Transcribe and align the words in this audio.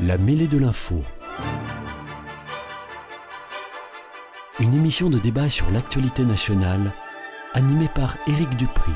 La 0.00 0.16
mêlée 0.16 0.46
de 0.46 0.58
l'info. 0.58 1.02
Une 4.60 4.72
émission 4.72 5.10
de 5.10 5.18
débat 5.18 5.50
sur 5.50 5.68
l'actualité 5.72 6.24
nationale, 6.24 6.92
animée 7.52 7.88
par 7.92 8.16
Éric 8.28 8.50
Dupri. 8.56 8.92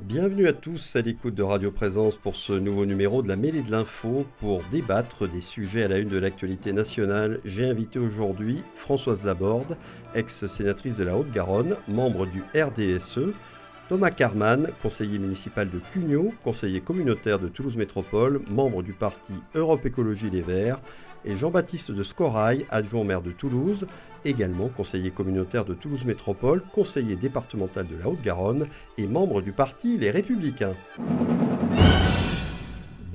Bienvenue 0.00 0.46
à 0.46 0.52
tous 0.52 0.96
à 0.96 1.00
l'écoute 1.00 1.34
de 1.34 1.42
Radio 1.42 1.70
Présence 1.70 2.16
pour 2.16 2.36
ce 2.36 2.52
nouveau 2.52 2.84
numéro 2.84 3.22
de 3.22 3.28
la 3.28 3.36
mêlée 3.36 3.62
de 3.62 3.70
l'info 3.70 4.26
pour 4.38 4.62
débattre 4.70 5.26
des 5.26 5.40
sujets 5.40 5.84
à 5.84 5.88
la 5.88 5.98
une 5.98 6.10
de 6.10 6.18
l'actualité 6.18 6.74
nationale. 6.74 7.40
J'ai 7.46 7.64
invité 7.64 7.98
aujourd'hui 7.98 8.62
Françoise 8.74 9.24
Laborde, 9.24 9.78
ex-sénatrice 10.14 10.96
de 10.96 11.04
la 11.04 11.16
Haute-Garonne, 11.16 11.76
membre 11.88 12.26
du 12.26 12.42
RDSE, 12.54 13.32
Thomas 13.88 14.10
Carman, 14.10 14.68
conseiller 14.82 15.20
municipal 15.20 15.70
de 15.70 15.78
Cugnot, 15.92 16.32
conseiller 16.42 16.80
communautaire 16.80 17.38
de 17.38 17.46
Toulouse 17.46 17.76
Métropole, 17.76 18.40
membre 18.50 18.82
du 18.82 18.92
parti 18.92 19.32
Europe 19.54 19.86
Écologie 19.86 20.28
Les 20.28 20.42
Verts, 20.42 20.80
et 21.24 21.36
Jean-Baptiste 21.36 21.92
de 21.92 22.02
Scorail, 22.02 22.66
adjoint 22.68 23.04
maire 23.04 23.22
de 23.22 23.30
Toulouse, 23.30 23.86
également 24.24 24.68
conseiller 24.68 25.10
communautaire 25.10 25.64
de 25.64 25.74
Toulouse 25.74 26.04
Métropole, 26.04 26.62
conseiller 26.72 27.14
départemental 27.14 27.86
de 27.86 27.96
la 27.96 28.08
Haute-Garonne 28.08 28.66
et 28.98 29.06
membre 29.06 29.40
du 29.40 29.52
parti 29.52 29.96
Les 29.98 30.10
Républicains. 30.10 30.74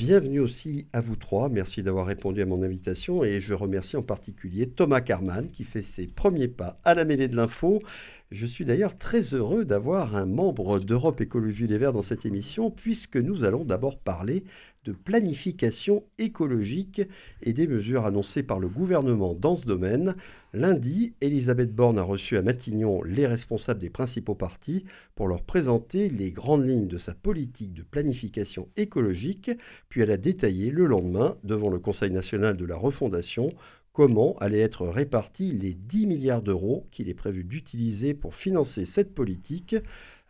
Bienvenue 0.03 0.39
aussi 0.39 0.87
à 0.93 0.99
vous 0.99 1.15
trois, 1.15 1.47
merci 1.47 1.83
d'avoir 1.83 2.07
répondu 2.07 2.41
à 2.41 2.47
mon 2.47 2.63
invitation 2.63 3.23
et 3.23 3.39
je 3.39 3.53
remercie 3.53 3.97
en 3.97 4.01
particulier 4.01 4.67
Thomas 4.67 4.99
Carman 4.99 5.47
qui 5.47 5.63
fait 5.63 5.83
ses 5.83 6.07
premiers 6.07 6.47
pas 6.47 6.79
à 6.83 6.95
la 6.95 7.05
mêlée 7.05 7.27
de 7.27 7.35
l'info. 7.35 7.83
Je 8.31 8.47
suis 8.47 8.65
d'ailleurs 8.65 8.97
très 8.97 9.21
heureux 9.35 9.63
d'avoir 9.63 10.15
un 10.15 10.25
membre 10.25 10.79
d'Europe 10.79 11.21
Écologie 11.21 11.67
Les 11.67 11.77
Verts 11.77 11.93
dans 11.93 12.01
cette 12.01 12.25
émission, 12.25 12.71
puisque 12.71 13.17
nous 13.17 13.43
allons 13.43 13.63
d'abord 13.63 13.99
parler 13.99 14.43
de 14.83 14.93
planification 14.93 16.03
écologique 16.17 17.01
et 17.43 17.53
des 17.53 17.67
mesures 17.67 18.05
annoncées 18.05 18.43
par 18.43 18.59
le 18.59 18.67
gouvernement 18.67 19.35
dans 19.35 19.55
ce 19.55 19.67
domaine. 19.67 20.15
Lundi, 20.53 21.13
Elisabeth 21.21 21.73
Borne 21.73 21.99
a 21.99 22.03
reçu 22.03 22.35
à 22.35 22.41
Matignon 22.41 23.03
les 23.03 23.27
responsables 23.27 23.79
des 23.79 23.89
principaux 23.89 24.35
partis 24.35 24.85
pour 25.15 25.27
leur 25.27 25.43
présenter 25.43 26.09
les 26.09 26.31
grandes 26.31 26.67
lignes 26.67 26.87
de 26.87 26.97
sa 26.97 27.13
politique 27.13 27.73
de 27.73 27.83
planification 27.83 28.69
écologique, 28.75 29.52
puis 29.89 30.02
elle 30.02 30.11
a 30.11 30.17
détaillé 30.17 30.71
le 30.71 30.87
lendemain, 30.87 31.37
devant 31.43 31.69
le 31.69 31.79
Conseil 31.79 32.11
national 32.11 32.57
de 32.57 32.65
la 32.65 32.75
refondation, 32.75 33.53
comment 33.93 34.35
allaient 34.39 34.59
être 34.59 34.87
répartis 34.87 35.52
les 35.52 35.73
10 35.73 36.07
milliards 36.07 36.41
d'euros 36.41 36.87
qu'il 36.91 37.09
est 37.09 37.13
prévu 37.13 37.43
d'utiliser 37.43 38.13
pour 38.13 38.35
financer 38.35 38.85
cette 38.85 39.13
politique, 39.13 39.75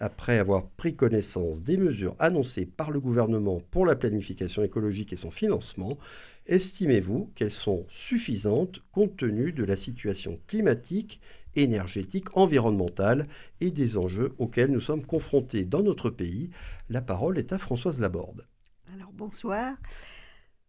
après 0.01 0.39
avoir 0.39 0.67
pris 0.67 0.95
connaissance 0.95 1.61
des 1.61 1.77
mesures 1.77 2.15
annoncées 2.17 2.65
par 2.65 2.89
le 2.89 2.99
gouvernement 2.99 3.61
pour 3.69 3.85
la 3.85 3.95
planification 3.95 4.63
écologique 4.63 5.13
et 5.13 5.17
son 5.17 5.29
financement, 5.29 5.99
estimez-vous 6.47 7.31
qu'elles 7.35 7.51
sont 7.51 7.85
suffisantes 7.87 8.81
compte 8.91 9.15
tenu 9.15 9.51
de 9.53 9.63
la 9.63 9.77
situation 9.77 10.39
climatique, 10.47 11.21
énergétique, 11.55 12.35
environnementale 12.35 13.27
et 13.59 13.69
des 13.69 13.97
enjeux 13.97 14.33
auxquels 14.39 14.71
nous 14.71 14.79
sommes 14.79 15.05
confrontés 15.05 15.65
dans 15.65 15.83
notre 15.83 16.09
pays? 16.09 16.49
La 16.89 17.01
parole 17.01 17.37
est 17.37 17.53
à 17.53 17.59
Françoise 17.59 18.01
Laborde. 18.01 18.47
Alors 18.93 19.11
bonsoir. 19.13 19.75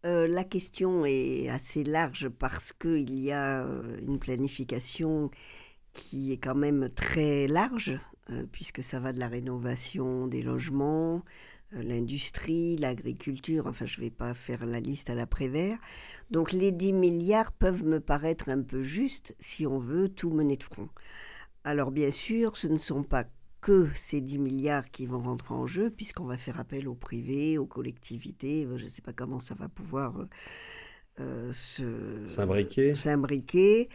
Euh, 0.05 0.27
la 0.27 0.43
question 0.43 1.05
est 1.05 1.49
assez 1.49 1.83
large 1.83 2.29
parce 2.29 2.71
qu'il 2.71 3.19
y 3.19 3.31
a 3.31 3.63
euh, 3.63 3.97
une 4.05 4.19
planification 4.19 5.31
qui 5.93 6.33
est 6.33 6.37
quand 6.37 6.55
même 6.55 6.89
très 6.89 7.47
large, 7.47 7.97
puisque 8.51 8.83
ça 8.83 8.99
va 8.99 9.13
de 9.13 9.19
la 9.19 9.27
rénovation 9.27 10.27
des 10.27 10.41
logements, 10.41 11.23
l'industrie, 11.71 12.77
l'agriculture, 12.77 13.67
enfin 13.67 13.85
je 13.85 13.99
ne 13.99 14.05
vais 14.05 14.11
pas 14.11 14.33
faire 14.33 14.65
la 14.65 14.79
liste 14.79 15.09
à 15.09 15.15
l'après-vert. 15.15 15.77
Donc 16.31 16.51
les 16.51 16.71
10 16.71 16.93
milliards 16.93 17.51
peuvent 17.51 17.83
me 17.83 17.99
paraître 17.99 18.49
un 18.49 18.61
peu 18.61 18.83
justes 18.83 19.35
si 19.39 19.67
on 19.67 19.79
veut 19.79 20.09
tout 20.09 20.29
mener 20.29 20.57
de 20.57 20.63
front. 20.63 20.89
Alors 21.63 21.91
bien 21.91 22.11
sûr, 22.11 22.57
ce 22.57 22.67
ne 22.67 22.77
sont 22.77 23.03
pas 23.03 23.25
que 23.61 23.87
ces 23.95 24.19
10 24.19 24.39
milliards 24.39 24.91
qui 24.91 25.05
vont 25.05 25.21
rentrer 25.21 25.53
en 25.53 25.65
jeu, 25.65 25.89
puisqu'on 25.89 26.25
va 26.25 26.37
faire 26.37 26.59
appel 26.59 26.87
au 26.87 26.95
privé, 26.95 27.57
aux 27.57 27.65
collectivités. 27.65 28.67
Je 28.75 28.83
ne 28.83 28.89
sais 28.89 29.01
pas 29.01 29.13
comment 29.13 29.39
ça 29.39 29.55
va 29.55 29.69
pouvoir 29.69 30.27
euh, 31.19 31.53
se 31.53 32.25
s'imbriquer. 32.95 33.89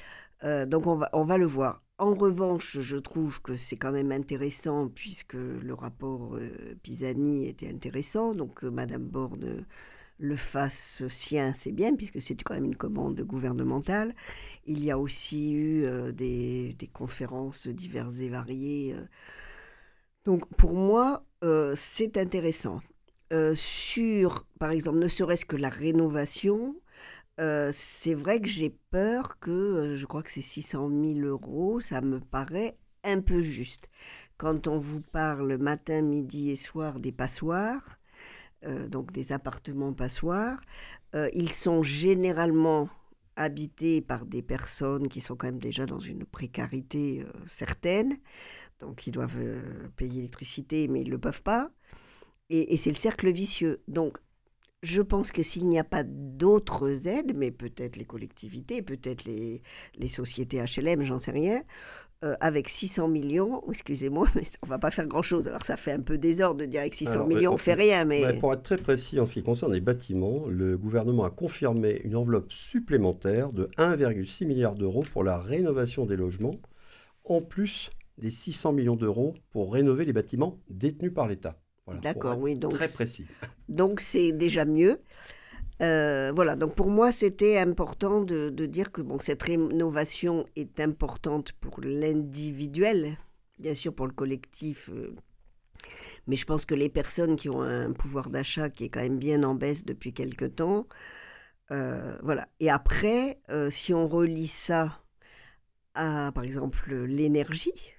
Euh, 0.45 0.65
donc 0.65 0.87
on 0.87 0.97
va, 0.97 1.11
on 1.13 1.25
va 1.25 1.37
le 1.37 1.47
voir. 1.47 1.83
En 1.99 2.15
revanche, 2.15 2.79
je 2.81 2.97
trouve 2.97 3.43
que 3.43 3.57
c'est 3.57 3.77
quand 3.77 3.93
même 3.93 4.13
intéressant 4.13 4.89
puisque 4.89 5.35
le 5.35 5.75
rapport 5.75 6.37
euh, 6.37 6.77
Pisani 6.83 7.47
était 7.49 7.69
intéressant. 7.69 8.35
Donc 8.35 8.63
Madame 8.63 9.05
Borne 9.05 9.67
le 10.21 10.37
fasse 10.37 11.07
sien, 11.09 11.53
c'est 11.53 11.73
bien, 11.73 11.95
puisque 11.95 12.21
c'est 12.21 12.41
quand 12.43 12.55
même 12.55 12.65
une 12.65 12.77
commande 12.77 13.21
gouvernementale. 13.23 14.15
Il 14.67 14.85
y 14.85 14.91
a 14.91 14.99
aussi 14.99 15.55
eu 15.55 15.87
des, 16.13 16.75
des, 16.79 16.87
conférences 16.89 17.69
diverses 17.69 18.19
et 18.21 18.29
variées 18.29 18.97
donc 20.29 20.47
pour 20.57 20.75
moi, 20.75 21.25
euh, 21.43 21.73
c'est 21.75 22.19
intéressant. 22.19 22.83
Euh, 23.33 23.55
sur, 23.55 24.45
par 24.59 24.73
exemple, 24.73 24.99
ne 24.99 25.09
serait-ce 25.09 25.47
que 25.47 25.57
la 25.57 25.71
rénovation, 25.71 26.77
euh, 27.41 27.71
c'est 27.73 28.15
vrai 28.15 28.41
que 28.41 28.49
j'ai 28.49 28.71
peur 28.91 29.39
que, 29.39 29.95
je 29.97 30.07
crois 30.07 30.23
que 30.23 30.31
c'est 30.31 30.43
600 30.43 30.91
000 30.91 31.21
euros, 31.21 31.81
ça 31.81 32.01
me 32.01 32.21
paraît 32.21 32.77
un 33.05 33.21
peu 33.21 33.41
juste. 33.43 33.89
Quand 34.37 34.67
on 34.67 34.79
vous 34.79 35.01
parle 35.01 35.57
matin, 35.59 36.03
midi 36.03 36.51
et 36.51 36.57
soir 36.57 37.01
des 37.01 37.13
passoires, 37.13 37.99
donc 38.89 39.13
des 39.13 39.33
appartements 39.33 39.93
passoires, 39.93 40.61
ils 41.33 41.51
sont 41.51 41.83
généralement 41.83 42.89
habités 43.37 44.01
par 44.01 44.27
des 44.27 44.43
personnes 44.43 45.09
qui 45.09 45.21
sont 45.21 45.37
quand 45.37 45.47
même 45.47 45.61
déjà 45.61 45.87
dans 45.87 46.01
une 46.01 46.25
précarité 46.25 47.25
certaine 47.47 48.19
donc 48.81 49.07
ils 49.07 49.11
doivent 49.11 49.39
euh, 49.39 49.89
payer 49.97 50.17
l'électricité, 50.17 50.89
mais 50.89 51.01
ils 51.01 51.07
ne 51.07 51.13
le 51.13 51.19
peuvent 51.19 51.43
pas. 51.43 51.71
Et, 52.51 52.79
c'est 52.79 52.91
le 52.91 52.97
cercle 52.97 53.31
vicieux. 53.31 53.83
Donc, 53.89 54.17
je 54.83 55.03
pense 55.03 55.33
que 55.33 55.43
s'il 55.43 55.69
n'y 55.69 55.79
a 55.79 55.85
pas 55.85 56.05
d'autres 56.05 57.09
aides, 57.09 57.35
mais 57.37 57.51
peut-être 57.51 57.97
les 57.97 58.05
collectivités, 58.05 58.83
peut-être 58.83 59.25
les, 59.25 59.63
les, 59.97 60.09
sociétés 60.09 60.63
HLM, 60.63 61.03
j'en 61.03 61.19
sais 61.19 61.33
rien, 61.33 61.63
euh, 62.25 62.37
avec 62.41 62.69
600 62.69 63.09
millions, 63.09 63.63
excusez-moi, 63.71 64.29
mais 64.35 64.43
on 64.63 64.67
va 64.67 64.79
pas 64.79 64.91
faire 64.91 65.07
grand-chose. 65.07 65.49
Alors 65.49 65.65
ça 65.65 65.77
fait 65.77 65.93
un 65.93 66.01
peu 66.01 66.17
désordre 66.17 66.61
de 66.61 66.67
dire 66.67 66.81
avec 66.81 66.95
600 66.95 67.27
millions, 67.27 67.53
on 67.53 67.55
ne 67.55 67.61
fait 67.61 67.75
rien. 67.75 68.05
Mais... 68.05 68.39
Pour 68.39 68.53
être 68.53 68.63
très 68.63 68.77
précis 68.77 69.19
en 69.19 69.27
ce 69.27 69.35
qui 69.35 69.43
concerne 69.43 69.73
les 69.73 69.81
bâtiments, 69.81 70.47
le 70.47 70.79
gouvernement 70.79 71.25
a 71.25 71.31
confirmé 71.31 72.01
une 72.05 72.15
enveloppe 72.15 72.53
supplémentaire 72.53 73.53
de 73.53 73.71
1,6 73.79 74.47
milliard 74.47 74.75
d'euros 74.75 75.05
pour 75.13 75.25
la 75.25 75.39
rénovation 75.39 76.07
des 76.07 76.17
logements, 76.17 76.57
en 77.25 77.41
plus 77.41 77.91
des 78.19 78.31
600 78.31 78.73
millions 78.73 78.97
d'euros 78.97 79.35
pour 79.51 79.73
rénover 79.73 80.05
les 80.05 80.13
bâtiments 80.13 80.59
détenus 80.71 81.15
par 81.15 81.29
l'État. 81.29 81.57
D'accord, 81.95 82.39
oui. 82.39 82.57
Donc 82.57 82.73
très 82.75 82.89
précis. 82.89 83.27
Donc 83.69 84.01
c'est 84.01 84.33
déjà 84.33 84.65
mieux. 84.65 85.01
Euh, 85.81 86.33
voilà, 86.35 86.57
donc 86.57 86.75
pour 86.75 86.89
moi, 86.89 87.13
c'était 87.13 87.59
important 87.59 88.21
de, 88.21 88.51
dire 88.67 88.91
que 88.91 89.01
bon, 89.01 89.19
cette 89.19 89.43
rénovation 89.43 90.47
est 90.57 90.81
importante 90.81 91.53
pour 91.53 91.81
l'individuel, 91.81 93.17
bien 93.59 93.75
sûr 93.75 93.95
pour 93.95 94.07
le 94.07 94.13
collectif, 94.13 94.91
euh, 94.91 95.15
mais 96.27 96.35
je 96.35 96.45
pense 96.45 96.65
que 96.65 96.75
les 96.75 96.89
personnes 96.89 97.37
qui 97.37 97.49
ont 97.49 97.63
un 97.63 97.93
pouvoir 97.93 98.29
d'achat 98.29 98.71
qui 98.71 98.85
est 98.85 98.89
quand 98.89 99.03
même 99.03 99.19
bien 99.19 99.45
en 99.45 99.55
baisse 99.55 99.85
depuis 99.85 100.13
quelque 100.13 100.47
temps, 100.47 100.89
euh, 101.71 102.19
voilà. 102.23 102.49
Et 102.59 102.71
après, 102.71 103.39
si 103.71 103.95
on 103.95 104.09
relie 104.09 104.49
ça 104.49 105.01
à, 105.95 106.33
par 106.35 106.43
exemple, 106.43 106.93
l'énergie, 106.93 107.95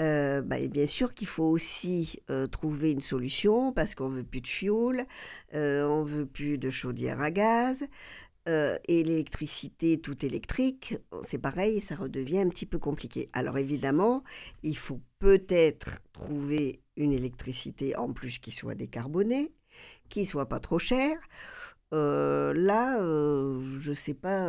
euh, 0.00 0.40
bah, 0.40 0.56
bien 0.68 0.86
sûr 0.86 1.12
qu'il 1.12 1.26
faut 1.26 1.44
aussi 1.44 2.20
euh, 2.30 2.46
trouver 2.46 2.90
une 2.92 3.00
solution 3.00 3.72
parce 3.72 3.94
qu'on 3.94 4.08
veut 4.08 4.24
plus 4.24 4.40
de 4.40 4.46
fioul, 4.46 5.04
euh, 5.54 5.86
on 5.86 6.02
veut 6.02 6.26
plus 6.26 6.56
de 6.58 6.70
chaudière 6.70 7.20
à 7.20 7.30
gaz. 7.30 7.86
et 8.46 9.04
l'électricité 9.04 10.00
tout 10.00 10.24
électrique, 10.24 10.96
c'est 11.22 11.38
pareil, 11.38 11.80
ça 11.80 11.94
redevient 11.94 12.40
un 12.40 12.48
petit 12.48 12.66
peu 12.66 12.78
compliqué. 12.78 13.28
Alors 13.32 13.58
évidemment, 13.58 14.24
il 14.62 14.76
faut 14.76 15.00
peut-être 15.20 16.00
trouver 16.12 16.80
une 16.96 17.12
électricité 17.12 17.94
en 17.96 18.12
plus 18.12 18.38
qui 18.40 18.50
soit 18.50 18.74
décarbonée, 18.74 19.52
qui 20.08 20.26
soit 20.26 20.48
pas 20.48 20.58
trop 20.58 20.80
chère. 20.80 21.18
là, 21.92 22.98
je 22.98 23.90
ne 23.90 23.94
sais 23.94 24.14
pas 24.14 24.48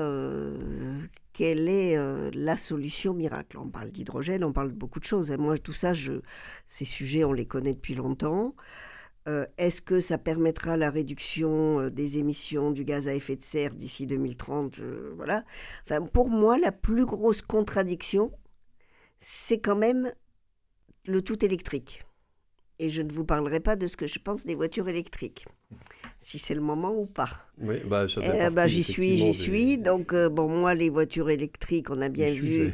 quelle 1.34 1.70
est 1.70 1.98
euh, 1.98 2.30
la 2.34 2.58
solution 2.58 3.14
miracle. 3.14 3.58
On 3.58 3.70
parle 3.70 3.92
d'hydrogène, 3.92 4.44
on 4.44 4.54
parle 4.54 4.72
de 4.72 4.78
beaucoup 4.78 5.00
de 5.00 5.06
choses. 5.06 5.32
Et 5.32 5.38
moi, 5.38 5.58
tout 5.58 5.74
ça, 5.74 5.94
je, 5.94 6.14
ces 6.68 6.86
sujets, 6.86 7.24
on 7.24 7.34
les 7.34 7.46
connaît 7.46 7.74
depuis 7.74 7.96
longtemps. 7.96 8.56
Euh, 9.28 9.46
est-ce 9.58 9.82
que 9.82 10.00
ça 10.00 10.18
permettra 10.18 10.78
la 10.78 10.90
réduction 10.90 11.80
euh, 11.80 11.90
des 11.90 12.18
émissions 12.18 12.72
du 12.72 12.84
gaz 12.84 13.08
à 13.08 13.14
effet 13.14 13.36
de 13.36 13.44
serre 13.44 13.74
d'ici 13.74 14.08
2030 14.08 14.82
Voilà. 15.16 15.44
Enfin, 15.86 16.02
pour 16.02 16.30
moi, 16.30 16.58
la 16.58 16.72
plus 16.72 17.06
grosse 17.06 17.42
contradiction, 17.42 18.32
c'est 19.20 19.60
quand 19.60 19.76
même 19.76 20.12
le 21.06 21.22
tout 21.22 21.46
électrique. 21.46 22.04
Et 22.80 22.90
je 22.90 23.04
ne 23.04 23.12
vous 23.12 23.24
parlerai 23.24 23.60
pas 23.60 23.76
de 23.76 23.86
ce 23.86 23.96
que 23.96 24.08
je 24.08 24.18
pense 24.18 24.46
des 24.46 24.56
voitures 24.56 24.90
électriques. 24.90 25.46
Si 26.22 26.40
c'est 26.40 26.56
le 26.56 26.62
moment 26.62 26.94
ou 26.96 27.06
pas. 27.08 27.30
Oui, 27.62 27.76
bah, 27.86 28.06
Eh 28.22 28.50
ben, 28.50 28.68
j'y 28.68 28.84
suis, 28.84 29.18
j'y 29.18 29.26
des- 29.28 29.34
suis. 29.34 29.78
Donc, 29.78 30.14
euh, 30.14 30.30
bon, 30.30 30.48
moi, 30.48 30.74
les 30.76 30.90
voitures 30.90 31.30
électriques, 31.30 31.90
on 31.90 32.02
a 32.02 32.10
bien 32.10 32.32
vu 32.32 32.74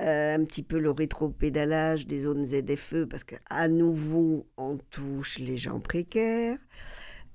euh, 0.00 0.36
un 0.36 0.44
petit 0.44 0.62
peu 0.62 0.78
le 0.78 0.90
rétropédalage 0.90 2.06
des 2.06 2.20
zones 2.22 2.44
ZFE, 2.46 3.04
parce 3.04 3.24
qu'à 3.24 3.68
nouveau, 3.68 4.46
on 4.56 4.78
touche 4.90 5.38
les 5.38 5.58
gens 5.58 5.80
précaires. 5.80 6.58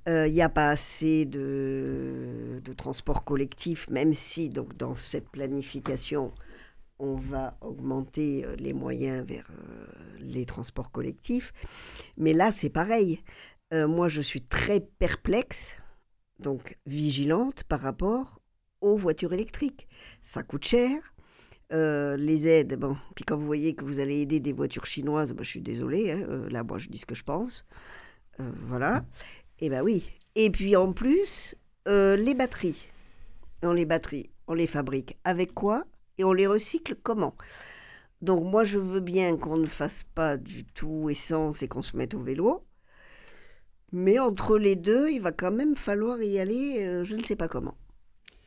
Euh, 0.10 0.28
Il 0.28 0.34
n'y 0.34 0.42
a 0.42 0.50
pas 0.50 0.70
assez 0.70 1.26
de, 1.26 2.62
de 2.64 2.74
transport 2.74 3.24
collectif, 3.24 3.90
même 3.90 4.14
si, 4.14 4.50
donc, 4.50 4.76
dans 4.78 4.96
cette 4.96 5.30
planification, 5.30 6.32
on 7.00 7.16
va 7.16 7.58
augmenter 7.62 8.46
euh, 8.46 8.56
les 8.58 8.74
moyens 8.74 9.26
vers 9.28 9.48
euh, 9.52 9.86
les 10.22 10.46
transports 10.46 10.92
collectifs. 10.92 11.54
Mais 12.18 12.34
là, 12.34 12.52
c'est 12.52 12.70
pareil. 12.70 13.22
Euh, 13.74 13.88
moi, 13.88 14.08
je 14.08 14.22
suis 14.22 14.42
très 14.42 14.80
perplexe, 14.80 15.78
donc 16.40 16.78
vigilante 16.86 17.64
par 17.64 17.82
rapport 17.82 18.40
aux 18.82 18.98
voitures 18.98 19.34
électriques. 19.34 19.88
Ça 20.22 20.44
coûte 20.44 20.66
cher. 20.66 21.14
Euh, 21.74 22.16
les 22.16 22.48
aides, 22.48 22.78
bon, 22.78 22.96
puis 23.16 23.26
quand 23.26 23.36
vous 23.36 23.46
voyez 23.46 23.74
que 23.74 23.84
vous 23.84 24.00
allez 24.00 24.22
aider 24.22 24.40
des 24.40 24.54
voitures 24.54 24.86
chinoises, 24.86 25.34
ben, 25.34 25.44
je 25.44 25.50
suis 25.50 25.62
désolée, 25.62 26.12
hein, 26.12 26.24
euh, 26.30 26.48
là, 26.50 26.64
moi, 26.64 26.78
je 26.78 26.90
dis 26.90 27.00
ce 27.00 27.08
que 27.08 27.16
je 27.16 27.24
pense. 27.24 27.66
Voilà. 28.38 29.06
Et 29.60 29.70
ben 29.70 29.82
oui. 29.82 30.12
Et 30.36 30.50
puis 30.50 30.76
en 30.76 30.92
plus, 30.92 31.56
les 31.88 32.34
batteries. 32.34 32.86
On 33.64 33.72
les 33.72 33.86
batteries, 33.86 34.30
on 34.48 34.54
les 34.54 34.68
fabrique 34.68 35.18
avec 35.24 35.54
quoi 35.54 35.86
et 36.18 36.24
on 36.24 36.34
les 36.34 36.46
recycle 36.46 36.96
comment? 37.02 37.34
Donc 38.22 38.44
moi, 38.44 38.64
je 38.64 38.78
veux 38.78 39.00
bien 39.00 39.38
qu'on 39.38 39.58
ne 39.58 39.66
fasse 39.66 40.04
pas 40.14 40.36
du 40.38 40.66
tout 40.66 41.10
essence 41.10 41.64
et 41.64 41.68
qu'on 41.68 41.82
se 41.82 41.96
mette 41.96 42.14
au 42.14 42.22
vélo. 42.22 42.66
Mais 43.92 44.20
entre 44.20 44.58
les 44.58 44.76
deux, 44.76 45.10
il 45.10 45.20
va 45.22 45.32
quand 45.32 45.52
même 45.52 45.76
falloir 45.76 46.22
y 46.22 46.40
aller, 46.40 46.86
euh, 46.86 47.04
je 47.04 47.16
ne 47.16 47.24
sais 47.24 47.36
pas 47.36 47.48
comment. 47.48 47.76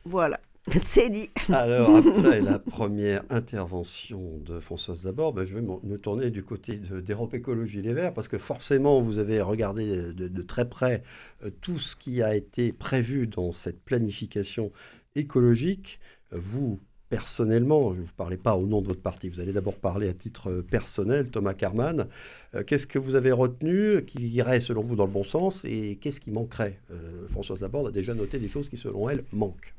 Voilà, 0.05 0.39
c'est 0.71 1.09
dit. 1.09 1.29
Alors, 1.51 1.95
après 1.95 2.41
la 2.41 2.59
première 2.59 3.23
intervention 3.29 4.37
de 4.45 4.59
Françoise 4.59 5.03
d'abord, 5.03 5.33
ben, 5.33 5.45
je 5.45 5.55
vais 5.55 5.61
me 5.61 5.97
tourner 5.97 6.29
du 6.29 6.43
côté 6.43 6.77
de- 6.77 6.99
d'Europe 7.01 7.33
Écologie 7.33 7.81
Les 7.81 7.93
Verts, 7.93 8.13
parce 8.13 8.27
que 8.27 8.37
forcément, 8.37 9.01
vous 9.01 9.17
avez 9.17 9.41
regardé 9.41 10.13
de, 10.13 10.27
de 10.27 10.41
très 10.41 10.69
près 10.69 11.03
euh, 11.43 11.49
tout 11.61 11.79
ce 11.79 11.95
qui 11.95 12.21
a 12.21 12.35
été 12.35 12.71
prévu 12.73 13.27
dans 13.27 13.51
cette 13.51 13.81
planification 13.83 14.71
écologique. 15.15 15.99
Vous, 16.31 16.79
personnellement, 17.09 17.93
je 17.93 17.99
ne 17.99 18.05
vous 18.05 18.13
parlais 18.13 18.37
pas 18.37 18.55
au 18.55 18.67
nom 18.67 18.81
de 18.81 18.87
votre 18.87 19.01
parti, 19.01 19.29
vous 19.29 19.39
allez 19.39 19.51
d'abord 19.51 19.75
parler 19.75 20.07
à 20.07 20.13
titre 20.13 20.49
euh, 20.49 20.61
personnel, 20.61 21.29
Thomas 21.29 21.55
Carman. 21.55 22.07
Euh, 22.53 22.63
Qu'est-ce 22.63 22.87
que 22.87 22.99
vous 22.99 23.15
avez 23.15 23.31
retenu 23.31 24.05
qui 24.05 24.27
irait 24.29 24.61
selon 24.61 24.83
vous 24.83 24.95
dans 24.95 25.05
le 25.05 25.11
bon 25.11 25.23
sens 25.23 25.65
et 25.65 25.97
qu'est-ce 25.99 26.21
qui 26.21 26.31
manquerait? 26.31 26.79
Euh, 26.91 27.27
Françoise 27.27 27.61
Laborde 27.61 27.87
a 27.87 27.91
déjà 27.91 28.13
noté 28.13 28.39
des 28.39 28.47
choses 28.47 28.69
qui, 28.69 28.77
selon 28.77 29.09
elle, 29.09 29.25
manquent. 29.33 29.73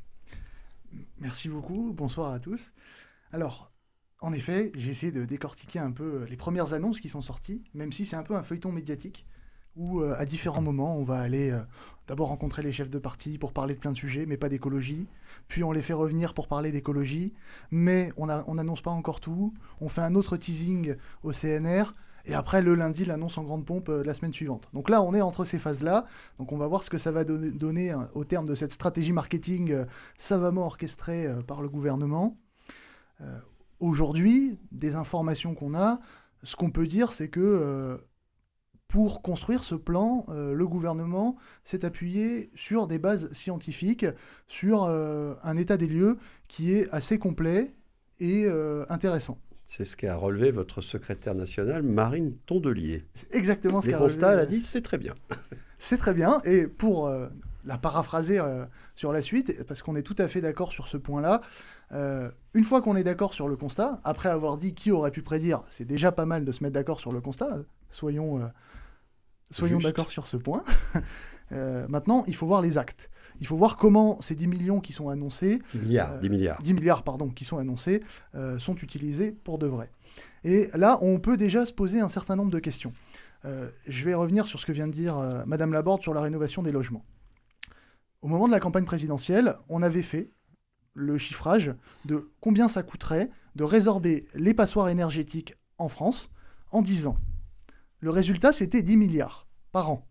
Merci 1.20 1.48
beaucoup, 1.48 1.92
bonsoir 1.92 2.32
à 2.32 2.40
tous. 2.40 2.72
Alors, 3.32 3.70
en 4.20 4.32
effet, 4.32 4.72
j'ai 4.76 4.90
essayé 4.90 5.12
de 5.12 5.24
décortiquer 5.24 5.78
un 5.78 5.92
peu 5.92 6.24
les 6.28 6.36
premières 6.36 6.74
annonces 6.74 7.00
qui 7.00 7.08
sont 7.08 7.22
sorties, 7.22 7.62
même 7.74 7.92
si 7.92 8.04
c'est 8.04 8.16
un 8.16 8.24
peu 8.24 8.34
un 8.34 8.42
feuilleton 8.42 8.72
médiatique, 8.72 9.24
où 9.76 10.00
euh, 10.00 10.14
à 10.18 10.26
différents 10.26 10.62
moments, 10.62 10.96
on 10.96 11.04
va 11.04 11.18
aller 11.18 11.50
euh, 11.50 11.60
d'abord 12.08 12.28
rencontrer 12.28 12.62
les 12.62 12.72
chefs 12.72 12.90
de 12.90 12.98
parti 12.98 13.38
pour 13.38 13.52
parler 13.52 13.74
de 13.74 13.80
plein 13.80 13.92
de 13.92 13.96
sujets, 13.96 14.26
mais 14.26 14.36
pas 14.36 14.48
d'écologie, 14.48 15.06
puis 15.48 15.62
on 15.62 15.72
les 15.72 15.82
fait 15.82 15.92
revenir 15.92 16.34
pour 16.34 16.48
parler 16.48 16.72
d'écologie, 16.72 17.32
mais 17.70 18.12
on 18.16 18.26
n'annonce 18.26 18.82
pas 18.82 18.90
encore 18.90 19.20
tout, 19.20 19.54
on 19.80 19.88
fait 19.88 20.02
un 20.02 20.14
autre 20.14 20.36
teasing 20.36 20.96
au 21.22 21.32
CNR, 21.32 21.92
et 22.26 22.34
après, 22.34 22.60
le 22.60 22.74
lundi, 22.74 23.06
l'annonce 23.06 23.38
en 23.38 23.44
grande 23.44 23.64
pompe 23.64 23.88
euh, 23.88 24.04
la 24.04 24.12
semaine 24.12 24.32
suivante. 24.32 24.68
Donc 24.74 24.90
là, 24.90 25.02
on 25.02 25.14
est 25.14 25.22
entre 25.22 25.46
ces 25.46 25.58
phases-là. 25.58 26.04
Donc 26.38 26.52
on 26.52 26.58
va 26.58 26.66
voir 26.66 26.82
ce 26.82 26.90
que 26.90 26.98
ça 26.98 27.12
va 27.12 27.24
don- 27.24 27.50
donner 27.54 27.92
hein, 27.92 28.10
au 28.12 28.24
terme 28.24 28.46
de 28.46 28.54
cette 28.54 28.72
stratégie 28.72 29.12
marketing 29.12 29.86
savamment 30.18 30.66
orchestrée 30.66 31.26
par 31.46 31.62
le 31.62 31.70
gouvernement. 31.70 32.36
Aujourd'hui, 33.80 34.58
des 34.70 34.96
informations 34.96 35.54
qu'on 35.54 35.74
a, 35.74 35.98
ce 36.42 36.56
qu'on 36.56 36.70
peut 36.70 36.86
dire, 36.86 37.10
c'est 37.12 37.28
que 37.28 37.98
pour 38.90 39.22
construire 39.22 39.62
ce 39.62 39.76
plan, 39.76 40.26
euh, 40.30 40.52
le 40.52 40.66
gouvernement 40.66 41.36
s'est 41.62 41.84
appuyé 41.84 42.50
sur 42.56 42.88
des 42.88 42.98
bases 42.98 43.32
scientifiques, 43.32 44.04
sur 44.48 44.82
euh, 44.84 45.34
un 45.44 45.56
état 45.56 45.76
des 45.76 45.86
lieux 45.86 46.18
qui 46.48 46.74
est 46.74 46.90
assez 46.90 47.16
complet 47.18 47.72
et 48.18 48.46
euh, 48.46 48.84
intéressant. 48.88 49.38
C'est 49.64 49.84
ce 49.84 49.94
qu'a 49.96 50.16
relevé 50.16 50.50
votre 50.50 50.82
secrétaire 50.82 51.36
nationale, 51.36 51.84
Marine 51.84 52.34
Tondelier. 52.46 53.04
C'est 53.14 53.32
exactement 53.32 53.80
ce 53.80 53.86
Les 53.86 53.92
qu'a 53.92 53.98
constats, 54.00 54.32
elle 54.32 54.38
relevé- 54.40 54.42
a 54.42 54.46
dit, 54.46 54.62
c'est 54.64 54.82
très 54.82 54.98
bien. 54.98 55.14
C'est 55.78 55.96
très 55.96 56.12
bien. 56.12 56.42
Et 56.44 56.66
pour 56.66 57.10
la 57.64 57.78
paraphraser 57.78 58.38
sur 58.96 59.14
la 59.14 59.22
suite, 59.22 59.64
parce 59.66 59.80
qu'on 59.80 59.96
est 59.96 60.02
tout 60.02 60.16
à 60.18 60.28
fait 60.28 60.42
d'accord 60.42 60.72
sur 60.72 60.88
ce 60.88 60.98
point-là, 60.98 61.40
une 62.52 62.64
fois 62.64 62.82
qu'on 62.82 62.96
est 62.96 63.02
d'accord 63.04 63.32
sur 63.32 63.48
le 63.48 63.56
constat, 63.56 63.98
après 64.04 64.28
avoir 64.28 64.58
dit 64.58 64.74
qui 64.74 64.90
aurait 64.90 65.10
pu 65.10 65.22
prédire, 65.22 65.62
c'est 65.70 65.86
déjà 65.86 66.12
pas 66.12 66.26
mal 66.26 66.44
de 66.44 66.52
se 66.52 66.62
mettre 66.62 66.74
d'accord 66.74 67.00
sur 67.00 67.12
le 67.12 67.22
constat. 67.22 67.60
Soyons, 67.90 68.42
soyons 69.50 69.78
d'accord 69.78 70.10
sur 70.10 70.26
ce 70.26 70.36
point. 70.36 70.64
Euh, 71.52 71.88
maintenant, 71.88 72.22
il 72.28 72.36
faut 72.36 72.46
voir 72.46 72.62
les 72.62 72.78
actes. 72.78 73.10
Il 73.40 73.46
faut 73.48 73.56
voir 73.56 73.76
comment 73.76 74.20
ces 74.20 74.36
10 74.36 74.46
millions 74.46 74.78
qui 74.78 74.92
sont 74.92 75.08
annoncés 75.08 75.60
10 75.74 75.78
milliards, 75.80 76.12
Euh, 76.12 76.18
10 76.20 76.28
milliards. 76.30 76.62
10 76.62 76.74
milliards 76.74 77.02
pardon, 77.02 77.28
qui 77.28 77.44
sont 77.44 77.58
annoncés 77.58 78.04
euh, 78.36 78.60
sont 78.60 78.76
utilisés 78.76 79.32
pour 79.32 79.58
de 79.58 79.66
vrai. 79.66 79.90
Et 80.44 80.70
là, 80.74 81.00
on 81.02 81.18
peut 81.18 81.36
déjà 81.36 81.66
se 81.66 81.72
poser 81.72 81.98
un 81.98 82.08
certain 82.08 82.36
nombre 82.36 82.52
de 82.52 82.60
questions. 82.60 82.92
Je 83.42 84.04
vais 84.04 84.14
revenir 84.14 84.46
sur 84.46 84.60
ce 84.60 84.66
que 84.66 84.70
vient 84.70 84.86
de 84.86 84.92
dire 84.92 85.16
Madame 85.44 85.72
Laborde 85.72 86.02
sur 86.02 86.14
la 86.14 86.20
rénovation 86.20 86.62
des 86.62 86.70
logements. 86.70 87.04
Au 88.22 88.28
moment 88.28 88.46
de 88.46 88.52
la 88.52 88.60
campagne 88.60 88.84
présidentielle, 88.84 89.56
on 89.68 89.82
avait 89.82 90.04
fait 90.04 90.30
le 90.94 91.18
chiffrage 91.18 91.74
de 92.04 92.30
combien 92.40 92.68
ça 92.68 92.84
coûterait 92.84 93.28
de 93.56 93.64
résorber 93.64 94.28
les 94.34 94.54
passoires 94.54 94.88
énergétiques 94.88 95.56
en 95.78 95.88
France 95.88 96.30
en 96.70 96.80
10 96.82 97.08
ans. 97.08 97.16
Le 98.00 98.10
résultat, 98.10 98.52
c'était 98.52 98.82
10 98.82 98.96
milliards 98.96 99.46
par 99.72 99.90
an, 99.90 100.06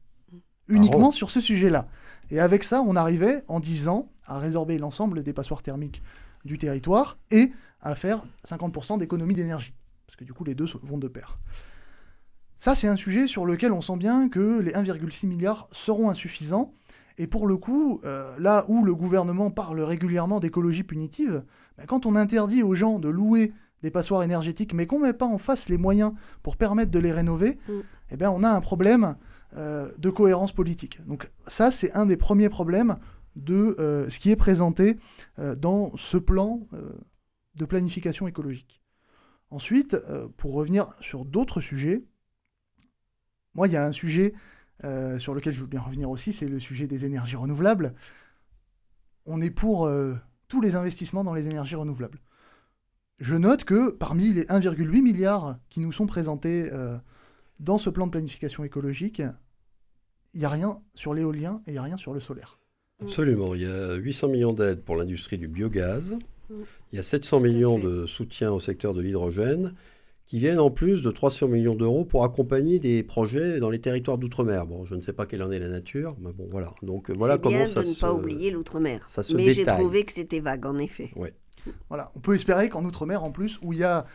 uniquement 0.68 1.12
sur 1.12 1.32
ce 1.32 1.42
sujet-là. 1.42 1.88
Et 2.30 2.40
avec 2.40 2.64
ça, 2.64 2.82
on 2.82 2.96
arrivait 2.96 3.44
en 3.48 3.60
10 3.60 3.88
ans 3.88 4.10
à 4.26 4.38
résorber 4.38 4.78
l'ensemble 4.78 5.24
des 5.24 5.34
passoires 5.34 5.64
thermiques 5.64 6.04
du 6.46 6.58
territoire 6.58 7.18
et 7.32 7.52
à 7.82 7.96
faire 7.96 8.24
50% 8.48 9.00
d'économie 9.00 9.36
d'énergie. 9.36 9.74
Parce 10.06 10.16
que 10.16 10.24
du 10.24 10.34
coup, 10.34 10.44
les 10.44 10.56
deux 10.56 10.68
vont 10.84 10.98
de 10.98 11.08
pair. 11.08 11.40
Ça, 12.58 12.76
c'est 12.76 12.88
un 12.88 12.98
sujet 12.98 13.28
sur 13.28 13.46
lequel 13.46 13.72
on 13.72 13.82
sent 13.82 13.96
bien 13.98 14.30
que 14.30 14.60
les 14.60 14.72
1,6 14.72 15.28
milliards 15.28 15.70
seront 15.72 16.10
insuffisants. 16.10 16.74
Et 17.18 17.26
pour 17.26 17.48
le 17.48 17.58
coup, 17.58 18.02
euh, 18.04 18.38
là 18.38 18.66
où 18.68 18.84
le 18.84 18.94
gouvernement 18.94 19.50
parle 19.50 19.82
régulièrement 19.82 20.40
d'écologie 20.40 20.84
punitive, 20.84 21.44
ben, 21.78 21.86
quand 21.86 22.06
on 22.06 22.16
interdit 22.16 22.62
aux 22.62 22.76
gens 22.76 23.00
de 23.00 23.10
louer 23.10 23.54
des 23.82 23.92
passoires 23.92 24.24
énergétiques, 24.24 24.74
mais 24.74 24.88
qu'on 24.88 25.00
ne 25.00 25.06
met 25.06 25.14
pas 25.14 25.26
en 25.26 25.38
face 25.38 25.70
les 25.70 25.78
moyens 25.78 26.14
pour 26.44 26.58
permettre 26.58 26.92
de 26.92 27.00
les 27.00 27.12
rénover, 27.12 27.60
Mm. 27.68 27.74
eh 28.12 28.18
ben, 28.18 28.30
on 28.30 28.44
a 28.44 28.50
un 28.50 28.62
problème 28.62 29.16
euh, 29.58 29.92
de 29.98 30.10
cohérence 30.12 30.52
politique. 30.52 31.00
Donc 31.08 31.32
ça, 31.48 31.72
c'est 31.72 31.92
un 31.94 32.06
des 32.06 32.18
premiers 32.18 32.50
problèmes 32.50 32.98
de 33.36 33.76
euh, 33.80 34.08
ce 34.08 34.20
qui 34.20 34.30
est 34.30 34.36
présenté 34.36 34.98
euh, 35.40 35.56
dans 35.56 35.96
ce 35.98 36.18
plan 36.18 36.68
de 37.56 37.66
planification 37.66 38.28
écologique. 38.28 38.80
Ensuite, 39.50 39.98
pour 40.38 40.54
revenir 40.54 40.92
sur 41.02 41.26
d'autres 41.26 41.62
sujets, 41.62 42.04
moi, 43.56 43.68
il 43.68 43.74
y 43.74 43.78
a 43.78 43.84
un 43.84 43.92
sujet 43.92 44.34
sur 45.18 45.34
lequel 45.34 45.56
je 45.56 45.62
veux 45.62 45.68
bien 45.68 45.82
revenir 45.82 46.10
aussi, 46.10 46.32
c'est 46.32 46.48
le 46.48 46.60
sujet 46.60 46.86
des 46.86 47.04
énergies 47.04 47.36
renouvelables. 47.36 47.96
On 49.26 49.42
est 49.42 49.50
pour 49.50 49.90
tous 50.48 50.62
les 50.62 50.76
investissements 50.76 51.24
dans 51.24 51.34
les 51.34 51.48
énergies 51.48 51.76
renouvelables. 51.76 52.20
Je 53.20 53.36
note 53.36 53.66
que 53.66 53.90
parmi 53.90 54.34
les 54.34 54.44
1,8 54.44 55.02
milliards 55.02 55.58
qui 55.70 55.82
nous 55.82 55.92
sont 55.92 56.06
présentés 56.06 56.70
euh, 56.72 56.98
dans 57.60 57.78
ce 57.78 57.90
plan 57.90 58.06
de 58.06 58.12
planification 58.12 58.64
écologique, 58.64 59.22
il 60.34 60.40
n'y 60.40 60.46
a 60.46 60.50
rien 60.50 60.80
sur 60.96 61.14
l'éolien 61.14 61.62
et 61.66 61.72
il 61.72 61.74
n'y 61.74 61.80
a 61.80 61.84
rien 61.84 61.98
sur 61.98 62.14
le 62.14 62.20
solaire. 62.20 62.60
Absolument. 63.02 63.56
Il 63.56 63.62
y 63.62 63.66
a 63.66 63.96
800 63.96 64.30
millions 64.30 64.54
d'aides 64.54 64.82
pour 64.84 64.96
l'industrie 64.96 65.38
du 65.38 65.48
biogaz. 65.48 66.18
Mm. 66.50 66.54
Il 66.92 66.96
y 66.96 67.00
a 67.00 67.04
700 67.04 67.40
Tout 67.40 67.46
à 67.46 67.48
millions 67.48 67.80
de 67.80 68.06
soutien 68.06 68.52
au 68.52 68.60
secteur 68.60 68.94
de 68.94 69.02
l'hydrogène 69.02 69.74
qui 70.30 70.40
viennent 70.40 70.60
en 70.60 70.70
plus 70.70 71.02
de 71.02 71.10
300 71.10 71.48
millions 71.48 71.74
d'euros 71.74 72.06
pour 72.06 72.24
accompagner 72.24 72.78
des 72.78 73.02
projets 73.02 73.60
dans 73.60 73.72
les 73.72 73.82
territoires 73.82 74.20
d'outre-mer. 74.20 74.68
Bon, 74.68 74.86
je 74.86 74.94
ne 74.94 75.02
sais 75.02 75.12
pas 75.12 75.26
quelle 75.26 75.42
en 75.42 75.50
est 75.50 75.58
la 75.58 75.70
nature, 75.70 76.16
mais 76.22 76.30
bon, 76.38 76.48
voilà. 76.52 76.72
Donc 76.84 77.10
voilà 77.10 77.40
comment 77.40 77.58
bien 77.58 77.66
ça 77.66 77.82
de 77.82 77.88
ne 77.88 77.94
se... 77.94 78.00
pas 78.00 78.14
oublier 78.14 78.52
l'outre-mer. 78.52 79.04
ça 79.08 79.24
se 79.24 79.34
Mais 79.34 79.52
j'ai 79.54 79.66
trouvé 79.66 80.04
que 80.04 80.12
c'était 80.12 80.40
vague, 80.40 80.68
en 80.68 80.78
effet. 80.78 81.10
On 81.90 82.20
peut 82.20 82.36
espérer 82.36 82.70
qu'en 82.70 82.84
Outre-mer, 82.86 83.24
en 83.24 83.32
plus, 83.32 83.60
où 83.62 83.74
il 83.74 83.80
y 83.80 83.84
a 83.84 84.06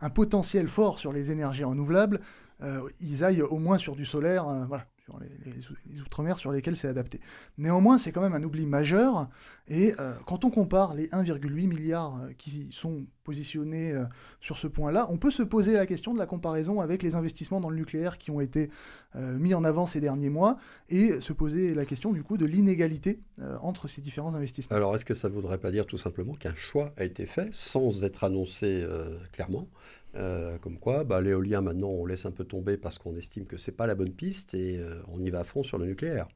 un 0.00 0.10
potentiel 0.10 0.68
fort 0.68 0.98
sur 0.98 1.12
les 1.12 1.30
énergies 1.30 1.64
renouvelables, 1.64 2.20
euh, 2.62 2.88
ils 3.00 3.24
aillent 3.24 3.42
au 3.42 3.58
moins 3.58 3.78
sur 3.78 3.96
du 3.96 4.04
solaire, 4.04 4.48
euh, 4.48 4.66
sur 5.10 5.74
les, 5.90 6.00
outre-mer 6.00 6.38
sur 6.38 6.52
lesquels 6.52 6.76
c'est 6.76 6.88
adapté. 6.88 7.20
Néanmoins, 7.58 7.98
c'est 7.98 8.12
quand 8.12 8.20
même 8.20 8.34
un 8.34 8.42
oubli 8.42 8.66
majeur. 8.66 9.28
Et 9.68 9.94
euh, 9.98 10.14
quand 10.26 10.44
on 10.44 10.50
compare 10.50 10.94
les 10.94 11.08
1,8 11.08 11.68
milliards 11.68 12.20
euh, 12.20 12.32
qui 12.36 12.68
sont 12.72 13.06
positionnés 13.24 13.92
euh, 13.92 14.04
sur 14.40 14.58
ce 14.58 14.66
point-là, 14.66 15.06
on 15.10 15.18
peut 15.18 15.30
se 15.30 15.42
poser 15.42 15.74
la 15.74 15.86
question 15.86 16.14
de 16.14 16.18
la 16.18 16.26
comparaison 16.26 16.80
avec 16.80 17.02
les 17.02 17.14
investissements 17.14 17.60
dans 17.60 17.70
le 17.70 17.76
nucléaire 17.76 18.18
qui 18.18 18.30
ont 18.30 18.40
été 18.40 18.70
mis 19.14 19.54
en 19.54 19.64
avant 19.64 19.86
ces 19.86 20.00
derniers 20.00 20.28
mois 20.28 20.56
et 20.88 21.20
se 21.20 21.32
poser 21.32 21.74
la 21.74 21.84
question 21.84 22.12
du 22.12 22.22
coup 22.22 22.36
de 22.36 22.46
l'inégalité 22.46 23.18
entre 23.60 23.88
ces 23.88 24.00
différents 24.00 24.36
investissements. 24.36 24.76
Alors, 24.76 24.94
est-ce 24.94 25.04
que 25.04 25.14
ça 25.14 25.28
ne 25.28 25.34
voudrait 25.34 25.58
pas 25.58 25.72
dire 25.72 25.84
tout 25.84 25.98
simplement 25.98 26.34
qu'un 26.34 26.54
choix 26.54 26.92
a 26.96 27.02
été 27.02 27.26
fait 27.26 27.48
sans 27.52 28.04
être 28.04 28.22
annoncé 28.22 28.86
clairement 29.32 29.68
euh, 30.16 30.58
comme 30.58 30.78
quoi, 30.78 31.04
bah, 31.04 31.20
l'éolien, 31.20 31.60
maintenant, 31.60 31.88
on 31.88 32.06
laisse 32.06 32.26
un 32.26 32.32
peu 32.32 32.44
tomber 32.44 32.76
parce 32.76 32.98
qu'on 32.98 33.16
estime 33.16 33.46
que 33.46 33.56
c'est 33.56 33.72
pas 33.72 33.86
la 33.86 33.94
bonne 33.94 34.12
piste 34.12 34.54
et 34.54 34.78
euh, 34.78 35.00
on 35.08 35.20
y 35.20 35.30
va 35.30 35.40
à 35.40 35.44
fond 35.44 35.62
sur 35.62 35.78
le 35.78 35.86
nucléaire. 35.86 36.28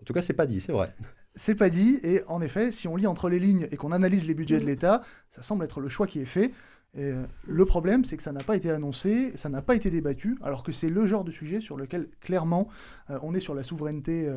En 0.00 0.04
tout 0.04 0.12
cas, 0.12 0.22
c'est 0.22 0.34
pas 0.34 0.46
dit, 0.46 0.60
c'est 0.60 0.72
vrai. 0.72 0.94
C'est 1.34 1.54
pas 1.54 1.70
dit, 1.70 1.98
et 2.02 2.22
en 2.28 2.40
effet, 2.40 2.70
si 2.70 2.86
on 2.86 2.96
lit 2.96 3.06
entre 3.06 3.28
les 3.28 3.38
lignes 3.38 3.66
et 3.70 3.76
qu'on 3.76 3.92
analyse 3.92 4.26
les 4.26 4.34
budgets 4.34 4.60
de 4.60 4.66
l'État, 4.66 5.02
ça 5.30 5.42
semble 5.42 5.64
être 5.64 5.80
le 5.80 5.88
choix 5.88 6.06
qui 6.06 6.20
est 6.20 6.26
fait. 6.26 6.52
Euh, 6.96 7.26
le 7.46 7.64
problème, 7.64 8.04
c'est 8.04 8.16
que 8.16 8.22
ça 8.22 8.30
n'a 8.30 8.44
pas 8.44 8.54
été 8.54 8.70
annoncé, 8.70 9.36
ça 9.36 9.48
n'a 9.48 9.62
pas 9.62 9.74
été 9.74 9.90
débattu, 9.90 10.38
alors 10.42 10.62
que 10.62 10.70
c'est 10.70 10.90
le 10.90 11.06
genre 11.06 11.24
de 11.24 11.32
sujet 11.32 11.60
sur 11.60 11.76
lequel, 11.76 12.08
clairement, 12.20 12.68
on 13.08 13.34
est 13.34 13.40
sur 13.40 13.54
la 13.54 13.64
souveraineté 13.64 14.28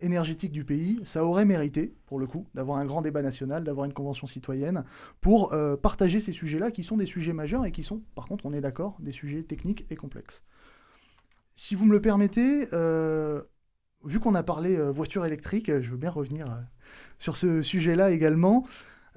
énergétique 0.00 0.52
du 0.52 0.64
pays, 0.64 1.00
ça 1.04 1.24
aurait 1.24 1.44
mérité, 1.44 1.94
pour 2.06 2.18
le 2.18 2.26
coup, 2.26 2.46
d'avoir 2.54 2.78
un 2.78 2.84
grand 2.84 3.02
débat 3.02 3.22
national, 3.22 3.64
d'avoir 3.64 3.86
une 3.86 3.92
convention 3.92 4.26
citoyenne, 4.26 4.84
pour 5.20 5.52
euh, 5.52 5.76
partager 5.76 6.20
ces 6.20 6.32
sujets-là, 6.32 6.70
qui 6.70 6.84
sont 6.84 6.96
des 6.96 7.06
sujets 7.06 7.32
majeurs 7.32 7.64
et 7.64 7.72
qui 7.72 7.82
sont, 7.82 8.02
par 8.14 8.26
contre, 8.26 8.46
on 8.46 8.52
est 8.52 8.60
d'accord, 8.60 8.96
des 9.00 9.12
sujets 9.12 9.42
techniques 9.42 9.86
et 9.90 9.96
complexes. 9.96 10.42
Si 11.54 11.74
vous 11.74 11.86
me 11.86 11.92
le 11.92 12.00
permettez, 12.00 12.68
euh, 12.72 13.42
vu 14.04 14.20
qu'on 14.20 14.34
a 14.34 14.42
parlé 14.42 14.76
euh, 14.76 14.90
voiture 14.90 15.24
électrique, 15.24 15.80
je 15.80 15.90
veux 15.90 15.96
bien 15.96 16.10
revenir 16.10 16.46
sur 17.18 17.36
ce 17.36 17.62
sujet-là 17.62 18.10
également. 18.10 18.66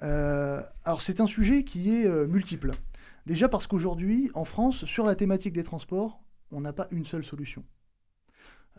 alors 0.01 1.01
c'est 1.01 1.19
un 1.19 1.27
sujet 1.27 1.63
qui 1.63 1.93
est 1.93 2.27
multiple. 2.27 2.71
Déjà 3.25 3.49
parce 3.49 3.67
qu'aujourd'hui, 3.67 4.31
en 4.33 4.45
France, 4.45 4.85
sur 4.85 5.05
la 5.05 5.15
thématique 5.15 5.53
des 5.53 5.63
transports, 5.63 6.23
on 6.51 6.61
n'a 6.61 6.73
pas 6.73 6.87
une 6.91 7.05
seule 7.05 7.25
solution. 7.25 7.63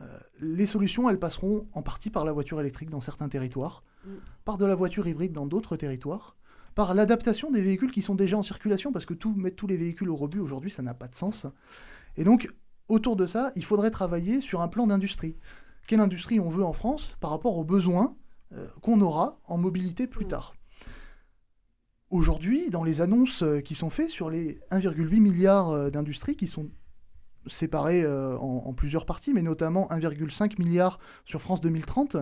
Euh, 0.00 0.18
les 0.40 0.66
solutions, 0.66 1.10
elles 1.10 1.18
passeront 1.18 1.66
en 1.72 1.82
partie 1.82 2.10
par 2.10 2.24
la 2.24 2.32
voiture 2.32 2.60
électrique 2.60 2.90
dans 2.90 3.00
certains 3.00 3.28
territoires, 3.28 3.82
mm. 4.04 4.10
par 4.44 4.56
de 4.56 4.64
la 4.64 4.74
voiture 4.74 5.06
hybride 5.06 5.32
dans 5.32 5.46
d'autres 5.46 5.76
territoires, 5.76 6.36
par 6.74 6.94
l'adaptation 6.94 7.50
des 7.50 7.62
véhicules 7.62 7.90
qui 7.90 8.02
sont 8.02 8.14
déjà 8.14 8.38
en 8.38 8.42
circulation, 8.42 8.92
parce 8.92 9.04
que 9.04 9.14
tout, 9.14 9.34
mettre 9.34 9.56
tous 9.56 9.66
les 9.66 9.76
véhicules 9.76 10.08
au 10.08 10.16
rebut 10.16 10.38
aujourd'hui, 10.38 10.70
ça 10.70 10.82
n'a 10.82 10.94
pas 10.94 11.08
de 11.08 11.14
sens. 11.14 11.46
Et 12.16 12.24
donc, 12.24 12.50
autour 12.88 13.16
de 13.16 13.26
ça, 13.26 13.52
il 13.56 13.64
faudrait 13.64 13.90
travailler 13.90 14.40
sur 14.40 14.62
un 14.62 14.68
plan 14.68 14.86
d'industrie. 14.86 15.36
Quelle 15.86 16.00
industrie 16.00 16.40
on 16.40 16.50
veut 16.50 16.64
en 16.64 16.72
France 16.72 17.16
par 17.20 17.30
rapport 17.30 17.56
aux 17.56 17.64
besoins 17.64 18.16
euh, 18.52 18.66
qu'on 18.82 19.00
aura 19.00 19.40
en 19.46 19.58
mobilité 19.58 20.06
plus 20.06 20.24
mm. 20.24 20.28
tard 20.28 20.54
Aujourd'hui, 22.08 22.70
dans 22.70 22.82
les 22.82 23.02
annonces 23.02 23.42
euh, 23.42 23.60
qui 23.60 23.74
sont 23.74 23.90
faites 23.90 24.10
sur 24.10 24.30
les 24.30 24.60
1,8 24.70 25.20
milliard 25.20 25.90
d'industries 25.90 26.36
qui 26.36 26.48
sont 26.48 26.70
séparés 27.46 28.02
euh, 28.02 28.36
en, 28.38 28.72
plusieurs 28.72 29.06
parties, 29.06 29.32
mais 29.32 29.42
notamment 29.42 29.88
1,5 29.90 30.58
milliard 30.58 30.98
sur 31.24 31.40
France 31.40 31.60
2030. 31.60 32.16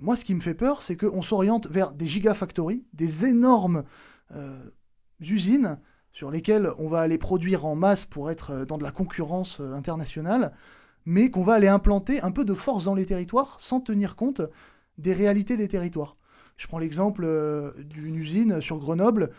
Moi, 0.00 0.16
ce 0.16 0.24
qui 0.24 0.34
me 0.34 0.40
fait 0.40 0.54
peur, 0.54 0.82
c'est 0.82 0.96
qu'on 0.96 1.22
s'oriente 1.22 1.68
vers 1.68 1.92
des 1.92 2.06
gigafactories, 2.06 2.84
des 2.92 3.24
énormes 3.24 3.84
euh, 4.34 4.70
usines 5.20 5.78
sur 6.12 6.30
lesquelles 6.30 6.70
on 6.78 6.88
va 6.88 7.00
aller 7.00 7.18
produire 7.18 7.64
en 7.64 7.76
masse 7.76 8.04
pour 8.04 8.30
être 8.30 8.50
euh, 8.50 8.64
dans 8.64 8.78
de 8.78 8.82
la 8.82 8.90
concurrence 8.90 9.60
internationale, 9.60 10.52
mais 11.04 11.30
qu'on 11.30 11.44
va 11.44 11.54
aller 11.54 11.68
implanter 11.68 12.20
un 12.22 12.32
peu 12.32 12.44
de 12.44 12.54
force 12.54 12.84
dans 12.84 12.94
les 12.94 13.06
territoires 13.06 13.56
sans 13.60 13.80
tenir 13.80 14.16
compte 14.16 14.42
des 14.98 15.12
réalités 15.12 15.56
des 15.56 15.68
territoires. 15.68 16.16
Je 16.56 16.66
prends 16.66 16.78
l'exemple 16.78 17.74
d'une 17.84 18.14
usine 18.14 18.62
sur 18.62 18.78
Grenoble 18.78 19.30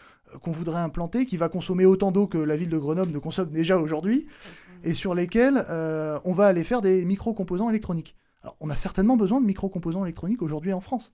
qu'on 0.42 0.52
voudrait 0.52 0.80
implanter, 0.80 1.26
qui 1.26 1.38
va 1.38 1.50
consommer 1.50 1.86
autant 1.86 2.12
d'eau 2.12 2.28
que 2.28 2.38
la 2.38 2.56
ville 2.56 2.70
de 2.70 2.78
Grenoble 2.78 3.12
ne 3.12 3.20
consomme 3.20 3.50
déjà 3.50 3.78
aujourd'hui, 3.78 4.28
et 4.84 4.94
sur 4.94 5.16
lesquels 5.16 5.66
euh, 5.70 6.20
on 6.26 6.34
va 6.34 6.48
aller 6.48 6.64
faire 6.64 6.82
des 6.82 7.06
micro-composants 7.06 7.70
électroniques. 7.70 8.16
Alors, 8.44 8.56
on 8.60 8.70
a 8.70 8.76
certainement 8.76 9.18
besoin 9.18 9.42
de 9.42 9.46
micro-composants 9.46 10.06
électroniques 10.06 10.42
aujourd'hui 10.42 10.74
en 10.74 10.82
France. 10.82 11.14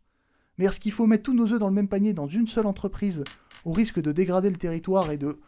Mais 0.58 0.66
est-ce 0.66 0.80
qu'il 0.80 0.92
faut 0.92 1.08
mettre 1.08 1.24
tous 1.24 1.34
nos 1.34 1.52
œufs 1.52 1.60
dans 1.60 1.68
le 1.68 1.74
même 1.74 1.88
panier 1.88 2.14
dans 2.14 2.28
une 2.28 2.48
seule 2.48 2.68
entreprise, 2.68 3.24
au 3.66 3.72
risque 3.72 4.00
de 4.00 4.12
dégrader 4.12 4.50
le 4.50 4.58
territoire 4.58 5.12
et 5.12 5.18
de 5.18 5.40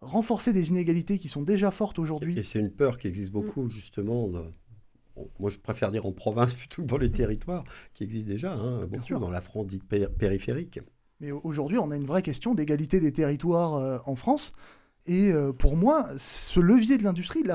renforcer 0.00 0.52
des 0.52 0.70
inégalités 0.70 1.18
qui 1.18 1.28
sont 1.28 1.42
déjà 1.42 1.70
fortes 1.70 1.98
aujourd'hui? 1.98 2.38
Et 2.38 2.42
c'est 2.42 2.58
une 2.58 2.70
peur 2.70 2.98
qui 2.98 3.06
existe 3.06 3.30
beaucoup, 3.30 3.68
justement. 3.70 4.28
moi, 5.38 5.50
je 5.50 5.58
préfère 5.58 5.92
dire 5.92 6.06
en 6.06 6.12
province 6.12 6.54
plutôt 6.54 6.82
que 6.82 6.88
dans 6.88 6.98
les 6.98 7.12
territoires, 7.12 7.64
qui 7.94 8.04
existent 8.04 8.30
déjà, 8.30 8.54
hein, 8.54 8.86
beaucoup, 8.86 9.18
dans 9.18 9.30
la 9.30 9.40
France 9.40 9.66
dite 9.68 9.84
périphérique. 9.84 10.80
Mais 11.20 11.32
aujourd'hui, 11.32 11.78
on 11.78 11.90
a 11.90 11.96
une 11.96 12.06
vraie 12.06 12.22
question 12.22 12.54
d'égalité 12.54 13.00
des 13.00 13.12
territoires 13.12 13.74
euh, 13.74 13.98
en 14.06 14.14
France. 14.14 14.52
Et 15.06 15.32
euh, 15.32 15.52
pour 15.52 15.76
moi, 15.76 16.06
ce 16.18 16.60
levier 16.60 16.98
de 16.98 17.02
l'industrie, 17.02 17.42
de, 17.42 17.48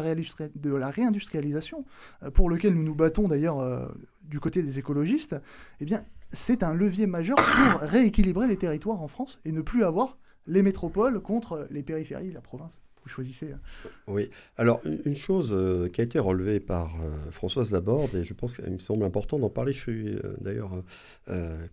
la 0.76 0.90
réindustrialisation, 0.90 1.86
euh, 2.24 2.32
pour 2.32 2.50
lequel 2.50 2.74
nous 2.74 2.84
nous 2.84 2.96
battons 2.96 3.28
d'ailleurs 3.28 3.90
du 4.24 4.40
côté 4.40 4.64
des 4.64 4.80
écologistes, 4.80 5.36
eh 5.80 5.86
bien, 5.86 6.04
c'est 6.32 6.64
un 6.64 6.74
levier 6.74 7.06
majeur 7.08 7.38
pour 7.38 7.82
rééquilibrer 7.82 8.48
les 8.48 8.58
territoires 8.58 9.02
en 9.02 9.08
France 9.08 9.40
et 9.46 9.52
ne 9.52 9.62
plus 9.62 9.84
avoir 9.84 10.18
les 10.48 10.64
métropoles 10.64 11.22
contre 11.22 11.68
les 11.70 11.84
périphéries, 11.84 12.32
la 12.32 12.42
province 12.42 12.80
choisissez. 13.10 13.52
Hein. 13.52 13.90
Oui. 14.08 14.30
Alors, 14.58 14.82
une 15.06 15.16
chose 15.16 15.50
euh, 15.52 15.90
qui 15.90 16.02
a 16.02 16.04
été 16.04 16.20
relevée 16.20 16.60
par 16.60 16.96
euh, 17.02 17.32
Françoise 17.32 17.72
Laborde, 17.72 18.16
et 18.16 18.24
je 18.24 18.34
pense 18.34 18.58
qu'il 18.58 18.72
me 18.72 18.80
semble 18.80 19.04
important 19.04 19.40
d'en 19.40 19.50
parler, 19.50 19.74
je 19.74 19.80
suis 19.80 20.08
euh, 20.08 20.36
d'ailleurs 20.42 20.72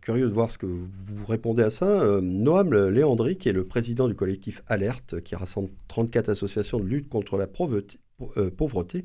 curieux 0.00 0.28
de 0.28 0.32
voir 0.32 0.50
ce 0.50 0.58
que 0.58 0.66
vous 0.66 1.26
répondez 1.26 1.62
à 1.62 1.70
ça. 1.70 2.20
Noam 2.20 2.72
Léandri, 2.88 3.37
qui 3.37 3.49
est 3.49 3.52
le 3.52 3.64
président 3.64 4.08
du 4.08 4.14
collectif 4.14 4.62
Alerte, 4.68 5.20
qui 5.22 5.34
rassemble 5.34 5.70
34 5.88 6.28
associations 6.28 6.78
de 6.78 6.84
lutte 6.84 7.08
contre 7.08 7.37
la 7.37 7.46
pauvreté, 7.46 7.99
pauvreté, 8.56 9.04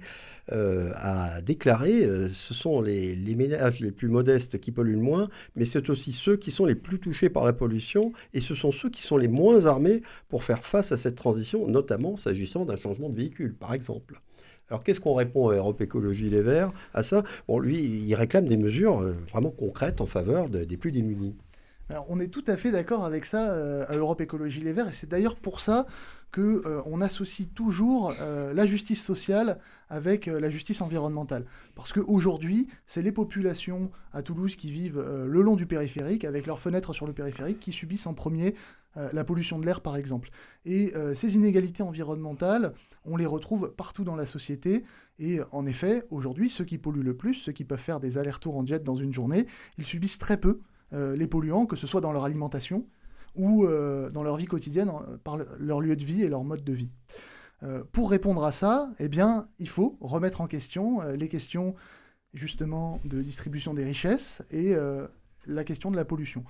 euh, 0.52 0.92
a 0.96 1.42
déclaré 1.42 2.06
euh, 2.06 2.30
ce 2.32 2.54
sont 2.54 2.82
les, 2.82 3.16
ménages 3.36 3.80
les 3.80 3.92
plus 3.92 4.08
modestes 4.08 4.60
qui 4.60 4.72
polluent 4.72 4.94
le 4.94 5.02
moins, 5.02 5.30
mais 5.56 5.66
c'est 5.66 5.90
aussi 5.90 6.12
ceux 6.12 6.38
qui 6.38 6.52
sont 6.52 6.66
les 6.66 6.76
plus 6.76 7.00
touchés 7.00 7.30
par 7.30 7.46
la 7.46 7.54
pollution 7.54 8.12
et 8.34 8.42
ce 8.42 8.54
sont 8.54 8.72
ceux 8.72 8.90
qui 8.90 9.02
sont 9.02 9.18
les 9.18 9.28
moins 9.28 9.66
armés 9.66 10.02
pour 10.30 10.44
faire 10.44 10.64
face 10.64 10.92
à 10.92 10.98
cette 10.98 11.16
transition, 11.16 11.68
notamment 11.68 12.16
s'agissant 12.16 12.66
d'un 12.66 12.78
changement 12.78 13.10
de 13.10 13.16
véhicule, 13.16 13.56
par 13.56 13.74
exemple. 13.74 14.22
Alors 14.70 14.84
qu'est-ce 14.84 15.00
qu'on 15.00 15.14
répond 15.14 15.50
à 15.50 15.56
Europe 15.56 15.82
Écologie 15.82 16.30
Les 16.30 16.42
Verts 16.42 16.72
à 16.94 17.04
ça? 17.04 17.24
Bon, 17.48 17.60
lui, 17.60 17.78
il 17.78 18.16
réclame 18.16 18.46
des 18.46 18.58
mesures 18.58 19.00
vraiment 19.32 19.52
concrètes 19.52 20.02
en 20.02 20.08
faveur 20.08 20.50
des 20.50 20.78
plus 20.78 20.92
démunis. 20.92 21.36
On 22.08 22.20
est 22.20 22.30
tout 22.30 22.44
à 22.48 22.58
fait 22.58 22.72
d'accord 22.72 23.06
avec 23.06 23.26
ça 23.26 23.54
à 23.86 23.96
Europe 23.96 24.20
Écologie 24.20 24.62
Les 24.62 24.74
Verts, 24.74 24.88
et 24.88 24.94
c'est 24.94 25.10
d'ailleurs 25.10 25.36
pour 25.36 25.60
ça 25.60 25.86
qu'on 26.36 26.42
euh, 26.66 27.02
associe 27.02 27.48
toujours 27.54 28.14
euh, 28.20 28.54
la 28.54 28.66
justice 28.66 29.02
sociale 29.04 29.60
avec 29.90 30.28
euh, 30.28 30.40
la 30.40 30.52
justice 30.52 30.82
environnementale. 30.82 31.46
Parce 31.76 31.94
qu'aujourd'hui, 31.94 32.68
c'est 32.86 33.02
les 33.02 33.14
populations 33.14 33.90
à 34.12 34.22
Toulouse 34.22 34.58
qui 34.58 34.70
vivent 34.70 35.00
le 35.00 35.42
long 35.42 35.56
du 35.56 35.66
périphérique, 35.66 36.26
avec 36.26 36.46
leurs 36.46 36.60
fenêtres 36.60 36.94
sur 36.94 37.08
le 37.08 37.14
périphérique, 37.14 37.60
qui 37.60 37.72
subissent 37.72 38.08
en 38.08 38.14
premier 38.14 38.56
la 39.12 39.26
pollution 39.26 39.60
de 39.60 39.66
l'air, 39.66 39.82
par 39.82 39.98
exemple. 39.98 40.30
Et 40.64 40.94
ces 41.16 41.36
inégalités 41.36 41.84
environnementales, 41.84 42.72
on 43.04 43.18
les 43.18 43.26
retrouve 43.26 43.74
partout 43.76 44.06
dans 44.06 44.16
la 44.16 44.26
société. 44.26 44.86
Et 45.20 45.40
en 45.52 45.66
effet, 45.66 46.06
aujourd'hui, 46.12 46.50
ceux 46.50 46.64
qui 46.64 46.78
polluent 46.78 47.04
le 47.04 47.14
plus, 47.14 47.34
ceux 47.34 47.52
qui 47.52 47.66
peuvent 47.66 47.78
faire 47.78 48.00
des 48.00 48.18
allers-retours 48.18 48.56
en 48.56 48.66
jet 48.66 48.82
dans 48.82 48.96
une 48.96 49.12
journée, 49.12 49.48
ils 49.78 49.86
subissent 49.86 50.18
très 50.18 50.38
peu 50.38 50.62
les 50.92 51.28
polluants, 51.28 51.66
que 51.66 51.76
ce 51.76 51.88
soit 51.88 52.02
dans 52.02 52.12
leur 52.12 52.24
alimentation, 52.24 52.86
ou 53.36 53.66
euh, 53.66 54.10
dans 54.10 54.24
leur 54.24 54.38
vie 54.38 54.46
quotidienne 54.46 54.92
par 55.24 55.38
leur 55.60 55.82
lieu 55.82 55.96
de 55.96 56.04
vie 56.04 56.24
et 56.24 56.30
leur 56.30 56.44
mode 56.44 56.64
de 56.64 56.74
vie. 56.74 56.90
Euh, 57.64 57.84
pour 57.92 58.10
répondre 58.10 58.44
à 58.44 58.52
ça, 58.52 58.92
eh 59.00 59.10
bien, 59.10 59.48
il 59.60 59.70
faut 59.70 59.98
remettre 60.02 60.42
en 60.42 60.48
question 60.48 61.02
euh, 61.02 61.16
les 61.16 61.30
questions 61.30 61.76
justement 62.34 63.00
de 63.06 63.22
distribution 63.22 63.74
des 63.74 63.86
richesses 63.86 64.42
et 64.52 64.76
la 65.48 65.64
question 65.64 65.90
de 65.90 65.96
la 65.96 66.04
pollution. 66.04 66.44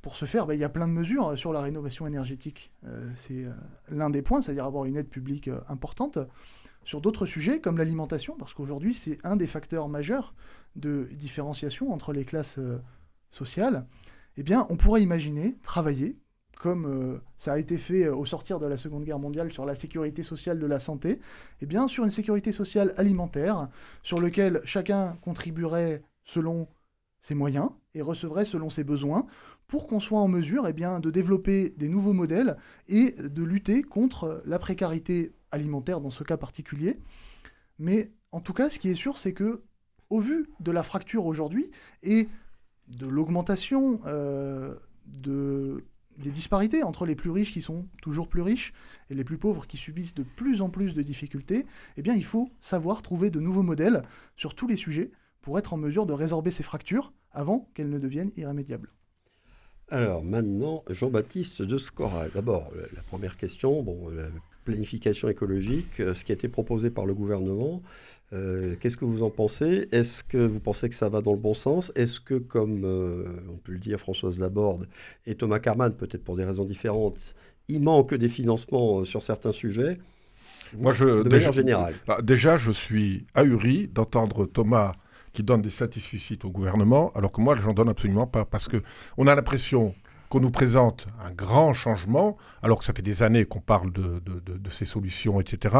Pour 0.00 0.14
ce 0.14 0.24
faire, 0.24 0.46
ben, 0.46 0.54
il 0.54 0.60
y 0.60 0.64
a 0.64 0.68
plein 0.68 0.86
de 0.86 0.92
mesures 0.92 1.36
sur 1.36 1.52
la 1.52 1.60
rénovation 1.60 2.06
énergétique. 2.06 2.70
c'est 3.16 3.44
l'un 3.88 4.08
des 4.08 4.22
points, 4.22 4.40
c'est-à-dire 4.40 4.66
avoir 4.66 4.84
une 4.84 4.96
aide 4.96 5.08
publique 5.08 5.50
importante. 5.68 6.20
Sur 6.84 7.00
d'autres 7.00 7.26
sujets, 7.26 7.60
comme 7.60 7.76
l'alimentation, 7.76 8.36
parce 8.38 8.54
qu'aujourd'hui, 8.54 8.94
c'est 8.94 9.18
un 9.26 9.34
des 9.34 9.48
facteurs 9.48 9.88
majeurs 9.88 10.32
de 10.76 11.08
différenciation 11.10 11.92
entre 11.92 12.12
les 12.12 12.24
classes 12.24 12.60
sociales 13.30 13.86
eh 14.36 14.42
bien, 14.42 14.66
on 14.70 14.76
pourrait 14.76 15.02
imaginer 15.02 15.56
travailler, 15.62 16.16
comme 16.58 16.86
euh, 16.86 17.18
ça 17.38 17.54
a 17.54 17.58
été 17.58 17.78
fait 17.78 18.04
euh, 18.04 18.14
au 18.14 18.26
sortir 18.26 18.58
de 18.58 18.66
la 18.66 18.76
Seconde 18.76 19.04
Guerre 19.04 19.18
mondiale 19.18 19.50
sur 19.50 19.64
la 19.64 19.74
sécurité 19.74 20.22
sociale 20.22 20.58
de 20.58 20.66
la 20.66 20.78
santé, 20.78 21.20
eh 21.62 21.66
bien, 21.66 21.88
sur 21.88 22.04
une 22.04 22.10
sécurité 22.10 22.52
sociale 22.52 22.94
alimentaire, 22.98 23.68
sur 24.02 24.20
lequel 24.20 24.60
chacun 24.64 25.16
contribuerait 25.22 26.02
selon 26.24 26.68
ses 27.20 27.34
moyens 27.34 27.70
et 27.94 28.02
recevrait 28.02 28.44
selon 28.44 28.68
ses 28.68 28.84
besoins, 28.84 29.26
pour 29.68 29.86
qu'on 29.86 30.00
soit 30.00 30.20
en 30.20 30.28
mesure 30.28 30.68
eh 30.68 30.72
de 30.72 31.10
développer 31.10 31.70
des 31.70 31.88
nouveaux 31.88 32.12
modèles 32.12 32.56
et 32.88 33.12
de 33.12 33.42
lutter 33.42 33.82
contre 33.82 34.42
la 34.44 34.60
précarité 34.60 35.32
alimentaire 35.50 36.00
dans 36.00 36.10
ce 36.10 36.22
cas 36.22 36.36
particulier, 36.36 37.00
mais 37.78 38.12
en 38.32 38.40
tout 38.40 38.52
cas, 38.52 38.70
ce 38.70 38.78
qui 38.78 38.90
est 38.90 38.94
sûr, 38.94 39.18
c'est 39.18 39.32
que, 39.32 39.62
au 40.08 40.20
vu 40.20 40.48
de 40.60 40.70
la 40.70 40.84
fracture 40.84 41.26
aujourd'hui 41.26 41.70
et 42.02 42.28
de 42.88 43.06
l'augmentation 43.06 44.00
euh, 44.06 44.74
de, 45.22 45.84
des 46.18 46.30
disparités 46.30 46.82
entre 46.82 47.06
les 47.06 47.14
plus 47.14 47.30
riches 47.30 47.52
qui 47.52 47.62
sont 47.62 47.86
toujours 48.02 48.28
plus 48.28 48.42
riches 48.42 48.72
et 49.10 49.14
les 49.14 49.24
plus 49.24 49.38
pauvres 49.38 49.66
qui 49.66 49.76
subissent 49.76 50.14
de 50.14 50.22
plus 50.22 50.62
en 50.62 50.70
plus 50.70 50.94
de 50.94 51.02
difficultés, 51.02 51.66
eh 51.96 52.02
bien, 52.02 52.14
il 52.14 52.24
faut 52.24 52.50
savoir 52.60 53.02
trouver 53.02 53.30
de 53.30 53.40
nouveaux 53.40 53.62
modèles 53.62 54.02
sur 54.36 54.54
tous 54.54 54.66
les 54.66 54.76
sujets 54.76 55.10
pour 55.42 55.58
être 55.58 55.72
en 55.72 55.76
mesure 55.76 56.06
de 56.06 56.12
résorber 56.12 56.50
ces 56.50 56.62
fractures 56.62 57.12
avant 57.32 57.68
qu'elles 57.74 57.90
ne 57.90 57.98
deviennent 57.98 58.32
irrémédiables. 58.36 58.92
Alors 59.88 60.24
maintenant, 60.24 60.82
Jean-Baptiste 60.88 61.62
de 61.62 61.78
Scora. 61.78 62.28
D'abord, 62.30 62.72
la 62.92 63.02
première 63.02 63.36
question, 63.36 63.84
la 64.10 64.26
planification 64.64 65.28
écologique, 65.28 66.00
euh, 66.00 66.12
ce 66.12 66.24
qui 66.24 66.32
a 66.32 66.34
été 66.34 66.48
proposé 66.48 66.90
par 66.90 67.06
le 67.06 67.14
gouvernement, 67.14 67.82
euh, 68.32 68.74
qu'est-ce 68.80 68.96
que 68.96 69.04
vous 69.04 69.22
en 69.22 69.30
pensez? 69.30 69.88
Est-ce 69.92 70.24
que 70.24 70.38
vous 70.38 70.58
pensez 70.60 70.88
que 70.88 70.94
ça 70.94 71.08
va 71.08 71.20
dans 71.20 71.32
le 71.32 71.38
bon 71.38 71.54
sens? 71.54 71.92
Est-ce 71.94 72.18
que, 72.20 72.34
comme 72.34 72.82
euh, 72.84 73.24
on 73.48 73.56
peut 73.56 73.72
le 73.72 73.78
dire, 73.78 74.00
Françoise 74.00 74.40
Laborde 74.40 74.88
et 75.26 75.34
Thomas 75.36 75.60
Carman, 75.60 75.92
peut-être 75.94 76.24
pour 76.24 76.36
des 76.36 76.44
raisons 76.44 76.64
différentes, 76.64 77.34
il 77.68 77.82
manque 77.82 78.14
des 78.14 78.28
financements 78.28 79.04
sur 79.04 79.22
certains 79.22 79.52
sujets? 79.52 79.98
Moi, 80.76 80.92
je, 80.92 81.04
de 81.04 81.22
déjà, 81.22 81.36
manière 81.36 81.52
générale. 81.52 81.94
bah, 82.06 82.18
déjà, 82.22 82.56
je 82.56 82.72
suis 82.72 83.26
ahuri 83.34 83.88
d'entendre 83.88 84.46
Thomas 84.46 84.94
qui 85.32 85.42
donne 85.42 85.62
des 85.62 85.70
satisfecit 85.70 86.38
au 86.44 86.50
gouvernement, 86.50 87.10
alors 87.14 87.30
que 87.30 87.40
moi, 87.40 87.56
j'en 87.56 87.74
donne 87.74 87.88
absolument 87.90 88.26
pas, 88.26 88.44
parce 88.44 88.66
que 88.68 88.78
on 89.16 89.26
a 89.26 89.34
l'impression 89.34 89.94
qu'on 90.28 90.40
nous 90.40 90.50
présente 90.50 91.06
un 91.20 91.30
grand 91.30 91.74
changement, 91.74 92.36
alors 92.62 92.78
que 92.78 92.84
ça 92.84 92.92
fait 92.92 93.02
des 93.02 93.22
années 93.22 93.44
qu'on 93.44 93.60
parle 93.60 93.92
de, 93.92 94.20
de, 94.24 94.40
de, 94.44 94.58
de 94.58 94.70
ces 94.70 94.84
solutions, 94.84 95.40
etc. 95.40 95.76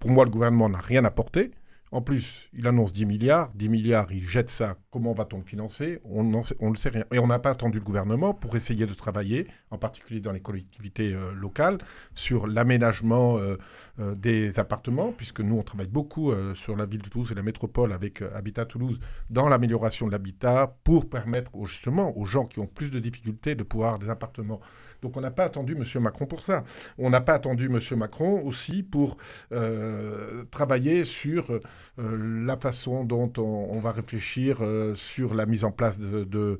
Pour 0.00 0.10
moi, 0.10 0.24
le 0.24 0.30
gouvernement 0.30 0.68
n'a 0.68 0.80
rien 0.80 1.04
apporté. 1.04 1.52
En 1.90 2.02
plus, 2.02 2.48
il 2.52 2.66
annonce 2.66 2.92
10 2.92 3.06
milliards. 3.06 3.50
10 3.54 3.68
milliards, 3.68 4.12
il 4.12 4.28
jette 4.28 4.50
ça. 4.50 4.76
Comment 4.90 5.14
va-t-on 5.14 5.38
le 5.38 5.44
financer? 5.44 6.00
On 6.04 6.22
ne 6.24 6.70
le 6.70 6.76
sait 6.76 6.88
rien. 6.90 7.04
Et 7.12 7.18
on 7.18 7.26
n'a 7.26 7.38
pas 7.38 7.50
attendu 7.50 7.78
le 7.78 7.84
gouvernement 7.84 8.34
pour 8.34 8.56
essayer 8.56 8.86
de 8.86 8.94
travailler, 8.94 9.46
en 9.70 9.78
particulier 9.78 10.20
dans 10.20 10.32
les 10.32 10.40
collectivités 10.40 11.14
euh, 11.14 11.32
locales, 11.32 11.78
sur 12.14 12.46
l'aménagement 12.46 13.38
euh, 13.38 13.56
euh, 14.00 14.14
des 14.14 14.58
appartements, 14.58 15.12
puisque 15.12 15.40
nous, 15.40 15.56
on 15.56 15.62
travaille 15.62 15.86
beaucoup 15.86 16.32
sur 16.54 16.76
la 16.76 16.84
ville 16.84 17.02
de 17.02 17.08
Toulouse 17.08 17.32
et 17.32 17.34
la 17.34 17.42
métropole 17.42 17.92
avec 17.92 18.22
Habitat 18.22 18.66
Toulouse 18.66 18.98
dans 19.30 19.48
l'amélioration 19.48 20.06
de 20.06 20.12
l'habitat 20.12 20.76
pour 20.84 21.08
permettre 21.08 21.52
justement 21.64 22.16
aux 22.18 22.24
gens 22.24 22.44
qui 22.44 22.60
ont 22.60 22.66
plus 22.66 22.90
de 22.90 22.98
difficultés 22.98 23.54
de 23.54 23.62
pouvoir 23.62 23.98
des 23.98 24.10
appartements. 24.10 24.60
Donc 25.02 25.16
on 25.16 25.20
n'a 25.20 25.30
pas 25.30 25.44
attendu 25.44 25.76
M. 25.76 25.84
Macron 26.02 26.26
pour 26.26 26.42
ça. 26.42 26.64
On 26.98 27.10
n'a 27.10 27.20
pas 27.20 27.34
attendu 27.34 27.66
M. 27.66 27.80
Macron 27.98 28.42
aussi 28.44 28.82
pour 28.82 29.16
euh, 29.52 30.44
travailler 30.50 31.04
sur 31.04 31.50
euh, 31.50 32.44
la 32.44 32.56
façon 32.56 33.04
dont 33.04 33.32
on, 33.38 33.80
va 33.80 33.92
réfléchir 33.92 34.58
euh, 34.60 34.94
sur 34.94 35.34
la 35.34 35.46
mise 35.46 35.64
en 35.64 35.70
place 35.70 35.98
de, 35.98 36.24
de, 36.24 36.58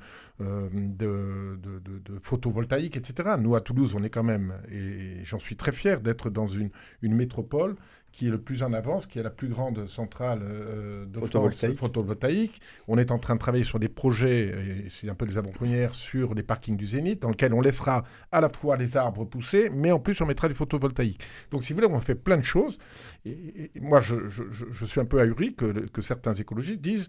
photovoltaïque, 2.23 2.97
etc. 2.97 3.30
Nous, 3.40 3.57
à 3.57 3.61
Toulouse, 3.61 3.95
on 3.97 4.04
est 4.04 4.11
quand 4.11 4.23
même, 4.23 4.54
et 4.71 5.25
j'en 5.25 5.38
suis 5.38 5.57
très 5.57 5.73
fier 5.73 6.00
d'être 6.00 6.30
dans 6.30 6.47
une 6.47 6.71
métropole 7.02 7.75
qui 8.12 8.27
est 8.27 8.31
le 8.31 8.41
plus 8.41 8.62
en 8.65 8.73
avance, 8.73 9.07
qui 9.07 9.19
est 9.21 9.23
la 9.23 9.31
plus 9.31 9.49
grande 9.49 9.87
centrale 9.87 10.41
euh, 10.43 11.05
de 11.07 11.21
Photovoltaïque. 11.21 11.79
photovoltaïque. 11.79 12.61
On 12.88 12.99
est 12.99 13.11
en 13.12 13.19
train 13.19 13.35
de 13.35 13.38
travailler 13.41 13.62
sur 13.65 13.79
des 13.79 13.88
projets, 13.88 14.47
et 14.49 14.88
c'est 14.91 15.09
un 15.09 15.15
peu 15.15 15.25
des 15.27 15.37
avant-premières, 15.38 15.95
sur 15.95 16.35
les 16.35 16.43
parkings 16.43 16.77
du 16.77 16.87
Zénith, 16.87 17.23
dans 17.23 17.29
lesquels 17.31 17.55
on 17.55 17.61
laissera 17.61 18.05
à 18.33 18.41
la 18.41 18.49
fois 18.49 18.77
les 18.77 18.97
arbres 18.97 19.25
pousser, 19.25 19.71
mais 19.71 19.93
en 19.93 20.00
plus 20.00 20.21
on 20.21 20.27
mettra 20.27 20.49
du 20.49 20.55
photovoltaïque. 20.55 21.21
Donc 21.53 21.62
si 21.65 21.73
vous 21.73 21.81
voulez, 21.81 21.93
on 21.95 22.00
fait 22.00 22.17
plein 22.17 22.38
de 22.38 22.45
choses. 22.45 22.79
Et, 23.25 23.71
moi, 23.81 24.00
je, 24.00 24.29
je- 24.29 24.50
je- 24.50 24.67
je 24.73 24.85
suis 24.85 25.00
un 25.00 25.05
peu 25.05 25.21
ahuri 25.21 25.55
que, 25.55 25.87
que 25.88 26.03
certains 26.03 26.35
écologistes 26.35 26.81
disent, 26.81 27.09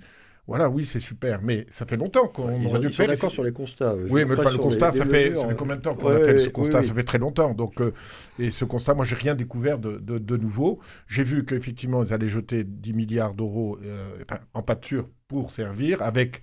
voilà, 0.50 0.70
oui, 0.70 0.86
c'est 0.86 1.00
super, 1.00 1.41
mais 1.41 1.65
ça 1.70 1.86
fait 1.86 1.96
longtemps 1.96 2.27
qu'on 2.27 2.65
aurait 2.65 2.79
dû 2.79 2.88
le 2.88 2.91
faire. 2.91 3.08
d'accord 3.08 3.32
sur 3.32 3.44
les 3.44 3.53
constats. 3.53 3.94
euh, 3.94 4.08
oui, 4.10 4.25
mais 4.27 4.38
enfin, 4.38 4.51
le 4.51 4.58
constat, 4.58 4.89
les- 4.91 4.98
ça 4.98 5.03
les 5.06 5.10
fait, 5.10 5.29
mesures, 5.29 5.41
ça 5.44 5.48
fait 5.48 5.56
combien 5.56 5.75
de 5.77 5.82
temps 5.82 5.96
qu'on 5.96 6.08
Ouais, 6.08 6.15
a 6.15 6.20
fait 6.25 6.34
ouais, 6.34 6.38
ce 6.39 6.50
constat? 6.50 6.79
oui, 6.82 6.88
Ça 6.88 6.94
fait 6.94 7.03
très 7.03 7.20
longtemps. 7.20 7.53
Donc, 7.53 7.79
euh, 7.79 7.94
et 8.38 8.51
ce 8.51 8.65
constat, 8.65 8.94
moi, 8.96 9.06
j'ai 9.06 9.15
rien 9.15 9.36
découvert 9.36 9.79
de, 9.79 9.98
de- 10.00 10.18
de 10.18 10.38
nouveau. 10.38 10.79
J'ai 11.08 11.24
vu 11.24 11.46
qu'effectivement, 11.46 12.03
ils 12.03 12.12
allaient 12.13 12.27
jeter 12.27 12.63
10 12.65 12.94
milliards 12.94 13.34
d'euros 13.34 13.77
euh, 13.86 14.10
en 14.53 14.62
pâture 14.62 15.07
pour 15.29 15.51
servir, 15.51 16.01
avec 16.01 16.42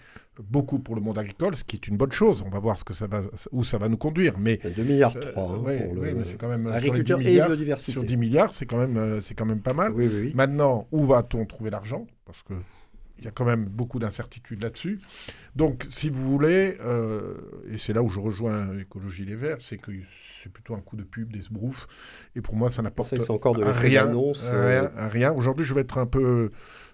beaucoup 0.50 0.78
pour 0.78 0.94
le 0.94 1.00
monde 1.00 1.18
agricole, 1.18 1.56
ce 1.56 1.64
qui 1.64 1.76
est 1.76 1.88
une 1.88 1.96
bonne 1.96 2.12
chose. 2.12 2.44
On 2.46 2.50
va 2.50 2.58
voir 2.60 2.78
ce 2.78 2.84
que 2.84 2.92
ça 2.92 3.06
va, 3.06 3.22
où 3.52 3.64
ça 3.64 3.78
va 3.78 3.88
nous 3.88 3.96
conduire. 3.96 4.38
Mais 4.38 4.60
Il 4.62 4.68
y 4.70 4.72
a 4.72 4.76
2 4.76 4.82
milliards 4.84 5.16
euh, 5.16 5.32
3 5.32 5.42
hein, 5.54 5.58
ouais, 5.60 5.84
pour 5.84 5.94
le 5.94 6.00
oui, 6.02 6.08
mais 6.16 6.24
c'est 6.24 6.36
quand 6.36 6.48
même 6.48 6.66
sur 6.66 6.74
les 6.74 6.80
10 6.80 6.88
agriculture 6.90 7.20
et 7.20 7.46
biodiversité. 7.46 7.92
sur 7.92 8.04
10 8.04 8.16
milliards, 8.16 8.54
c'est 8.54 8.66
quand 8.66 8.76
même, 8.76 8.96
euh, 8.98 9.20
c'est 9.22 9.34
quand 9.34 9.46
même 9.46 9.60
pas 9.62 9.72
mal. 9.72 9.92
Oui, 9.94 10.08
oui. 10.12 10.32
Maintenant, 10.34 10.86
où 10.92 11.04
va-t-on 11.06 11.44
trouver 11.46 11.70
l'argent? 11.70 12.06
Parce 12.26 12.42
que 12.42 12.52
il 13.18 13.24
y 13.24 13.28
a 13.28 13.30
quand 13.30 13.44
même 13.44 13.64
beaucoup 13.64 13.98
d'incertitudes 13.98 14.62
là-dessus. 14.62 15.00
Donc, 15.54 15.86
si 15.88 16.10
vous 16.10 16.28
voulez, 16.30 16.76
euh, 16.80 17.34
et 17.70 17.78
c'est 17.78 17.92
là 17.92 18.02
où 18.02 18.08
je 18.10 18.20
rejoins 18.20 18.78
Écologie 18.78 19.24
Les 19.24 19.34
Verts, 19.34 19.58
c'est 19.60 19.78
que 19.78 19.90
c'est 20.42 20.52
plutôt 20.52 20.74
un 20.74 20.80
coup 20.80 20.96
de 20.96 21.02
pub, 21.02 21.32
des 21.32 21.42
sbroufs. 21.42 21.88
Et 22.34 22.40
pour 22.40 22.56
moi, 22.56 22.70
ça 22.70 22.82
n'apporte 22.82 23.14
encore 23.30 23.54
de 23.54 23.64
rien. 23.64 24.06
euh, 24.52 24.90
rien, 24.92 25.08
rien. 25.08 25.32
Aujourd'hui, 25.32 25.64
je 25.64 25.72
vais 25.72 25.80
être 25.80 25.98
un 25.98 26.06
peu 26.06 26.50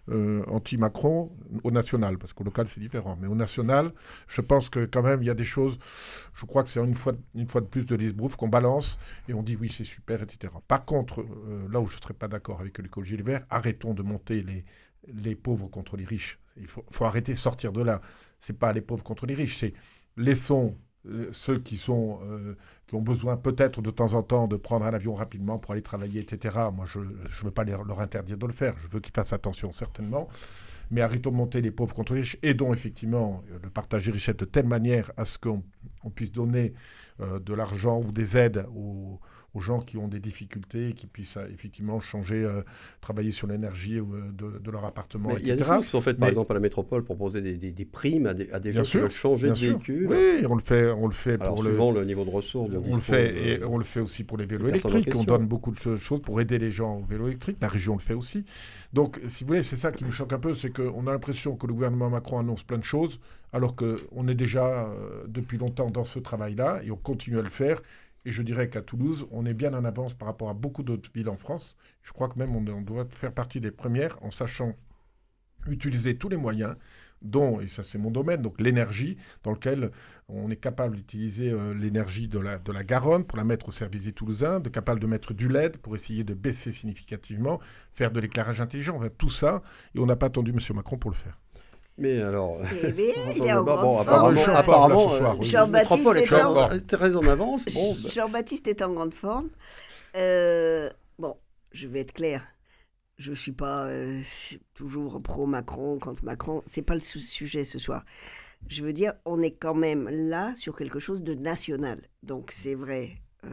euh, 0.08 0.42
anti-Macron 0.48 1.30
au 1.62 1.70
national, 1.70 2.18
parce 2.18 2.32
qu'au 2.32 2.42
local, 2.42 2.66
c'est 2.66 2.80
différent. 2.80 3.16
Mais 3.20 3.28
au 3.28 3.35
national, 3.35 3.92
je 4.26 4.40
pense 4.40 4.68
que 4.68 4.85
quand 4.85 5.02
même, 5.02 5.22
il 5.22 5.26
y 5.26 5.30
a 5.30 5.35
des 5.35 5.44
choses. 5.44 5.78
Je 6.35 6.44
crois 6.44 6.64
que 6.64 6.68
c'est 6.68 6.80
une 6.80 6.94
fois, 6.94 7.12
une 7.35 7.46
fois 7.46 7.61
de 7.61 7.66
plus 7.66 7.85
de 7.85 7.94
l'esbrouf 7.94 8.35
qu'on 8.37 8.48
balance 8.48 8.98
et 9.28 9.35
on 9.35 9.42
dit 9.42 9.56
oui, 9.56 9.72
c'est 9.76 9.85
super, 9.85 10.22
etc. 10.22 10.54
Par 10.66 10.85
contre, 10.85 11.20
euh, 11.20 11.68
là 11.70 11.80
où 11.80 11.87
je 11.87 11.96
ne 11.96 12.00
serais 12.00 12.14
pas 12.14 12.26
d'accord 12.26 12.61
avec 12.61 12.78
l'écologie 12.78 13.16
Les 13.16 13.22
Verts, 13.22 13.46
arrêtons 13.48 13.94
de 13.94 14.02
monter 14.02 14.42
les, 14.42 14.64
les 15.09 15.35
pauvres 15.35 15.69
contre 15.69 15.97
les 15.97 16.05
riches. 16.05 16.38
Il 16.57 16.67
faut, 16.67 16.85
arrêter, 17.05 17.35
sortir 17.35 17.73
de 17.73 17.83
là. 17.83 18.01
C'est 18.41 18.59
pas 18.59 18.73
les 18.73 18.81
pauvres 18.81 19.05
contre 19.05 19.27
les 19.27 19.35
riches, 19.35 19.59
c'est 19.59 19.73
laissons 20.17 20.77
euh, 21.07 21.29
ceux 21.33 21.55
euh, 21.55 22.55
qui 22.87 22.95
ont 22.95 23.03
besoin 23.03 23.37
peut-être 23.37 23.83
de 23.83 23.91
temps 23.91 24.12
en 24.12 24.23
temps 24.23 24.47
de 24.47 24.57
prendre 24.57 24.85
un 24.85 24.95
avion 24.95 25.15
rapidement 25.15 25.59
pour 25.59 25.73
aller 25.73 25.83
travailler, 25.83 26.21
etc. 26.21 26.57
Moi, 26.73 26.87
je 26.87 27.01
ne 27.01 27.45
veux 27.45 27.51
pas 27.51 27.65
leur 27.65 28.01
interdire 28.01 28.37
de 28.37 28.47
le 28.47 28.53
faire. 28.53 28.75
Je 28.79 28.88
veux 28.88 29.01
qu'ils 29.01 29.15
fassent 29.15 29.33
attention, 29.33 29.73
certainement. 29.73 30.29
Mais 30.93 31.01
arrêtons 31.01 31.31
de 31.31 31.37
monter 31.37 31.62
les 31.62 31.71
pauvres 31.71 31.95
contre 31.95 32.12
les 32.12 32.21
riches. 32.21 32.37
Aidons 32.43 32.75
effectivement 32.75 33.43
euh, 33.51 33.59
le 33.62 33.71
partage 33.71 34.05
des 34.05 34.12
richesses 34.12 34.37
de 34.37 34.45
telle 34.45 34.67
manière 34.67 35.11
à 35.17 35.25
ce 35.25 35.38
qu'on 35.38 35.62
on 36.05 36.11
puisse 36.11 36.33
donner 36.33 36.75
euh, 37.21 37.38
de 37.38 37.55
l'argent 37.55 38.01
ou 38.01 38.12
des 38.12 38.37
aides 38.37 38.67
aux, 38.77 39.19
aux 39.55 39.61
gens 39.61 39.81
qui 39.81 39.97
ont 39.99 40.09
des 40.09 40.19
difficultés, 40.21 40.95
qui 40.95 41.07
puissent 41.07 41.37
euh, 41.37 41.47
effectivement 41.53 42.01
changer, 42.01 42.43
euh, 42.43 42.62
travailler 43.01 43.31
sur 43.33 43.47
l'énergie 43.47 43.99
euh, 43.99 44.05
de, 44.33 44.59
de 44.59 44.71
leur 44.71 44.85
appartement, 44.85 45.37
il 45.38 45.47
y 45.47 45.51
a 45.51 45.57
des 45.57 45.65
choses 45.65 45.85
qui 45.85 45.91
sont 45.91 46.01
faites, 46.01 46.17
par 46.19 46.27
Mais- 46.29 46.33
exemple, 46.33 46.53
à 46.53 46.55
la 46.55 46.61
métropole, 46.61 47.05
pour 47.05 47.17
proposer 47.17 47.43
des, 47.43 47.57
des- 47.59 47.71
des 47.73 47.85
primes 47.85 48.27
à 48.27 48.35
des, 48.35 48.51
à 48.51 48.61
des 48.61 48.71
Bien 48.71 48.83
gens 48.83 48.88
sûr, 48.88 48.99
qui 49.01 49.03
veulent 49.03 49.11
changer 49.11 49.49
de 49.51 49.55
sûr. 49.55 49.73
véhicule. 49.75 50.07
Oui, 50.11 50.47
on 50.49 50.55
le 50.55 50.62
fait, 50.62 50.91
on 50.91 51.07
le 51.07 51.12
fait 51.12 51.41
Alors, 51.41 51.55
pour 51.57 51.62
le, 51.93 52.05
niveau 52.05 52.25
de 52.25 52.31
ressources. 52.31 52.71
on 52.75 52.95
le 52.95 53.01
fait 53.01 53.59
et 53.61 53.65
on 53.65 53.77
le 53.79 53.85
fait 53.85 54.01
aussi 54.01 54.25
pour 54.25 54.38
les 54.38 54.47
vélos 54.47 54.67
les 54.69 54.71
électriques. 54.87 55.15
On 55.17 55.25
donne 55.25 55.47
beaucoup 55.47 55.71
de 55.73 55.79
cho- 55.79 55.97
choses 55.99 56.21
pour 56.23 56.41
aider 56.41 56.59
les 56.59 56.71
gens 56.71 56.97
au 56.99 57.05
vélo 57.05 57.27
électrique. 57.29 57.59
La 57.61 57.69
région 57.69 57.93
le 57.95 58.01
fait 58.01 58.15
aussi. 58.15 58.45
Donc, 58.93 59.21
si 59.29 59.45
vous 59.45 59.49
voulez, 59.49 59.62
c'est 59.62 59.77
ça 59.77 59.93
qui 59.93 60.05
nous 60.05 60.11
choque 60.11 60.33
un 60.33 60.38
peu, 60.38 60.55
c'est 60.55 60.71
qu'on 60.71 61.07
a 61.07 61.12
l'impression 61.12 61.57
que 61.57 61.67
le 61.67 61.73
gouvernement 61.75 62.11
Macron 62.11 62.38
annonce 62.38 62.62
plein 62.62 62.79
de 62.79 62.85
choses, 62.85 63.21
alors 63.53 63.75
qu'on 63.77 64.29
est 64.29 64.35
déjà 64.35 64.87
euh, 64.87 65.25
depuis 65.29 65.59
longtemps 65.59 65.91
dans 65.91 66.05
ce 66.05 66.19
travail-là 66.19 66.81
et 66.85 66.91
on 66.91 66.97
continue 66.97 67.38
à 67.38 67.43
le 67.43 67.51
faire. 67.51 67.83
Et 68.24 68.30
je 68.30 68.42
dirais 68.42 68.68
qu'à 68.68 68.82
Toulouse, 68.82 69.26
on 69.30 69.46
est 69.46 69.54
bien 69.54 69.74
en 69.74 69.85
avance 69.85 70.14
par 70.14 70.26
rapport 70.26 70.48
à 70.48 70.54
beaucoup 70.54 70.82
d'autres 70.82 71.11
villes 71.12 71.28
en 71.28 71.37
France. 71.37 71.76
Je 72.02 72.12
crois 72.12 72.28
que 72.28 72.38
même 72.38 72.54
on, 72.54 72.80
doit 72.80 73.06
faire 73.11 73.32
partie 73.32 73.61
des 73.61 73.70
premières 73.70 74.22
en 74.22 74.30
sachant 74.30 74.74
utiliser 75.66 76.16
tous 76.16 76.28
les 76.28 76.37
moyens 76.37 76.76
dont, 77.20 77.61
et 77.61 77.68
ça 77.68 77.85
c'est 77.85 77.98
mon 77.98 78.11
domaine, 78.11 78.42
donc 78.42 78.61
l'énergie, 78.61 79.16
dans 79.44 79.52
lequel 79.52 79.92
on 80.28 80.50
est 80.50 80.56
capable 80.56 80.96
d'utiliser 80.96 81.50
euh, 81.50 81.72
l'énergie 81.72 82.26
de 82.26 82.38
la, 82.38 82.58
Garonne 82.85 83.24
pour 83.24 83.38
la 83.38 83.44
mettre 83.44 83.68
au 83.68 83.70
service 83.70 84.04
des 84.04 84.12
Toulousains, 84.12 84.58
de 84.58 84.68
capable 84.68 84.98
de 84.98 85.06
mettre 85.06 85.32
du 85.32 85.48
LED 85.48 85.78
pour 85.78 85.94
essayer 85.94 86.24
de 86.24 86.35
baisser 86.35 86.72
significativement, 86.72 87.61
faire 87.92 88.11
de 88.11 88.18
l'éclairage 88.18 88.61
intelligent, 88.61 89.00
tout 89.18 89.30
ça, 89.30 89.62
et 89.94 90.00
on 90.00 90.06
n'a 90.06 90.16
pas 90.16 90.26
attendu 90.26 90.50
M. 90.50 90.58
Macron 90.74 90.98
pour 90.98 91.11
le 91.11 91.16
faire. 91.16 91.41
Mais 92.03 92.21
alors. 92.21 92.59
Eh 92.83 92.93
bien, 92.93 93.15
il 93.35 93.45
est 93.45 93.53
en 93.53 93.62
grande 93.62 93.81
bon, 93.81 94.03
forme. 94.03 94.57
apparemment, 94.57 95.09
ce 95.09 95.17
soir, 95.19 95.33
euh, 95.35 95.37
oui. 95.38 95.47
Jean-Baptiste 95.47 96.17
est 96.17 96.43
en- 96.43 96.67
très- 96.67 96.81
très 96.99 97.17
en 97.17 97.27
avance. 97.27 97.65
Bon, 97.67 97.95
bah, 98.03 98.09
Jean-Baptiste 98.12 98.67
est 98.69 98.83
en 98.83 98.93
grande 98.93 99.15
forme. 99.15 99.49
Euh, 100.17 100.91
bon, 101.19 101.37
je 101.73 101.87
vais 101.87 102.01
être 102.01 102.12
clair. 102.12 102.43
Je 103.19 103.31
ne 103.31 103.37
suis 103.37 103.53
pas 103.53 103.85
euh, 103.87 104.21
toujours 104.75 105.23
pro-Macron, 105.23 105.99
contre 106.01 106.25
Macron. 106.25 106.62
C'est 106.67 106.83
pas 106.83 106.95
le 106.95 107.01
sujet 107.01 107.65
ce 107.65 107.79
soir. 107.79 108.05
Je 108.69 108.83
veux 108.83 108.93
dire, 108.93 109.12
on 109.25 109.41
est 109.43 109.53
quand 109.53 109.75
même 109.75 110.09
là 110.09 110.53
sur 110.57 110.75
quelque 110.77 110.99
chose 110.99 111.23
de 111.23 111.35
national. 111.35 112.01
Donc 112.25 112.51
c'est 112.53 112.75
vrai 112.75 113.11
euh, 113.45 113.49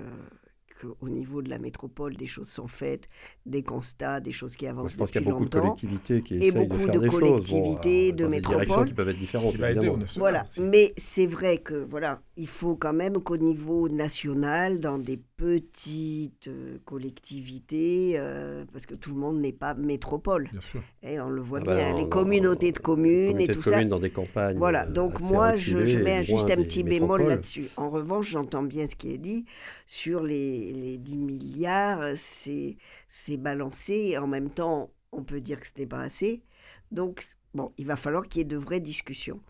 qu'au 0.80 1.10
niveau 1.10 1.42
de 1.42 1.50
la 1.50 1.60
métropole, 1.60 2.16
des 2.16 2.28
choses 2.28 2.48
sont 2.50 2.68
faites, 2.68 3.10
des 3.46 3.64
constats, 3.64 4.20
des 4.20 4.32
choses 4.32 4.56
qui 4.56 4.66
avancent 4.68 4.92
Je 4.94 4.98
pense 4.98 5.12
qu'il 5.12 5.22
y 5.22 5.28
a 5.28 5.30
beaucoup 5.32 5.46
de 5.46 5.50
collectivités 5.50 6.22
qui 6.22 6.36
Et 6.36 6.48
essayent 6.48 6.68
beaucoup 6.68 6.82
de 6.82 6.86
faire 6.86 6.94
de 6.96 7.00
des 7.00 7.10
choses. 7.12 7.20
collectivités, 7.20 8.12
Bon, 8.12 8.18
de 8.18 8.24
dans 8.24 8.30
des 8.30 8.42
directions 8.42 8.58
métropoles. 8.60 8.88
qui 8.88 8.94
peuvent 8.94 9.10
être 9.10 9.20
différentes, 9.20 9.56
aider 9.60 9.92
Voilà, 10.18 10.44
aussi. 10.44 10.62
mais 10.62 10.94
c'est 10.98 11.28
vrai 11.28 11.58
que 11.58 11.74
voilà, 11.76 12.22
il 12.38 12.48
faut 12.48 12.76
quand 12.76 12.94
même 12.94 13.14
qu'au 13.22 13.38
niveau 13.38 13.90
national, 13.90 14.80
dans 14.80 14.98
des 14.98 15.20
petites 15.38 16.48
euh, 16.48 16.78
collectivités, 16.86 18.14
euh, 18.18 18.66
parce 18.74 18.86
que 18.86 18.96
tout 18.96 19.12
le 19.12 19.18
monde 19.20 19.40
n'est 19.40 19.54
pas 19.54 19.74
métropole, 19.74 20.50
Bien 20.52 20.62
sûr. 20.62 20.82
et 21.04 21.20
on 21.20 21.30
le 21.30 21.42
voit 21.42 21.60
Ah 21.62 21.76
bien, 21.76 21.92
dans- 21.92 21.98
les 22.04 22.10
communautés 22.10 22.72
de 22.72 22.80
communes 22.80 23.40
et 23.40 23.48
tout 23.48 23.60
de 23.60 23.64
ça. 23.64 23.72
communes 23.72 23.90
dans 23.90 24.00
des 24.00 24.10
campagnes. 24.10 24.58
Voilà, 24.58 24.86
euh, 24.86 24.92
donc 24.92 25.20
moi, 25.22 25.56
je, 25.56 25.78
mets 25.78 26.20
et 26.20 26.24
juste 26.24 26.50
un 26.50 26.56
petit 26.56 26.84
bémol 26.84 27.24
là-dessus. 27.24 27.70
En 27.78 27.90
revanche, 27.90 28.30
j'entends 28.30 28.64
bien 28.64 28.88
ce 28.88 28.96
qui 28.96 29.12
est 29.12 29.18
dit 29.18 29.46
sur 29.86 30.24
les, 30.24 30.69
les 30.74 30.98
10 30.98 31.18
milliards, 31.18 32.04
c'est 32.16 33.38
balancé, 33.38 34.18
en 34.18 34.28
même 34.28 34.50
temps, 34.50 34.92
on 35.12 35.24
peut 35.24 35.42
dire 35.42 35.60
que 35.60 35.68
ce 35.68 35.74
n'est 35.78 35.88
pas 35.88 36.02
assez. 36.02 36.44
Donc, 36.92 37.24
bon, 37.54 37.74
il 37.78 37.86
va 37.86 37.96
falloir 37.96 38.28
qu'il 38.28 38.40
y 38.40 38.42
ait 38.42 38.46
de 38.46 38.58
vraies 38.58 38.80
discussions. 38.80 39.42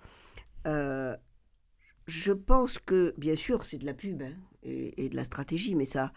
Euh, 0.68 1.16
je 2.08 2.34
pense 2.34 2.80
que, 2.80 3.14
bien 3.18 3.36
sûr, 3.36 3.66
c'est 3.66 3.78
de 3.78 3.86
la 3.86 3.94
pub 3.94 4.22
hein, 4.22 4.34
et, 4.64 5.06
et 5.06 5.10
de 5.10 5.16
la 5.16 5.24
stratégie, 5.24 5.76
mais 5.76 5.86
ça, 5.86 6.12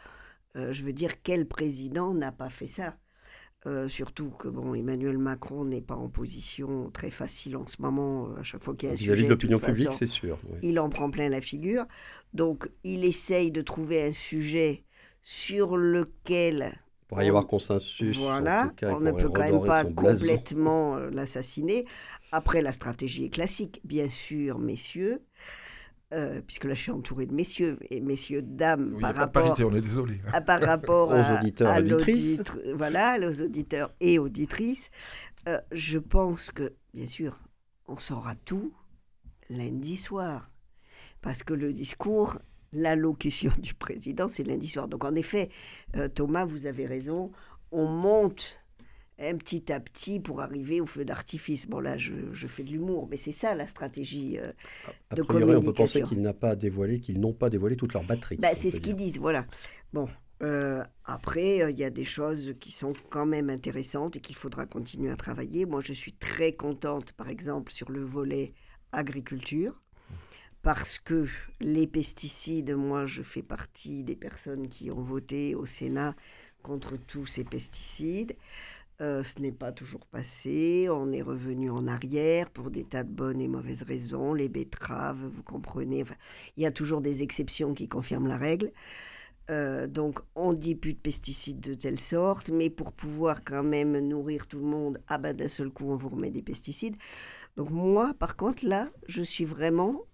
euh, 0.56 0.72
je 0.72 0.82
veux 0.82 0.92
dire, 0.92 1.22
quel 1.22 1.46
président 1.46 2.12
n'a 2.14 2.32
pas 2.32 2.50
fait 2.50 2.66
ça? 2.66 2.96
Euh, 3.66 3.88
surtout 3.88 4.30
que 4.30 4.48
bon, 4.48 4.74
Emmanuel 4.74 5.18
Macron 5.18 5.64
n'est 5.64 5.80
pas 5.80 5.94
en 5.94 6.08
position 6.08 6.90
très 6.90 7.10
facile 7.10 7.56
en 7.56 7.66
ce 7.66 7.80
moment, 7.80 8.28
euh, 8.28 8.40
à 8.40 8.42
chaque 8.42 8.62
fois 8.62 8.74
qu'il 8.74 8.88
y 8.88 8.90
a 8.90 8.94
un 8.94 8.98
sujet. 8.98 9.28
l'opinion 9.28 9.60
publique, 9.60 9.92
c'est 9.92 10.08
sûr. 10.08 10.36
oui. 10.50 10.58
il 10.62 10.80
en 10.80 10.88
prend 10.88 11.10
plein 11.10 11.28
la 11.28 11.40
figure. 11.40 11.86
Donc, 12.34 12.68
il 12.82 13.04
essaye 13.04 13.52
de 13.52 13.62
trouver 13.62 14.02
un 14.02 14.12
sujet 14.12 14.84
sur 15.22 15.76
lequel 15.76 16.72
Il 16.74 17.06
pourrait 17.08 17.26
y 17.26 17.28
avoir 17.28 17.46
consensus. 17.46 18.18
en 18.18 18.22
voilà, 18.22 18.68
tout 18.68 18.74
cas, 18.74 18.90
il 18.90 18.94
on 18.94 19.00
ne 19.00 19.12
peut 19.12 19.28
quand 19.28 19.40
même 19.42 19.64
pas 19.66 19.84
complètement 19.84 20.96
euh, 20.96 21.10
l'assassiner. 21.10 21.86
Après, 22.32 22.62
la 22.62 22.72
stratégie 22.72 23.24
est 23.24 23.30
classique, 23.30 23.80
bien 23.84 24.08
sûr, 24.08 24.58
messieurs, 24.58 25.22
euh, 26.12 26.40
puisque 26.46 26.64
là 26.64 26.74
je 26.74 26.80
suis 26.82 26.90
entouré 26.90 27.26
de 27.26 27.32
messieurs 27.32 27.78
et 27.90 28.00
messieurs, 28.00 28.42
dames, 28.42 28.94
n'y 28.94 29.00
par 29.00 29.14
rapport 29.14 29.44
parité, 29.44 29.64
on 29.64 29.74
est 29.74 29.80
désolé. 29.80 30.20
à 30.32 30.40
par 30.40 30.60
rapport 30.60 31.08
Aux 31.10 31.12
à, 31.12 31.40
auditeurs 31.40 31.70
à 31.70 31.80
et 31.80 32.72
voilà, 32.74 33.16
aux 33.20 33.40
auditeurs 33.40 33.94
et 34.00 34.18
auditrices. 34.18 34.90
Euh, 35.48 35.58
je 35.72 35.98
pense 35.98 36.50
que, 36.50 36.74
bien 36.94 37.06
sûr, 37.06 37.38
on 37.88 37.96
saura 37.96 38.34
tout 38.34 38.72
lundi 39.48 39.96
soir. 39.96 40.50
Parce 41.20 41.42
que 41.42 41.54
le 41.54 41.72
discours, 41.72 42.38
l'allocution 42.72 43.52
du 43.58 43.74
président, 43.74 44.28
c'est 44.28 44.44
lundi 44.44 44.66
soir. 44.68 44.88
Donc, 44.88 45.04
en 45.04 45.14
effet, 45.14 45.50
euh, 45.96 46.08
Thomas, 46.08 46.44
vous 46.44 46.66
avez 46.66 46.86
raison, 46.86 47.30
on 47.70 47.86
monte 47.86 48.58
un 49.18 49.36
petit 49.36 49.70
à 49.72 49.78
petit 49.78 50.18
pour 50.20 50.40
arriver 50.40 50.80
au 50.80 50.86
feu 50.86 51.04
d'artifice. 51.04 51.68
Bon, 51.68 51.80
là, 51.80 51.96
je, 51.98 52.12
je 52.32 52.46
fais 52.46 52.64
de 52.64 52.70
l'humour, 52.70 53.06
mais 53.10 53.16
c'est 53.16 53.30
ça 53.32 53.54
la 53.54 53.66
stratégie. 53.66 54.38
euh, 54.38 54.52
A 55.10 55.14
de 55.14 55.22
priori, 55.22 55.54
on 55.54 55.60
peut 55.62 55.72
penser 55.72 56.00
communication. 56.00 56.06
qu'il 56.06 56.22
n'a 56.22 56.32
pas 56.34 56.56
dévoilé, 56.56 57.00
qu'ils 57.00 57.20
n'ont 57.20 57.34
pas 57.34 57.50
dévoilé 57.50 57.76
toute 57.76 57.92
leur 57.92 58.04
batterie. 58.04 58.36
Bah, 58.38 58.54
c'est 58.54 58.70
ce 58.70 58.80
qu'ils 58.80 58.96
disent, 58.96 59.18
voilà. 59.18 59.46
Bon, 59.92 60.08
euh, 60.42 60.82
après, 61.04 61.70
il 61.70 61.78
y 61.78 61.84
a 61.84 61.90
des 61.90 62.04
choses 62.06 62.54
qui 62.58 62.72
sont 62.72 62.94
quand 63.10 63.26
même 63.26 63.48
intéressantes 63.50 64.16
et 64.16 64.20
qu'il 64.20 64.34
faudra 64.34 64.66
continuer 64.66 65.10
à 65.10 65.16
travailler. 65.16 65.66
Moi, 65.66 65.82
je 65.82 65.92
suis 65.92 66.14
très 66.14 66.54
contente, 66.54 67.12
par 67.12 67.28
exemple, 67.28 67.70
sur 67.70 67.92
le 67.92 68.02
volet 68.02 68.54
agriculture, 68.90 69.81
parce 70.62 70.98
que 70.98 71.26
les 71.60 71.86
pesticides, 71.86 72.74
moi, 72.74 73.06
je 73.06 73.22
fais 73.22 73.42
partie 73.42 74.04
des 74.04 74.16
personnes 74.16 74.68
qui 74.68 74.90
ont 74.90 75.02
voté 75.02 75.54
au 75.54 75.66
Sénat 75.66 76.14
contre 76.62 76.96
tous 76.96 77.26
ces 77.26 77.44
pesticides. 77.44 78.36
Euh, 79.00 79.24
ce 79.24 79.40
n'est 79.40 79.52
pas 79.52 79.72
toujours 79.72 80.06
passé, 80.06 80.86
on 80.88 81.10
est 81.10 81.22
revenu 81.22 81.70
en 81.70 81.88
arrière 81.88 82.50
pour 82.50 82.70
des 82.70 82.84
tas 82.84 83.02
de 83.02 83.10
bonnes 83.10 83.40
et 83.40 83.48
mauvaises 83.48 83.82
raisons, 83.82 84.32
les 84.32 84.48
betteraves, 84.48 85.18
vous 85.24 85.42
comprenez, 85.42 86.04
il 86.56 86.62
y 86.62 86.66
a 86.66 86.70
toujours 86.70 87.00
des 87.00 87.24
exceptions 87.24 87.74
qui 87.74 87.88
confirment 87.88 88.28
la 88.28 88.36
règle. 88.36 88.70
Euh, 89.50 89.88
donc 89.88 90.20
on 90.36 90.52
dit 90.52 90.76
plus 90.76 90.92
de 90.92 90.98
pesticides 90.98 91.58
de 91.58 91.74
telle 91.74 91.98
sorte, 91.98 92.50
mais 92.50 92.70
pour 92.70 92.92
pouvoir 92.92 93.42
quand 93.44 93.64
même 93.64 93.98
nourrir 93.98 94.46
tout 94.46 94.58
le 94.58 94.66
monde, 94.66 95.00
ah 95.08 95.18
ben 95.18 95.34
d'un 95.34 95.48
seul 95.48 95.70
coup 95.70 95.90
on 95.90 95.96
vous 95.96 96.10
remet 96.10 96.30
des 96.30 96.42
pesticides. 96.42 96.96
Donc 97.56 97.70
moi 97.70 98.14
par 98.20 98.36
contre 98.36 98.64
là, 98.64 98.88
je 99.08 99.22
suis 99.22 99.44
vraiment 99.44 100.04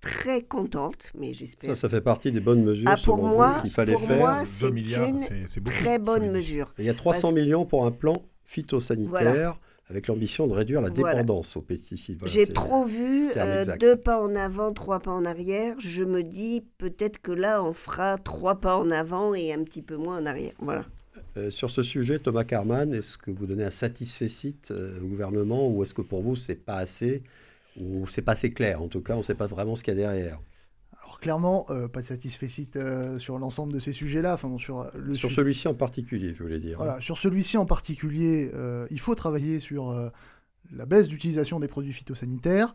très 0.00 0.42
contente, 0.42 1.12
mais 1.18 1.32
j'espère 1.34 1.70
Ça, 1.70 1.76
ça 1.76 1.88
fait 1.88 2.00
partie 2.00 2.30
des 2.32 2.40
bonnes 2.40 2.62
mesures 2.62 2.88
Ah, 2.88 2.94
pour 2.94 3.16
selon 3.16 3.16
vous, 3.28 3.34
moi- 3.34 3.58
qu'il 3.62 3.70
fallait 3.70 3.92
pour 3.94 4.02
faire. 4.06 4.18
moi, 4.18 4.40
2 4.40 4.46
c'est 4.46 4.70
milliards, 4.70 5.08
une 5.08 5.20
c'est 5.20 5.44
c'est 5.48 5.60
beaucoup. 5.60 5.76
très 5.76 5.94
sur 5.96 6.04
bonne 6.04 6.30
mesure. 6.30 6.72
Et 6.78 6.82
il 6.82 6.86
y 6.86 6.90
a 6.90 6.94
300 6.94 7.28
Parce- 7.28 7.40
millions 7.40 7.64
pour 7.66 7.84
un 7.84 7.90
plan 7.90 8.22
phytosanitaire 8.44 9.08
Voilà. 9.10 9.56
avec 9.90 10.06
l'ambition 10.08 10.46
de 10.46 10.52
réduire 10.52 10.80
la 10.80 10.90
Voilà. 10.90 11.14
dépendance 11.14 11.56
aux 11.56 11.62
pesticides. 11.62 12.18
Voilà, 12.20 12.32
J'ai 12.32 12.46
trop 12.46 12.84
vu 12.84 13.30
euh, 13.36 13.64
deux 13.78 13.96
pas 13.96 14.20
en 14.22 14.34
avant, 14.36 14.72
trois 14.72 15.00
pas 15.00 15.10
en 15.12 15.24
arrière. 15.24 15.74
Je 15.78 16.04
me 16.04 16.22
dis 16.22 16.64
peut-être 16.78 17.20
que 17.20 17.32
là, 17.32 17.62
on 17.62 17.72
fera 17.72 18.18
trois 18.18 18.56
pas 18.60 18.76
en 18.76 18.90
avant 18.90 19.34
et 19.34 19.52
un 19.52 19.62
petit 19.64 19.82
peu 19.82 19.96
moins 19.96 20.18
en 20.20 20.26
arrière. 20.26 20.52
Voilà. 20.60 20.84
Euh, 21.36 21.50
sur 21.50 21.70
ce 21.70 21.82
sujet, 21.82 22.18
Thomas 22.18 22.44
Carman, 22.44 22.92
est-ce 22.94 23.18
que 23.18 23.30
vous 23.30 23.46
donnez 23.46 23.64
un 23.64 23.70
satisfait 23.70 24.28
euh, 24.70 24.98
au 25.02 25.06
gouvernement 25.06 25.68
ou 25.68 25.82
est-ce 25.82 25.94
que 25.94 26.02
pour 26.02 26.22
vous, 26.22 26.36
c'est 26.36 26.54
pas 26.64 26.76
assez 26.76 27.22
ou 27.80 28.06
c'est 28.06 28.22
pas 28.22 28.32
assez 28.32 28.52
clair 28.52 28.82
En 28.82 28.88
tout 28.88 29.00
cas, 29.00 29.14
on 29.14 29.18
ne 29.18 29.22
sait 29.22 29.34
pas 29.34 29.46
vraiment 29.46 29.76
ce 29.76 29.84
qu'il 29.84 29.94
y 29.94 29.96
a 29.96 30.00
derrière. 30.00 30.40
Alors 31.02 31.20
clairement, 31.20 31.66
euh, 31.70 31.88
pas 31.88 32.00
de 32.02 32.06
satisfait 32.06 32.48
euh, 32.76 33.18
sur 33.18 33.38
l'ensemble 33.38 33.72
de 33.72 33.78
ces 33.78 33.92
sujets-là. 33.92 34.34
Enfin, 34.34 34.48
bon, 34.48 34.58
sur 34.58 34.80
euh, 34.80 34.88
le 34.94 35.14
Sur 35.14 35.30
su- 35.30 35.36
celui-ci 35.36 35.66
en 35.68 35.74
particulier, 35.74 36.34
je 36.34 36.42
voulais 36.42 36.60
dire. 36.60 36.76
Voilà, 36.76 37.00
sur 37.00 37.16
celui-ci 37.18 37.56
en 37.56 37.66
particulier, 37.66 38.50
euh, 38.54 38.86
il 38.90 39.00
faut 39.00 39.14
travailler 39.14 39.58
sur 39.58 39.90
euh, 39.90 40.10
la 40.70 40.84
baisse 40.84 41.08
d'utilisation 41.08 41.60
des 41.60 41.68
produits 41.68 41.92
phytosanitaires. 41.92 42.74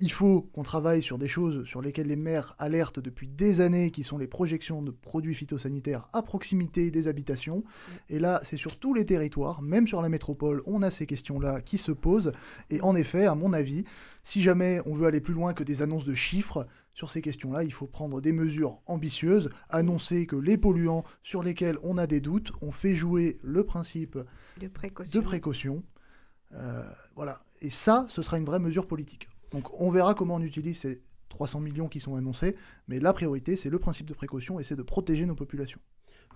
Il 0.00 0.10
faut 0.10 0.40
qu'on 0.54 0.62
travaille 0.62 1.02
sur 1.02 1.18
des 1.18 1.28
choses 1.28 1.66
sur 1.66 1.82
lesquelles 1.82 2.06
les 2.06 2.16
maires 2.16 2.54
alertent 2.58 2.98
depuis 2.98 3.28
des 3.28 3.60
années, 3.60 3.90
qui 3.90 4.04
sont 4.04 4.16
les 4.16 4.26
projections 4.26 4.80
de 4.80 4.90
produits 4.90 5.34
phytosanitaires 5.34 6.08
à 6.14 6.22
proximité 6.22 6.90
des 6.90 7.08
habitations. 7.08 7.62
Et 8.08 8.18
là, 8.18 8.40
c'est 8.42 8.56
sur 8.56 8.78
tous 8.78 8.94
les 8.94 9.04
territoires, 9.04 9.60
même 9.60 9.86
sur 9.86 10.00
la 10.00 10.08
métropole, 10.08 10.62
on 10.64 10.80
a 10.80 10.90
ces 10.90 11.04
questions-là 11.04 11.60
qui 11.60 11.76
se 11.76 11.92
posent. 11.92 12.32
Et 12.70 12.80
en 12.80 12.96
effet, 12.96 13.26
à 13.26 13.34
mon 13.34 13.52
avis, 13.52 13.84
si 14.26 14.42
jamais 14.42 14.80
on 14.86 14.96
veut 14.96 15.06
aller 15.06 15.20
plus 15.20 15.34
loin 15.34 15.54
que 15.54 15.62
des 15.62 15.82
annonces 15.82 16.04
de 16.04 16.16
chiffres, 16.16 16.66
sur 16.94 17.10
ces 17.10 17.22
questions-là, 17.22 17.62
il 17.62 17.72
faut 17.72 17.86
prendre 17.86 18.20
des 18.20 18.32
mesures 18.32 18.80
ambitieuses, 18.86 19.50
annoncer 19.68 20.26
que 20.26 20.34
les 20.34 20.58
polluants 20.58 21.04
sur 21.22 21.44
lesquels 21.44 21.78
on 21.84 21.96
a 21.96 22.08
des 22.08 22.20
doutes, 22.20 22.50
on 22.60 22.72
fait 22.72 22.96
jouer 22.96 23.38
le 23.44 23.62
principe 23.62 24.18
De 24.58 24.66
précaution. 24.66 25.20
de 25.20 25.24
précaution. 25.24 25.84
Euh, 26.54 26.82
voilà. 27.14 27.44
Et 27.60 27.70
ça, 27.70 28.04
ce 28.08 28.20
sera 28.20 28.36
une 28.36 28.44
vraie 28.44 28.58
mesure 28.58 28.88
politique. 28.88 29.28
Donc 29.52 29.80
on 29.80 29.92
verra 29.92 30.14
comment 30.14 30.34
on 30.34 30.42
utilise 30.42 30.80
ces 30.80 31.02
300 31.28 31.60
millions 31.60 31.86
qui 31.86 32.00
sont 32.00 32.16
annoncés, 32.16 32.56
mais 32.88 32.98
la 32.98 33.12
priorité, 33.12 33.54
c'est 33.54 33.70
le 33.70 33.78
principe 33.78 34.06
de 34.06 34.14
précaution 34.14 34.58
et 34.58 34.64
c'est 34.64 34.74
de 34.74 34.82
protéger 34.82 35.24
nos 35.24 35.36
populations. 35.36 35.78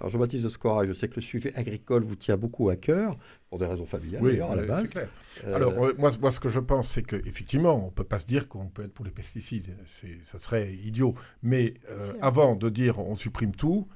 Alors 0.01 0.11
Jean-Baptiste 0.11 0.45
de 0.45 0.49
Scora, 0.49 0.87
je 0.87 0.93
sais 0.95 1.09
que 1.09 1.17
le 1.17 1.23
sujet 1.23 1.53
agricole 1.55 2.05
vous 2.05 2.17
tient 2.17 2.37
beaucoup 2.37 2.71
à 2.71 2.77
cœur, 2.77 3.17
pour 3.51 3.59
des 3.59 3.67
raisons 3.67 3.85
familiales 3.85 4.23
Oui, 4.23 4.31
d'ailleurs 4.33 4.53
à 4.53 4.57
la 4.57 4.63
base. 4.63 4.83
c'est 4.83 4.89
clair. 4.89 5.09
Euh, 5.47 5.55
Alors, 5.55 5.73
euh, 5.85 5.95
moi, 5.99 6.11
moi, 6.21 6.31
ce 6.31 6.41
que 6.41 6.49
je 6.49 6.61
pense, 6.61 6.89
c'est 6.89 7.03
qu'effectivement, 7.03 7.83
on 7.83 7.87
ne 7.87 7.91
peut 7.91 8.05
pas 8.05 8.19
se 8.19 8.27
dire 8.27 8.49
qu'on 8.49 8.67
peut 8.69 8.85
être 8.85 8.95
pour 8.95 9.05
les 9.05 9.11
pesticides. 9.11 9.77
Ça 10.23 10.39
serait 10.39 10.73
idiot. 10.73 11.15
Mais 11.43 11.75
euh, 11.91 12.15
avant 12.23 12.57
de 12.57 12.69
dire 12.71 12.99
on 12.99 13.15
supprime 13.15 13.55
tout, 13.55 13.89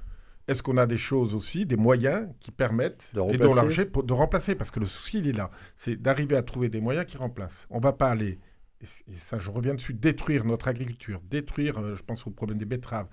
est-ce 0.47 0.61
qu'on 0.61 0.77
a 0.77 0.85
des 0.85 0.99
choses 0.99 1.33
aussi, 1.33 1.65
des 1.65 1.75
moyens 1.75 2.27
qui 2.39 2.51
permettent 2.51 3.09
De 3.15 3.21
et 3.33 3.37
dont 3.37 3.55
l'argent 3.55 3.83
de 4.03 4.13
remplacer? 4.13 4.53
Parce 4.53 4.69
que 4.69 4.79
le 4.79 4.85
souci, 4.85 5.17
il 5.19 5.27
est 5.27 5.33
là. 5.33 5.49
C'est 5.75 5.95
d'arriver 5.95 6.35
à 6.35 6.43
trouver 6.43 6.69
des 6.69 6.81
moyens 6.81 7.05
qui 7.07 7.17
remplacent. 7.17 7.65
On 7.71 7.77
ne 7.77 7.83
va 7.83 7.93
pas 7.93 8.09
aller, 8.09 8.37
et 8.81 8.85
et 9.11 9.17
ça 9.17 9.39
je 9.39 9.49
reviens 9.49 9.73
dessus, 9.73 9.93
détruire 9.93 10.45
notre 10.45 10.67
agriculture, 10.67 11.21
détruire, 11.29 11.79
euh, 11.79 11.95
je 11.95 12.03
pense 12.03 12.27
au 12.27 12.29
problème 12.29 12.57
des 12.59 12.65
betteraves, 12.65 13.07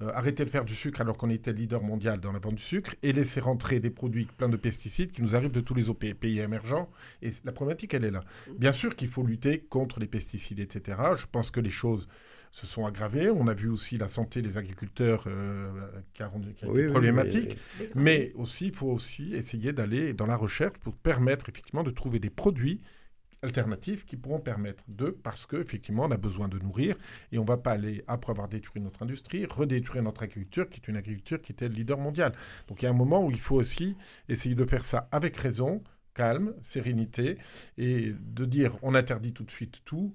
euh, 0.00 0.10
arrêter 0.14 0.44
de 0.44 0.50
faire 0.50 0.64
du 0.64 0.74
sucre 0.74 1.00
alors 1.00 1.16
qu'on 1.16 1.30
était 1.30 1.52
leader 1.52 1.82
mondial 1.82 2.20
dans 2.20 2.32
la 2.32 2.38
vente 2.38 2.54
du 2.56 2.62
sucre 2.62 2.94
et 3.02 3.12
laisser 3.12 3.40
rentrer 3.40 3.80
des 3.80 3.90
produits 3.90 4.26
pleins 4.36 4.48
de 4.48 4.56
pesticides 4.56 5.10
qui 5.10 5.22
nous 5.22 5.34
arrivent 5.34 5.52
de 5.52 5.60
tous 5.60 5.74
les 5.74 5.88
autres 5.88 5.98
pays- 6.14 6.38
émergents. 6.38 6.88
Et 7.22 7.32
la 7.44 7.52
problématique, 7.52 7.94
elle 7.94 8.04
est 8.04 8.10
là. 8.10 8.22
Bien 8.58 8.72
sûr 8.72 8.94
qu'il 8.96 9.08
faut 9.08 9.24
lutter 9.24 9.58
contre 9.68 9.98
les 10.00 10.06
pesticides, 10.06 10.60
etc. 10.60 10.98
Je 11.18 11.26
pense 11.30 11.50
que 11.50 11.60
les 11.60 11.70
choses 11.70 12.06
se 12.52 12.66
sont 12.66 12.86
aggravées. 12.86 13.28
On 13.30 13.46
a 13.48 13.54
vu 13.54 13.68
aussi 13.68 13.98
la 13.98 14.08
santé 14.08 14.40
des 14.40 14.56
agriculteurs 14.56 15.24
euh, 15.26 15.70
qui 16.14 16.22
a, 16.22 16.28
rendu- 16.28 16.54
qui 16.54 16.64
a 16.64 16.68
oui, 16.68 16.78
été 16.78 16.86
oui, 16.86 16.90
problématique. 16.92 17.56
mais- 17.80 17.86
Mais 17.94 18.32
aussi, 18.36 18.68
il 18.68 18.74
faut 18.74 18.86
aussi 18.90 19.34
essayer 19.34 19.72
d'aller 19.72 20.14
dans 20.14 20.26
la 20.26 20.36
recherche 20.36 20.78
pour 20.78 20.94
permettre 20.94 21.48
effectivement 21.48 21.82
de 21.82 21.90
trouver 21.90 22.20
des 22.20 22.30
produits 22.30 22.80
alternatifs 23.42 24.04
qui 24.04 24.16
pourront 24.16 24.40
permettre 24.40 24.84
de, 24.88 25.10
parce 25.10 25.46
qu'effectivement, 25.46 26.04
on 26.04 26.10
a 26.10 26.16
besoin 26.16 26.48
de 26.48 26.58
nourrir 26.58 26.96
et 27.32 27.38
on 27.38 27.42
ne 27.42 27.46
va 27.46 27.56
pas 27.56 27.72
aller, 27.72 28.02
après 28.06 28.32
avoir 28.32 28.48
détruit 28.48 28.82
notre 28.82 29.02
industrie, 29.02 29.46
redétruire 29.46 30.02
notre 30.02 30.22
agriculture, 30.22 30.68
qui 30.68 30.80
est 30.80 30.88
une 30.88 30.96
agriculture 30.96 31.40
qui 31.40 31.52
était 31.52 31.68
le 31.68 31.74
leader 31.74 31.98
mondial. 31.98 32.32
Donc 32.66 32.82
il 32.82 32.84
y 32.84 32.88
a 32.88 32.90
un 32.90 32.94
moment 32.94 33.24
où 33.24 33.30
il 33.30 33.40
faut 33.40 33.56
aussi 33.56 33.96
essayer 34.28 34.54
de 34.54 34.64
faire 34.64 34.84
ça 34.84 35.08
avec 35.12 35.36
raison, 35.36 35.82
calme, 36.14 36.54
sérénité, 36.62 37.38
et 37.76 38.12
de 38.18 38.44
dire 38.44 38.76
on 38.82 38.94
interdit 38.94 39.32
tout 39.32 39.44
de 39.44 39.50
suite 39.50 39.82
tout. 39.84 40.14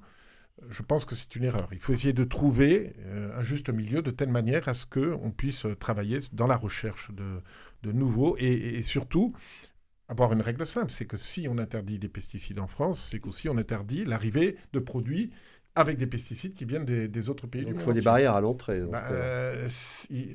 je 0.69 0.81
pense 0.83 1.05
que 1.05 1.15
c'est 1.15 1.36
une 1.36 1.45
erreur. 1.45 1.69
Il 1.71 1.79
faut 1.79 1.93
essayer 1.93 2.13
de 2.13 2.23
trouver 2.23 2.93
euh, 2.99 3.39
un 3.39 3.43
juste 3.43 3.69
milieu 3.69 4.01
de 4.01 4.12
telle 4.12 4.29
manière 4.29 4.67
à 4.67 4.73
ce 4.73 4.86
qu'on 4.86 5.31
puisse 5.31 5.65
travailler 5.79 6.19
dans 6.33 6.47
la 6.47 6.57
recherche 6.57 7.12
de, 7.12 7.41
de 7.83 7.91
nouveaux 7.91 8.36
et, 8.39 8.81
surtout 8.83 9.31
avoir 10.13 10.34
une 10.34 10.41
règle 10.41 10.65
simple, 10.65 10.91
c'est 10.91 11.06
que 11.06 11.17
si 11.17 11.47
on 11.49 11.58
interdit 11.58 11.99
des 11.99 12.08
pesticides 12.08 12.60
en 12.60 12.67
France, 12.67 13.10
c'est 13.12 13.19
qu'aussi 13.19 13.49
on 13.49 13.58
interdit 13.58 14.06
l'arrivée 14.06 14.58
de 14.71 14.80
produits 14.80 15.32
avec 15.76 15.97
des 15.97 16.06
pesticides 16.06 16.54
qui 16.54 16.65
viennent 16.65 16.86
des, 16.86 17.30
autres 17.30 17.47
pays 17.47 17.65
du 17.65 17.71
monde. 17.71 17.82
Il 17.82 17.84
faut 17.84 17.93
des 17.93 18.02
barrières 18.02 18.36
à 18.36 18.41
l'entrée. 18.41 18.80
Bah, 18.82 19.06
euh, 19.10 19.67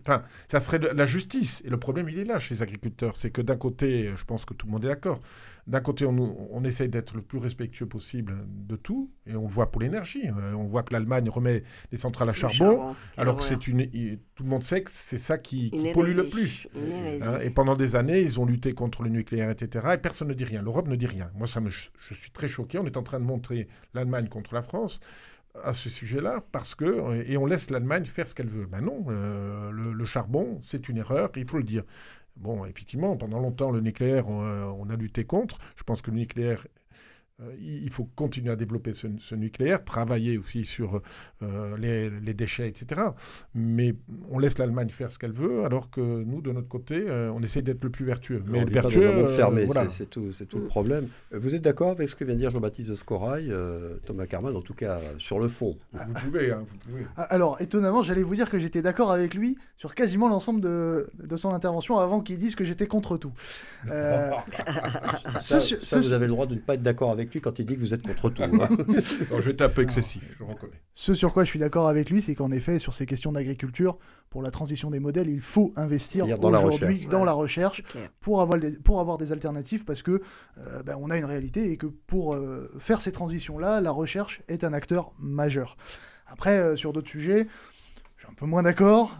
enfin, 0.00 0.24
ça 0.50 0.58
serait 0.58 0.80
de 0.80 0.88
la 0.88 1.06
justice. 1.06 1.62
Et 1.64 1.70
le 1.70 1.76
problème, 1.76 2.08
il 2.08 2.18
est 2.18 2.24
là 2.24 2.40
chez 2.40 2.56
les 2.56 2.62
agriculteurs. 2.62 3.16
C'est 3.16 3.30
que 3.30 3.40
d'un 3.40 3.56
côté, 3.56 4.10
je 4.16 4.24
pense 4.24 4.44
que 4.44 4.52
tout 4.52 4.66
le 4.66 4.72
monde 4.72 4.84
est 4.84 4.88
d'accord, 4.88 5.20
d'un 5.68 5.80
côté, 5.80 6.06
on, 6.06 6.48
on 6.50 6.64
essaye 6.64 6.88
d'être 6.88 7.14
le 7.14 7.20
plus 7.20 7.38
respectueux 7.38 7.86
possible 7.86 8.38
de 8.48 8.74
tout, 8.74 9.10
et 9.26 9.36
on 9.36 9.46
le 9.46 9.52
voit 9.52 9.70
pour 9.70 9.82
l'énergie. 9.82 10.26
Euh, 10.26 10.54
on 10.54 10.64
voit 10.64 10.82
que 10.82 10.94
l'Allemagne 10.94 11.28
remet 11.28 11.62
les 11.92 11.98
centrales 11.98 12.30
à 12.30 12.32
charbon, 12.32 12.94
alors 13.18 13.36
que 13.36 13.44
c'est 13.44 13.68
une, 13.68 13.86
tout 14.34 14.44
le 14.44 14.48
monde 14.48 14.62
sait 14.62 14.82
que 14.82 14.90
c'est 14.90 15.18
ça 15.18 15.36
qui, 15.36 15.70
pollue 15.92 16.16
le 16.16 16.26
plus. 16.26 16.66
Hein, 17.22 17.38
et 17.42 17.50
pendant 17.50 17.76
des 17.76 17.96
années, 17.96 18.22
ils 18.22 18.40
ont 18.40 18.46
lutté 18.46 18.72
contre 18.72 19.02
le 19.02 19.10
nucléaire, 19.10 19.50
etc. 19.50 19.88
Et 19.94 19.98
personne 19.98 20.28
ne 20.28 20.34
dit 20.34 20.44
rien. 20.44 20.62
L'Europe 20.62 20.88
ne 20.88 20.96
dit 20.96 21.06
rien. 21.06 21.30
Moi, 21.34 21.46
ça 21.46 21.60
me, 21.60 21.68
je 21.68 22.14
suis 22.14 22.30
très 22.30 22.48
choqué. 22.48 22.78
On 22.78 22.86
est 22.86 22.96
en 22.96 23.02
train 23.02 23.20
de 23.20 23.24
montrer 23.24 23.68
l'Allemagne 23.92 24.28
contre 24.28 24.54
la 24.54 24.62
France 24.62 25.00
à 25.64 25.72
ce 25.72 25.88
sujet-là 25.88 26.42
parce 26.52 26.74
que 26.74 27.24
et 27.28 27.36
on 27.36 27.46
laisse 27.46 27.70
l'Allemagne 27.70 28.04
faire 28.04 28.28
ce 28.28 28.34
qu'elle 28.34 28.48
veut. 28.48 28.66
Ben 28.66 28.80
non, 28.80 29.06
euh, 29.08 29.70
le, 29.70 30.04
charbon, 30.04 30.58
c'est 30.62 30.88
une 30.88 30.98
erreur, 30.98 31.30
il 31.36 31.48
faut 31.48 31.58
le 31.58 31.64
dire. 31.64 31.82
Bon, 32.38 32.64
effectivement, 32.64 33.16
pendant 33.16 33.40
longtemps, 33.40 33.70
le 33.70 33.80
nucléaire, 33.80 34.28
on, 34.28 34.88
a 34.90 34.96
lutté 34.96 35.24
contre. 35.24 35.58
Je 35.76 35.82
pense 35.82 36.02
que 36.02 36.10
le 36.10 36.18
nucléaire 36.18 36.64
euh, 36.64 36.77
il 37.60 37.90
faut 37.90 38.08
continuer 38.16 38.50
à 38.50 38.56
développer 38.56 38.92
ce, 38.92 39.34
nucléaire, 39.36 39.84
travailler 39.84 40.38
aussi 40.38 40.64
sur 40.64 41.00
euh, 41.42 41.76
les, 41.76 42.34
déchets, 42.34 42.68
etc. 42.68 43.00
Mais 43.54 43.94
on 44.30 44.40
laisse 44.40 44.58
l'Allemagne 44.58 44.88
faire 44.88 45.12
ce 45.12 45.18
qu'elle 45.18 45.32
veut, 45.32 45.64
alors 45.64 45.88
que 45.90 46.00
nous, 46.00 46.40
de 46.40 46.50
notre 46.50 46.66
côté, 46.68 47.04
euh, 47.06 47.30
on 47.32 47.40
essaie 47.42 47.62
d'être 47.62 47.84
le 47.84 47.90
plus 47.90 48.04
vertueux. 48.04 48.42
Mais 48.46 48.64
le 48.64 48.70
vertueux, 48.70 49.26
fermé, 49.28 49.68
c'est 49.90 50.10
tout, 50.10 50.30
tout, 50.48 50.58
le 50.58 50.66
problème. 50.66 51.06
Vous 51.30 51.54
êtes 51.54 51.62
d'accord 51.62 51.90
avec 51.90 52.08
ce 52.08 52.16
que 52.16 52.24
vient 52.24 52.34
de 52.34 52.40
dire 52.40 52.50
Jean-Baptiste 52.50 52.94
Scorail, 52.96 53.52
Thomas 54.04 54.26
Carman, 54.26 54.56
en 54.56 54.62
tout 54.62 54.74
cas 54.74 55.00
sur 55.18 55.38
le 55.38 55.48
fond? 55.48 55.76
Vous 55.92 56.14
pouvez, 56.14 56.50
hein, 56.50 56.64
vous 56.68 56.76
pouvez. 56.78 57.06
Ah, 57.16 57.22
alors, 57.22 57.60
étonnamment, 57.60 58.02
j'allais 58.02 58.24
vous 58.24 58.34
dire 58.34 58.50
que 58.50 58.58
j'étais 58.58 58.82
d'accord 58.82 59.12
avec 59.12 59.34
lui 59.34 59.56
sur 59.76 59.94
quasiment 59.94 60.28
l'ensemble 60.28 60.60
de, 60.60 61.08
de, 61.22 61.36
son 61.36 61.54
intervention 61.54 61.98
avant 61.98 62.20
qu'il 62.20 62.38
dise 62.38 62.56
que 62.56 62.64
j'étais 62.64 62.88
contre 62.88 63.16
tout. 63.16 63.32
ça, 63.86 65.60
ça, 65.60 66.00
vous 66.00 66.12
avez 66.12 66.26
le 66.26 66.32
droit 66.32 66.46
de 66.46 66.54
ne 66.54 66.60
pas 66.60 66.74
être 66.74 66.82
d'accord 66.82 67.12
avec 67.12 67.27
lui 67.32 67.40
quand 67.40 67.58
il 67.58 67.66
dit 67.66 67.74
que 67.74 67.80
vous 67.80 67.94
êtes 67.94 68.02
contre 68.02 68.30
tout. 68.30 68.42
Hein. 68.42 68.68
je 68.88 69.50
vais 69.50 69.62
un 69.62 69.68
peu 69.68 69.82
excessif, 69.82 70.36
je 70.38 70.44
reconnais. 70.44 70.80
Ce 70.94 71.14
sur 71.14 71.32
quoi 71.32 71.44
je 71.44 71.50
suis 71.50 71.58
d'accord 71.58 71.88
avec 71.88 72.10
lui, 72.10 72.22
c'est 72.22 72.34
qu'en 72.34 72.50
effet, 72.50 72.78
sur 72.78 72.94
ces 72.94 73.06
questions 73.06 73.32
d'agriculture, 73.32 73.98
pour 74.30 74.42
la 74.42 74.50
transition 74.50 74.90
des 74.90 75.00
modèles, 75.00 75.28
il 75.28 75.40
faut 75.40 75.72
investir 75.76 76.26
aujourd'hui 76.40 77.06
dans 77.10 77.24
la 77.24 77.32
recherche 77.32 77.82
pour 78.20 78.42
avoir, 78.42 78.58
des, 78.58 78.72
pour 78.78 79.00
avoir 79.00 79.18
des 79.18 79.32
alternatives 79.32 79.84
parce 79.84 80.02
que 80.02 80.20
euh, 80.58 80.82
ben, 80.82 80.96
on 81.00 81.10
a 81.10 81.16
une 81.16 81.24
réalité 81.24 81.70
et 81.70 81.76
que 81.76 81.86
pour 81.86 82.34
euh, 82.34 82.70
faire 82.78 83.00
ces 83.00 83.12
transitions-là, 83.12 83.80
la 83.80 83.90
recherche 83.90 84.42
est 84.48 84.64
un 84.64 84.72
acteur 84.72 85.12
majeur. 85.18 85.76
Après, 86.26 86.58
euh, 86.58 86.76
sur 86.76 86.92
d'autres 86.92 87.08
sujets, 87.08 87.46
je 88.16 88.24
suis 88.24 88.30
un 88.30 88.34
peu 88.34 88.46
moins 88.46 88.62
d'accord. 88.62 89.16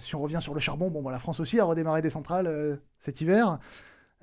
si 0.00 0.14
on 0.14 0.20
revient 0.20 0.40
sur 0.40 0.54
le 0.54 0.60
charbon, 0.60 0.90
bon, 0.90 1.08
la 1.08 1.18
France 1.18 1.38
aussi 1.38 1.60
a 1.60 1.64
redémarré 1.64 2.02
des 2.02 2.10
centrales 2.10 2.80
cet 2.98 3.20
hiver. 3.20 3.58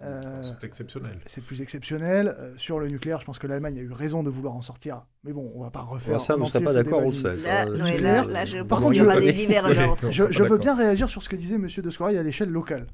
Euh, 0.01 0.43
c'est 0.43 0.65
exceptionnel. 0.65 1.19
C'est 1.25 1.43
plus 1.43 1.61
exceptionnel. 1.61 2.35
Euh, 2.37 2.53
sur 2.57 2.79
le 2.79 2.89
nucléaire, 2.89 3.21
je 3.21 3.25
pense 3.25 3.39
que 3.39 3.47
l'Allemagne 3.47 3.79
a 3.79 3.81
eu 3.81 3.91
raison 3.91 4.23
de 4.23 4.29
vouloir 4.29 4.53
en 4.53 4.61
sortir. 4.61 5.05
Mais 5.23 5.31
bon, 5.31 5.51
on 5.55 5.61
va 5.61 5.71
pas 5.71 5.81
refaire. 5.81 6.19
ça, 6.19 6.35
vous 6.35 6.45
ne 6.45 6.65
pas 6.65 6.73
d'accord, 6.73 7.01
on 7.03 7.07
le 7.07 7.13
sait. 7.13 7.37
Là, 7.37 8.45
je 8.45 8.61
pense 8.61 8.85
qu'il 8.87 8.97
y 8.97 9.01
aura 9.01 9.19
des 9.19 9.31
divergences. 9.31 10.07
je, 10.11 10.43
veux 10.43 10.57
bien 10.57 10.75
réagir 10.75 11.09
sur 11.09 11.23
ce 11.23 11.29
que 11.29 11.35
disait 11.35 11.55
M. 11.55 11.67
de 11.67 11.89
Scorail 11.89 12.17
à 12.17 12.23
l'échelle 12.23 12.49
locale. 12.49 12.87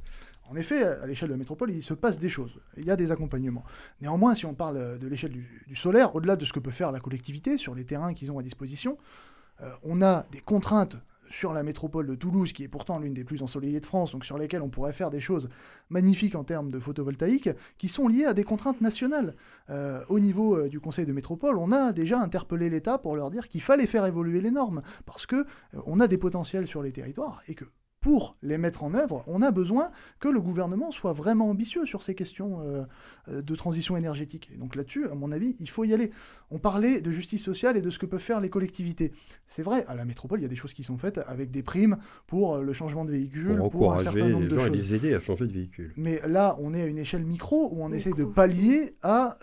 En 0.48 0.56
effet, 0.58 0.84
à 0.84 1.08
l'échelle 1.08 1.30
de 1.30 1.34
la 1.34 1.38
métropole, 1.38 1.72
il 1.72 1.82
se 1.82 1.94
passe 1.94 2.20
des 2.20 2.30
choses. 2.30 2.60
Il 2.76 2.86
y 2.86 2.92
a 2.92 2.98
des 2.98 3.12
accompagnements. 3.12 3.64
Néanmoins, 4.02 4.36
si 4.36 4.46
on 4.46 4.54
parle 4.54 5.00
de 5.00 5.08
l'échelle 5.08 5.32
du, 5.32 5.76
solaire, 5.76 6.14
au-delà 6.14 6.36
de 6.36 6.46
ce 6.46 6.52
que 6.52 6.60
peut 6.60 6.72
faire 6.72 6.92
la 6.92 7.00
collectivité 7.00 7.58
sur 7.58 7.74
les 7.74 7.86
terrains 7.86 8.14
qu'ils 8.14 8.32
ont 8.32 8.38
à 8.38 8.44
disposition, 8.44 8.98
euh, 9.62 9.70
on 9.84 10.02
a 10.02 10.26
des 10.32 10.40
contraintes 10.40 10.98
sur 11.32 11.54
la 11.54 11.64
métropole 11.64 12.06
de 12.06 12.16
Toulouse, 12.16 12.54
qui 12.54 12.64
est 12.64 12.68
pourtant 12.68 13.00
l'une 13.00 13.14
des 13.14 13.24
plus 13.24 13.42
ensoleillées 13.42 13.80
de 13.80 13.86
France, 13.86 14.12
donc 14.12 14.26
sur 14.26 14.38
lesquelles 14.38 14.62
on 14.62 14.70
pourrait 14.70 14.94
faire 14.94 15.10
des 15.10 15.22
choses 15.22 15.50
magnifiques 15.90 16.36
en 16.36 16.44
termes 16.44 16.70
de 16.70 16.80
photovoltaïque, 16.80 17.50
qui 17.78 17.88
sont 17.88 18.08
liées 18.08 18.26
à 18.26 18.34
des 18.34 18.44
contraintes 18.44 18.82
nationales. 18.82 19.36
Euh, 19.70 20.04
au 20.10 20.20
niveau 20.20 20.58
euh, 20.58 20.70
du 20.70 20.80
Conseil 20.80 21.06
de 21.06 21.14
métropole, 21.14 21.58
on 21.58 21.72
a 21.72 21.94
déjà 21.94 22.20
interpellé 22.20 22.70
l'État 22.70 22.98
pour 22.98 23.16
leur 23.16 23.32
dire 23.32 23.48
qu'il 23.48 23.62
fallait 23.62 23.88
faire 23.88 24.06
évoluer 24.06 24.42
les 24.42 24.52
normes, 24.52 24.82
parce 25.06 25.26
que 25.26 25.38
euh, 25.38 25.80
on 25.86 26.00
a 26.00 26.08
des 26.08 26.18
potentiels 26.18 26.68
sur 26.68 26.84
les 26.84 26.92
territoires 26.92 27.42
et 27.48 27.56
que 27.56 27.66
pour 28.02 28.36
les 28.42 28.58
mettre 28.58 28.84
en 28.84 28.96
œuvre, 28.96 29.24
on 29.28 29.44
a 29.44 29.52
besoin 29.52 29.92
que 30.20 30.28
le 30.28 30.42
gouvernement 30.42 30.92
soit 30.92 31.14
vraiment 31.14 31.50
ambitieux 31.50 31.86
sur 31.86 32.02
ces 32.02 32.16
questions 32.16 32.62
euh, 32.62 32.84
euh, 33.30 33.42
de 33.44 33.56
transition 33.56 33.96
énergétique. 33.96 34.50
Et 34.54 34.58
donc 34.58 34.76
là-dessus, 34.76 35.08
à 35.08 35.14
mon 35.14 35.32
avis, 35.32 35.56
il 35.60 35.70
faut 35.70 35.84
y 35.84 35.94
aller. 35.94 36.12
On 36.50 36.58
parlait 36.58 37.02
de 37.02 37.12
justice 37.12 37.44
sociale 37.44 37.78
et 37.78 37.82
de 37.82 37.92
ce 37.92 38.00
que 38.00 38.08
peuvent 38.08 38.20
faire 38.20 38.40
les 38.40 38.50
collectivités. 38.50 39.14
C'est 39.46 39.62
vrai, 39.62 39.86
à 39.88 39.94
la 39.94 40.04
métropole, 40.04 40.40
il 40.40 40.42
y 40.42 40.46
a 40.46 40.50
des 40.50 40.56
choses 40.56 40.74
qui 40.74 40.84
sont 40.84 40.98
faites 40.98 41.20
avec 41.28 41.52
des 41.52 41.62
primes 41.62 41.98
pour 42.26 42.56
euh, 42.56 42.64
le 42.64 42.74
changement 42.74 43.06
de 43.06 43.12
véhicule, 43.12 43.58
pour, 43.58 43.70
pour 43.70 43.94
un 43.94 44.00
certain 44.00 44.30
nombre 44.30 44.48
de 44.48 44.58
choses. 44.58 44.68
et 44.68 44.70
les 44.72 44.94
aider 44.96 45.14
à 45.14 45.20
changer 45.20 45.46
de 45.46 45.54
véhicule. 45.54 45.94
Mais 45.96 46.20
là, 46.28 46.58
on 46.60 46.74
est 46.74 46.82
à 46.82 46.88
une 46.88 46.98
échelle 46.98 47.24
micro 47.24 47.70
où 47.72 47.84
on 47.84 47.94
essaie 47.94 48.14
de 48.14 48.26
pallier 48.26 48.96
à 49.04 49.38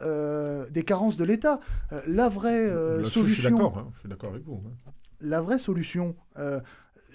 des 0.71 0.83
carences 0.83 1.17
de 1.17 1.25
l'État. 1.25 1.61
la 2.09 2.29
vraie 2.29 2.69
solution... 3.05 3.25
Je 3.25 3.33
suis 3.35 3.43
d'accord, 3.45 3.79
hein, 3.79 3.89
je 3.95 4.01
suis 4.01 4.09
d'accord 4.09 4.31
avec 4.31 4.43
vous. 4.43 4.61
Hein. 4.67 4.91
La 5.21 5.41
vraie 5.41 5.59
solution 5.59 6.17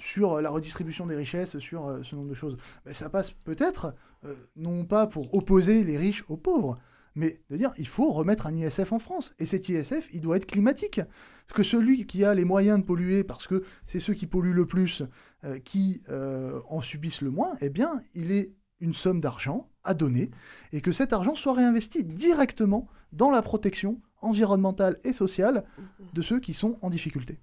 sur 0.03 0.41
la 0.41 0.49
redistribution 0.49 1.05
des 1.05 1.15
richesses, 1.15 1.57
sur 1.59 1.87
euh, 1.87 2.03
ce 2.03 2.15
nombre 2.15 2.29
de 2.29 2.33
choses. 2.33 2.57
Mais 2.85 2.93
ça 2.93 3.09
passe 3.09 3.31
peut-être, 3.31 3.95
euh, 4.25 4.35
non 4.55 4.85
pas 4.85 5.07
pour 5.07 5.33
opposer 5.33 5.83
les 5.83 5.97
riches 5.97 6.25
aux 6.27 6.35
pauvres, 6.35 6.77
mais 7.15 7.39
de 7.49 7.57
dire 7.57 7.73
il 7.77 7.87
faut 7.87 8.11
remettre 8.11 8.47
un 8.47 8.55
ISF 8.55 8.91
en 8.91 8.99
France. 8.99 9.33
Et 9.39 9.45
cet 9.45 9.69
ISF, 9.69 10.09
il 10.11 10.21
doit 10.21 10.37
être 10.37 10.45
climatique. 10.45 10.99
Parce 11.47 11.57
que 11.57 11.63
celui 11.63 12.05
qui 12.05 12.25
a 12.25 12.33
les 12.33 12.43
moyens 12.43 12.79
de 12.79 12.83
polluer, 12.83 13.23
parce 13.23 13.47
que 13.47 13.63
c'est 13.87 13.99
ceux 13.99 14.13
qui 14.13 14.27
polluent 14.27 14.53
le 14.53 14.65
plus 14.65 15.03
euh, 15.45 15.59
qui 15.59 16.01
en 16.09 16.81
subissent 16.81 17.21
le 17.21 17.29
moins, 17.29 17.53
eh 17.61 17.69
bien, 17.69 18.01
il 18.13 18.31
est 18.31 18.53
une 18.79 18.93
somme 18.93 19.21
d'argent 19.21 19.69
à 19.83 19.93
donner, 19.93 20.31
et 20.71 20.81
que 20.81 20.91
cet 20.91 21.13
argent 21.13 21.35
soit 21.35 21.53
réinvesti 21.53 22.03
directement 22.03 22.87
dans 23.11 23.29
la 23.29 23.41
protection 23.41 24.01
environnementale 24.21 24.97
et 25.03 25.13
sociale 25.13 25.65
de 26.13 26.21
ceux 26.21 26.39
qui 26.39 26.53
sont 26.53 26.77
en 26.81 26.89
difficulté. 26.89 27.39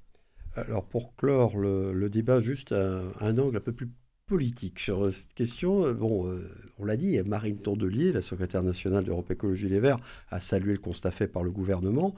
Alors 0.66 0.84
pour 0.84 1.14
clore 1.16 1.56
le, 1.56 2.08
débat, 2.08 2.40
juste 2.40 2.72
un, 2.72 3.38
angle 3.38 3.56
un 3.56 3.60
peu 3.60 3.72
plus 3.72 3.88
politique 4.26 4.78
sur 4.78 5.12
cette 5.12 5.34
question. 5.34 5.84
Euh, 5.86 5.92
bon, 5.92 6.28
euh, 6.28 6.40
on 6.78 6.84
l'a 6.84 6.96
dit, 6.96 7.20
Marine 7.24 7.58
Tondelier, 7.58 8.12
la 8.12 8.22
secrétaire 8.22 8.62
nationale 8.62 9.04
d'Europe 9.04 9.30
Écologie 9.30 9.68
Les 9.68 9.80
Verts, 9.80 9.98
a 10.30 10.38
salué 10.38 10.72
le 10.72 10.78
constat 10.78 11.10
fait 11.10 11.26
par 11.26 11.42
le 11.42 11.50
gouvernement, 11.50 12.14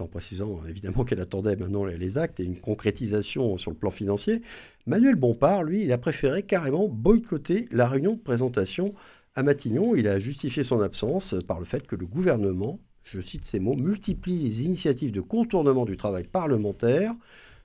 en 0.00 0.06
précisant 0.06 0.60
évidemment 0.68 1.04
qu'elle 1.04 1.20
attendait 1.20 1.54
maintenant 1.54 1.84
les 1.84 2.18
actes 2.18 2.40
et 2.40 2.44
une 2.44 2.58
concrétisation 2.58 3.56
sur 3.56 3.70
le 3.70 3.76
plan 3.76 3.92
financier. 3.92 4.42
Manuel 4.86 5.14
Bompard, 5.14 5.62
lui, 5.62 5.84
il 5.84 5.92
a 5.92 5.98
préféré 5.98 6.42
carrément 6.42 6.88
boycotter 6.88 7.68
la 7.70 7.88
réunion 7.88 8.14
de 8.14 8.20
présentation 8.20 8.92
à 9.36 9.44
Matignon. 9.44 9.94
Il 9.94 10.08
a 10.08 10.18
justifié 10.18 10.64
son 10.64 10.80
absence 10.80 11.36
par 11.46 11.60
le 11.60 11.66
fait 11.66 11.86
que 11.86 11.94
le 11.94 12.06
gouvernement, 12.06 12.80
je 13.04 13.20
cite 13.20 13.44
ces 13.44 13.60
mots, 13.60 13.76
multiplie 13.76 14.40
les 14.40 14.64
initiatives 14.64 15.12
de 15.12 15.20
contournement 15.20 15.84
du 15.84 15.96
travail 15.96 16.24
parlementaire 16.24 17.14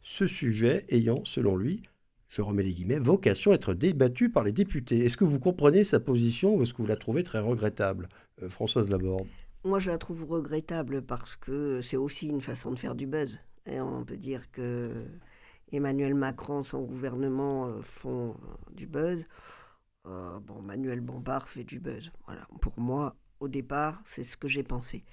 ce 0.01 0.27
sujet 0.27 0.85
ayant, 0.89 1.23
selon 1.25 1.55
lui, 1.55 1.83
je 2.29 2.41
remets 2.41 2.63
les 2.63 2.73
guillemets, 2.73 2.99
vocation 2.99 3.51
à 3.51 3.55
être 3.55 3.73
débattu 3.73 4.29
par 4.29 4.43
les 4.43 4.51
députés. 4.51 5.03
Est-ce 5.03 5.17
que 5.17 5.23
vous 5.23 5.39
comprenez 5.39 5.83
sa 5.83 5.99
position 5.99 6.55
ou 6.55 6.61
est-ce 6.61 6.73
que 6.73 6.81
vous 6.81 6.87
la 6.87 6.95
trouvez 6.95 7.23
très 7.23 7.39
regrettable 7.39 8.07
euh, 8.41 8.49
Françoise 8.49 8.89
Laborde? 8.89 9.27
Moi, 9.63 9.79
je 9.79 9.89
la 9.89 9.97
trouve 9.97 10.23
regrettable 10.25 11.01
parce 11.01 11.35
que 11.35 11.81
c'est 11.81 11.97
aussi 11.97 12.27
une 12.27 12.41
façon 12.41 12.71
de 12.71 12.77
faire 12.77 12.95
du 12.95 13.07
buzz. 13.07 13.41
Et 13.65 13.81
on 13.81 14.05
peut 14.05 14.15
dire 14.15 14.49
que 14.51 15.05
Emmanuel 15.71 16.13
Macron, 16.13 16.63
son 16.63 16.83
gouvernement 16.83 17.67
euh, 17.67 17.81
font 17.81 18.29
euh, 18.29 18.73
du 18.73 18.85
buzz. 18.85 19.25
bon, 20.05 20.61
Manuel 20.61 21.01
Bompard 21.01 21.49
fait 21.49 21.63
du 21.63 21.79
buzz. 21.79 22.11
Voilà. 22.25 22.47
Pour 22.61 22.79
moi, 22.79 23.15
au 23.39 23.47
départ, 23.47 24.01
c'est 24.05 24.23
ce 24.23 24.37
que 24.37 24.47
j'ai 24.47 24.63
pensé. 24.63 25.03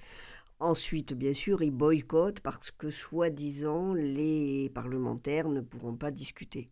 Ensuite, 0.59 1.13
bien 1.13 1.33
sûr, 1.33 1.61
ils 1.61 1.71
boycottent 1.71 2.39
parce 2.41 2.71
que, 2.71 2.89
soi-disant, 2.91 3.93
les 3.93 4.69
parlementaires 4.73 5.49
ne 5.49 5.61
pourront 5.61 5.95
pas 5.95 6.11
discuter. 6.11 6.69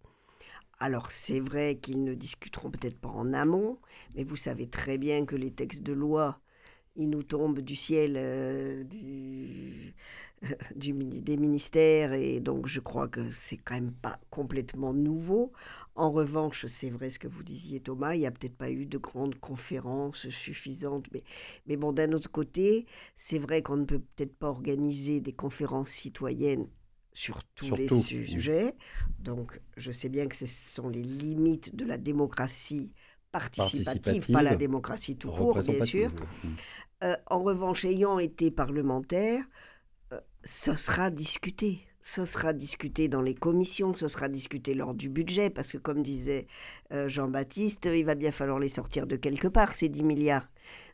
Alors 0.80 1.12
c'est 1.12 1.39
vrai 1.39 1.78
qu'ils 1.78 2.04
ne 2.04 2.13
discuteront 2.15 2.71
peut-être 2.71 3.00
pas 3.00 3.10
en 3.10 3.34
amont, 3.34 3.80
mais 4.15 4.24
vous 4.24 4.36
savez 4.36 4.67
très 4.69 4.98
bien 4.98 5.26
que 5.26 5.36
les 5.36 5.52
textes 5.52 5.84
de 5.84 5.93
loi, 5.93 6.39
ils 6.98 7.10
nous 7.10 7.24
tombent 7.24 7.62
du 7.62 7.76
ciel 7.76 8.15
euh, 8.17 8.84
des 10.76 11.38
ministères, 11.38 12.13
et 12.13 12.39
donc 12.39 12.67
je 12.67 12.80
crois 12.80 13.08
que 13.08 13.30
c'est 13.30 13.58
quand 13.58 13.76
même 13.76 13.93
pas 13.93 14.19
complètement 14.30 14.93
nouveau. 14.93 15.52
En 15.95 16.12
revanche, 16.12 16.65
c'est 16.65 16.89
vrai 16.89 17.10
ce 17.10 17.19
que 17.19 17.28
vous 17.28 17.43
disiez 17.43 17.80
Thomas, 17.80 18.15
il 18.15 18.19
n'y 18.19 18.26
a 18.26 18.32
peut-être 18.32 18.58
pas 18.58 18.69
eu 18.69 18.86
de 18.86 18.98
grandes 18.98 19.36
conférences 19.39 20.30
suffisantes, 20.30 21.08
mais, 21.13 21.24
mais 21.67 21.78
bon, 21.78 21.93
d'un 21.93 22.12
autre 22.12 22.30
côté, 22.30 22.86
c'est 23.15 23.39
vrai 23.39 23.62
qu'on 23.62 23.78
ne 23.78 23.86
peut 23.86 24.00
peut-être 24.00 24.36
pas 24.36 24.50
organiser 24.50 25.21
des 25.21 25.34
conférences 25.34 25.89
citoyennes 25.89 26.67
sur 27.13 27.43
tous 27.56 27.74
les 27.76 27.88
sujets. 27.88 28.76
Donc, 29.19 29.62
je 29.78 29.91
sais 29.91 30.10
bien 30.10 30.28
que 30.28 30.36
ce 30.36 30.45
sont 30.45 30.89
les 30.89 31.02
limites 31.02 31.76
de 31.76 31.86
la 31.86 31.98
démocratie 31.98 32.91
participative, 33.32 33.86
Participative, 33.86 34.34
pas 34.34 34.43
la 34.43 34.56
démocratie 34.56 35.17
tout 35.17 35.32
court, 35.32 35.60
bien 35.62 35.86
sûr. 35.86 36.12
Mm. 36.12 36.48
Euh, 37.04 37.15
en 37.28 37.43
revanche, 37.43 37.86
ayant 37.86 38.19
été 38.19 38.52
parlementaire, 38.52 39.43
ce 40.44 40.76
sera 40.76 41.10
discuté. 41.10 41.82
Ce 42.02 42.24
sera 42.24 42.54
discuté 42.54 43.08
dans 43.08 43.24
les 43.24 43.34
commissions, 43.34 43.96
ce 43.96 44.08
sera 44.08 44.30
discuté 44.30 44.76
lors 44.76 44.94
du 44.94 45.10
budget, 45.10 45.50
parce 45.50 45.72
que 45.72 45.80
comme 45.80 46.04
disait 46.04 46.46
euh, 46.94 47.08
Jean-Baptiste, 47.08 47.89
il 47.91 48.06
va 48.06 48.13
bien 48.13 48.32
falloir 48.32 48.60
les 48.60 48.70
sortir 48.70 49.08
de 49.08 49.15
quelque 49.15 49.48
part, 49.48 49.74
ces 49.74 49.89
10 49.89 50.04
milliards. 50.04 50.48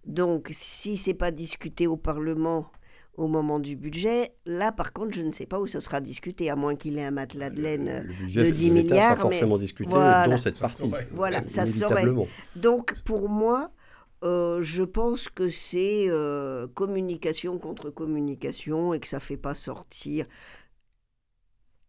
Donc, 0.06 0.48
si 0.52 0.96
c'est 0.96 1.14
pas 1.14 1.32
discuté 1.32 1.86
au 1.86 1.98
Parlement 1.98 2.72
au 3.16 3.28
moment 3.28 3.60
du 3.60 3.76
budget, 3.76 4.32
là, 4.46 4.72
par 4.72 4.94
contre, 4.94 5.14
je 5.14 5.22
ne 5.22 5.34
sais 5.34 5.46
pas 5.46 5.60
où 5.60 5.68
ce 5.68 5.82
sera 5.82 6.00
discuté, 6.00 6.50
à 6.50 6.56
moins 6.56 6.78
qu'il 6.78 6.98
ait 6.98 7.04
un 7.04 7.12
matelas 7.12 7.50
de 7.50 7.62
laine. 7.62 8.04
Le, 8.04 8.08
le 8.08 8.14
budget 8.14 8.44
de 8.46 8.50
de 8.50 8.56
10 8.56 8.70
l'État 8.70 8.82
milliards, 8.82 9.18
sera 9.18 9.30
mais 9.30 9.36
forcément 9.36 9.58
discuté, 9.58 9.90
voilà. 9.92 10.28
dont 10.30 10.38
cette 10.38 10.60
partie. 10.60 10.90
Voilà, 11.12 11.44
ça 11.50 11.66
serait. 11.66 12.06
Donc, 12.56 12.96
pour 13.04 13.28
moi, 13.28 13.72
euh, 14.24 14.62
je 14.62 14.84
pense 14.84 15.28
que 15.30 15.50
c'est 15.50 16.06
euh, 16.08 16.68
communication 16.68 17.58
contre 17.58 17.90
communication 17.90 18.94
et 18.94 19.00
que 19.00 19.08
ça 19.08 19.18
ne 19.18 19.22
fait 19.22 19.38
pas 19.38 19.54
sortir 19.54 20.26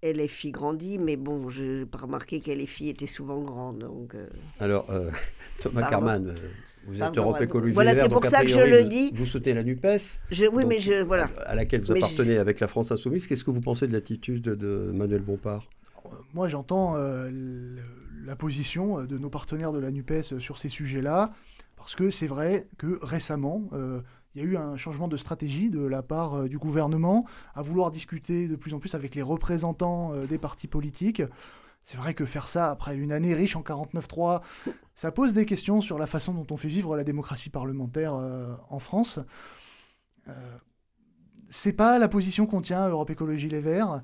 LFI 0.03 0.51
grandit, 0.51 0.99
mais 0.99 1.17
bon, 1.17 1.49
je 1.49 1.63
n'ai 1.81 1.87
pas 1.87 1.99
remarqué 1.99 2.41
qu'LFI 2.41 2.89
était 2.89 3.07
souvent 3.07 3.41
grande. 3.41 3.79
Donc, 3.81 4.15
euh, 4.15 4.27
Alors, 4.59 4.91
euh, 4.91 5.11
Thomas 5.61 5.83
Pardon. 5.83 5.91
Carman, 5.97 6.35
vous 6.87 6.95
êtes 6.95 6.99
Pardon, 7.01 7.21
Europe. 7.23 7.41
Écologie 7.43 7.73
Voilà, 7.75 7.95
c'est 7.95 8.09
pour 8.09 8.25
ça 8.27 8.43
que 8.43 8.49
je 8.49 8.59
le 8.59 8.79
vous- 8.83 8.89
dis. 8.89 9.13
Vous 9.15 9.27
soutenez 9.27 9.55
la 9.55 9.63
NUPES, 9.63 10.19
je, 10.33 10.47
oui, 10.47 10.63
Donc, 10.65 10.73
mais 10.73 10.79
je. 10.81 11.03
Voilà. 11.03 11.29
à 11.47 11.55
laquelle 11.55 11.83
vous 11.83 11.93
Mais 11.93 12.01
je- 12.01 12.05
appartenez 12.05 12.39
avec 12.39 12.59
la 12.59 12.67
France 12.67 12.91
Insoumise. 12.91 13.29
Qu'est-ce 13.29 13.45
que 13.45 13.53
vous 13.53 13.61
pensez 13.61 13.87
de 13.87 13.93
l'attitude 13.93 14.43
de 14.43 14.91
Manuel 14.93 15.23
Bompard? 15.23 15.69
Moi, 16.35 16.49
j'entends 16.49 16.97
euh, 16.97 17.31
le- 17.31 17.77
la 18.27 18.35
position 18.35 19.05
de 19.05 19.19
nos 19.19 19.31
partenaires 19.31 19.73
de 19.73 19.79
la 19.79 19.93
NUPES 19.93 20.39
sur 20.41 20.59
ces 20.59 20.69
sujets-là, 20.69 21.33
parce 21.83 21.95
que 21.97 22.11
c'est 22.11 22.27
vrai 22.27 22.69
que 22.79 22.99
récemment, 23.03 23.65
euh, 23.73 24.03
il 24.35 24.43
y 24.43 24.45
a 24.45 24.49
eu 24.49 24.57
un 24.57 24.77
changement 24.77 25.09
de 25.09 25.17
stratégie 25.17 25.69
de 25.69 25.85
la 25.85 26.03
part 26.03 26.35
euh, 26.35 26.49
du 26.49 26.59
gouvernement 26.59 27.27
à 27.55 27.63
vouloir 27.63 27.91
discuter 27.91 28.47
de 28.49 28.57
plus 28.57 28.73
en 28.73 28.79
plus 28.79 28.95
avec 28.95 29.15
les 29.15 29.23
représentants 29.23 30.15
euh, 30.15 30.27
des 30.27 30.39
partis 30.39 30.69
politiques. 30.69 31.23
C'est 31.83 31.97
vrai 31.97 32.15
que 32.15 32.25
faire 32.25 32.47
ça 32.47 32.71
après 32.71 32.97
une 32.97 33.11
année 33.11 33.35
riche 33.35 33.57
en 33.57 33.63
49.3, 33.63 34.43
ça 34.95 35.11
pose 35.11 35.33
des 35.33 35.45
questions 35.45 35.81
sur 35.81 35.99
la 35.99 36.07
façon 36.07 36.33
dont 36.33 36.47
on 36.53 36.57
fait 36.57 36.69
vivre 36.69 36.97
la 36.97 37.03
démocratie 37.03 37.51
parlementaire 37.51 38.15
en 38.15 38.79
France. 38.79 39.19
Euh, 40.29 40.59
c'est 41.49 41.73
pas 41.73 41.99
la 41.99 42.09
position 42.09 42.47
qu'on 42.47 42.61
tient 42.61 42.89
Europe 42.89 43.11
Écologie 43.11 43.49
Les 43.49 43.61
Verts. 43.61 44.03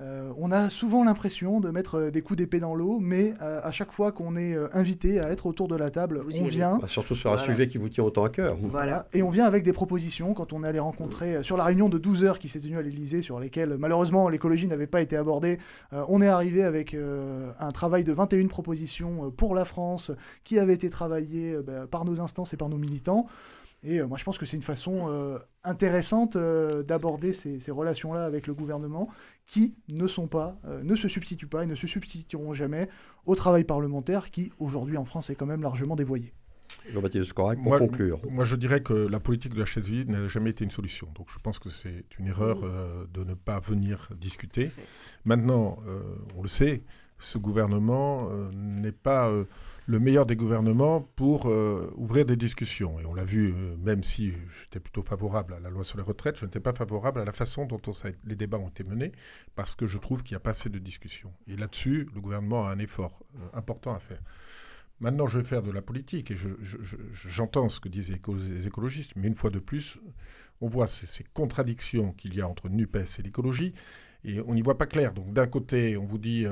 Euh, 0.00 0.32
on 0.38 0.52
a 0.52 0.70
souvent 0.70 1.02
l'impression 1.02 1.58
de 1.58 1.70
mettre 1.70 1.96
euh, 1.96 2.10
des 2.12 2.20
coups 2.22 2.36
d'épée 2.36 2.60
dans 2.60 2.74
l'eau, 2.76 2.98
mais 3.00 3.34
euh, 3.42 3.60
à 3.64 3.72
chaque 3.72 3.90
fois 3.90 4.12
qu'on 4.12 4.36
est 4.36 4.54
euh, 4.54 4.68
invité 4.72 5.18
à 5.18 5.30
être 5.30 5.46
autour 5.46 5.66
de 5.66 5.74
la 5.74 5.90
table, 5.90 6.22
Vous 6.24 6.40
on 6.40 6.44
vient. 6.44 6.78
Bah, 6.78 6.86
Surtout 6.86 7.16
sur 7.16 7.30
un 7.30 7.36
Voilà. 7.36 7.50
sujet 7.52 7.66
qui 7.66 7.78
vous 7.78 7.88
tient 7.88 8.04
autant 8.04 8.22
à 8.22 8.28
cœur. 8.28 8.56
Voilà. 8.62 9.06
Et 9.12 9.24
on 9.24 9.30
vient 9.30 9.44
avec 9.44 9.64
des 9.64 9.72
propositions 9.72 10.34
quand 10.34 10.52
on 10.52 10.62
est 10.62 10.68
allé 10.68 10.78
rencontrer 10.78 11.36
euh, 11.36 11.42
sur 11.42 11.56
la 11.56 11.64
réunion 11.64 11.88
de 11.88 11.98
12 11.98 12.22
heures 12.22 12.38
qui 12.38 12.48
s'est 12.48 12.60
tenue 12.60 12.78
à 12.78 12.82
l'Elysée, 12.82 13.22
sur 13.22 13.40
lesquelles 13.40 13.76
malheureusement 13.76 14.28
l'écologie 14.28 14.68
n'avait 14.68 14.86
pas 14.86 15.00
été 15.02 15.16
abordée. 15.16 15.58
euh, 15.92 16.04
on 16.08 16.22
est 16.22 16.28
arrivé 16.28 16.62
avec 16.62 16.94
euh, 16.94 17.50
un 17.58 17.72
travail 17.72 18.04
de 18.04 18.12
21 18.12 18.46
propositions 18.46 19.26
euh, 19.26 19.30
pour 19.30 19.56
la 19.56 19.64
France 19.64 20.12
qui 20.44 20.60
avait 20.60 20.74
été 20.74 20.90
travaillé 20.90 21.54
euh, 21.54 21.62
bah, 21.62 21.86
par 21.90 22.04
nos 22.04 22.20
instances 22.20 22.52
et 22.52 22.56
par 22.56 22.68
nos 22.68 22.78
militants. 22.78 23.26
Et 23.82 24.00
euh, 24.00 24.06
moi 24.06 24.18
je 24.18 24.24
pense 24.24 24.38
que 24.38 24.46
c'est 24.46 24.56
une 24.56 24.62
façon 24.62 25.06
euh, 25.08 25.38
intéressante 25.64 26.36
euh, 26.36 26.82
d'aborder 26.82 27.32
ces, 27.32 27.60
ces 27.60 27.70
relations-là 27.70 28.24
avec 28.24 28.46
le 28.46 28.54
gouvernement 28.54 29.08
qui 29.46 29.76
ne 29.88 30.08
sont 30.08 30.26
pas, 30.26 30.58
euh, 30.66 30.82
ne 30.82 30.96
se 30.96 31.06
substituent 31.08 31.46
pas 31.46 31.62
et 31.62 31.66
ne 31.66 31.76
se 31.76 31.86
substitueront 31.86 32.54
jamais 32.54 32.88
au 33.26 33.34
travail 33.36 33.64
parlementaire 33.64 34.30
qui 34.30 34.52
aujourd'hui 34.58 34.96
en 34.96 35.04
France 35.04 35.30
est 35.30 35.34
quand 35.36 35.46
même 35.46 35.62
largement 35.62 35.94
dévoyé. 35.96 36.32
Jean-Baptiste 36.92 37.26
Scorac, 37.26 37.58
pour 37.58 37.66
Moi- 37.68 37.78
conclure. 37.78 38.20
Moi, 38.30 38.44
je 38.44 38.56
dirais 38.56 38.82
que 38.82 38.94
la 38.94 39.20
politique 39.20 39.52
de 39.54 39.58
la 39.58 39.66
chaise 39.66 39.88
vide 39.90 40.08
n'a 40.10 40.26
jamais 40.26 40.50
été 40.50 40.64
une 40.64 40.70
solution. 40.70 41.08
Donc, 41.14 41.26
je 41.30 41.38
pense 41.38 41.58
que 41.58 41.68
c'est 41.68 42.04
une 42.18 42.26
erreur 42.28 42.60
euh, 42.62 43.04
de 43.12 43.24
ne 43.24 43.34
pas 43.34 43.60
venir 43.60 44.08
discuter. 44.18 44.70
Maintenant, 45.26 45.78
euh, 45.86 46.00
on 46.36 46.42
le 46.42 46.48
sait, 46.48 46.82
ce 47.18 47.36
gouvernement 47.36 48.28
euh, 48.30 48.50
n'est 48.54 48.92
pas 48.92 49.28
euh, 49.28 49.44
le 49.88 49.98
meilleur 49.98 50.26
des 50.26 50.36
gouvernements 50.36 51.00
pour 51.16 51.46
euh, 51.48 51.90
ouvrir 51.96 52.26
des 52.26 52.36
discussions. 52.36 53.00
Et 53.00 53.06
on 53.06 53.14
l'a 53.14 53.24
vu, 53.24 53.54
euh, 53.54 53.74
même 53.78 54.02
si 54.02 54.34
j'étais 54.60 54.80
plutôt 54.80 55.00
favorable 55.00 55.54
à 55.54 55.60
la 55.60 55.70
loi 55.70 55.82
sur 55.82 55.96
les 55.96 56.04
retraites, 56.04 56.36
je 56.36 56.44
n'étais 56.44 56.60
pas 56.60 56.74
favorable 56.74 57.20
à 57.20 57.24
la 57.24 57.32
façon 57.32 57.64
dont 57.64 57.80
les 58.26 58.36
débats 58.36 58.58
ont 58.58 58.68
été 58.68 58.84
menés, 58.84 59.12
parce 59.54 59.74
que 59.74 59.86
je 59.86 59.96
trouve 59.96 60.22
qu'il 60.22 60.34
n'y 60.34 60.36
a 60.36 60.40
pas 60.40 60.50
assez 60.50 60.68
de 60.68 60.78
discussions. 60.78 61.32
Et 61.46 61.56
là-dessus, 61.56 62.06
le 62.14 62.20
gouvernement 62.20 62.66
a 62.66 62.70
un 62.70 62.78
effort 62.78 63.22
euh, 63.36 63.38
important 63.54 63.94
à 63.94 63.98
faire. 63.98 64.20
Maintenant, 65.00 65.26
je 65.26 65.38
vais 65.38 65.44
faire 65.44 65.62
de 65.62 65.70
la 65.70 65.80
politique 65.80 66.30
et 66.32 66.36
je- 66.36 66.48
je- 66.60 66.76
j'entends 67.14 67.70
ce 67.70 67.80
que 67.80 67.88
disent 67.88 68.10
les 68.10 68.16
éco- 68.16 68.36
les 68.36 68.66
écologistes, 68.66 69.12
mais 69.16 69.26
une 69.28 69.36
fois 69.36 69.48
de 69.48 69.58
plus, 69.58 69.98
on 70.60 70.68
voit 70.68 70.86
ces, 70.86 71.24
contradictions 71.32 72.12
qu'il 72.12 72.34
y 72.34 72.42
a 72.42 72.48
entre 72.48 72.68
NUPES 72.68 73.20
et 73.20 73.22
l'écologie 73.22 73.72
et 74.24 74.40
on 74.40 74.52
n'y 74.54 74.60
voit 74.60 74.76
pas 74.76 74.86
clair. 74.86 75.14
Donc 75.14 75.32
d'un 75.32 75.46
côté, 75.46 75.96
on 75.96 76.04
vous 76.04 76.18
dit, 76.18 76.44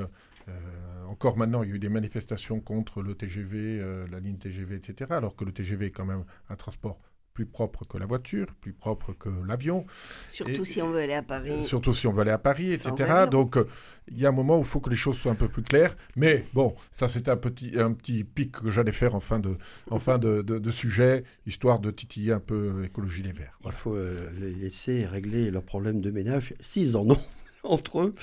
encore 1.09 1.37
maintenant, 1.37 1.63
il 1.63 1.69
y 1.71 1.73
a 1.73 1.75
eu 1.77 1.79
des 1.79 1.89
manifestations 1.89 2.61
contre 2.61 3.03
le 3.03 3.15
TGV, 3.15 3.81
euh, 3.81 4.07
la 4.11 4.21
ligne 4.21 4.39
TGV, 4.39 4.77
etc., 4.77 5.11
alors 5.11 5.37
que 5.37 5.45
le 5.45 5.53
TGV 5.53 5.87
est 5.87 5.91
quand 5.91 6.05
même 6.05 6.25
un 6.49 6.57
transport 6.57 6.99
plus 7.33 7.45
propre 7.47 7.85
que 7.87 7.99
la 7.99 8.07
voiture, 8.07 8.47
plus 8.63 8.73
propre 8.73 9.13
que 9.13 9.29
l'avion. 9.47 9.85
Surtout 10.31 10.63
Et- 10.63 10.65
si 10.65 10.81
on 10.81 10.91
veut 10.91 11.01
aller 11.01 11.13
à 11.13 11.19
Euh, 11.19 11.23
Paris. 11.23 11.65
Surtout 11.65 11.93
si 11.93 12.07
on 12.07 12.13
veut 12.13 12.23
aller 12.23 12.31
à 12.31 12.39
Paris, 12.39 12.73
etc. 12.73 13.27
Donc, 13.31 13.59
euh, 13.59 13.67
il 14.09 14.19
y 14.19 14.25
a 14.25 14.31
un 14.31 14.33
moment 14.33 14.57
où 14.57 14.61
il 14.61 14.65
faut 14.67 14.81
que 14.81 14.89
les 14.89 14.97
choses 14.97 15.19
soient 15.19 15.33
un 15.33 15.37
peu 15.37 15.47
plus 15.49 15.63
claires. 15.63 15.95
Mais 16.17 16.47
bon, 16.55 16.75
ça, 16.91 17.09
c'était 17.09 17.31
un 17.31 17.37
petit, 17.37 17.79
un 17.79 17.93
petit 17.93 18.25
pic 18.25 18.53
que 18.53 18.71
j'allais 18.71 18.91
faire 18.93 19.15
en 19.15 19.21
fin 19.21 19.39
de, 19.39 19.55
en 19.91 19.99
fin 19.99 20.17
de, 20.19 20.41
de- 20.41 20.59
de 20.59 20.71
sujet, 20.71 21.25
histoire 21.45 21.79
de 21.79 21.91
titiller 21.91 22.33
un 22.33 22.41
peu 22.41 22.73
euh, 22.79 22.85
écologie 22.85 23.23
les 23.23 23.33
verts. 23.33 23.59
Il 23.67 23.73
faut 23.73 23.95
euh, 23.95 24.17
les 24.41 24.55
laisser 24.55 25.05
régler 25.05 25.51
leurs 25.51 25.65
problèmes 25.65 26.01
de 26.01 26.11
ménage, 26.11 26.55
s'ils 26.61 26.97
en 26.97 27.11
ont 27.11 27.19
entre 27.71 28.01
eux. 28.01 28.15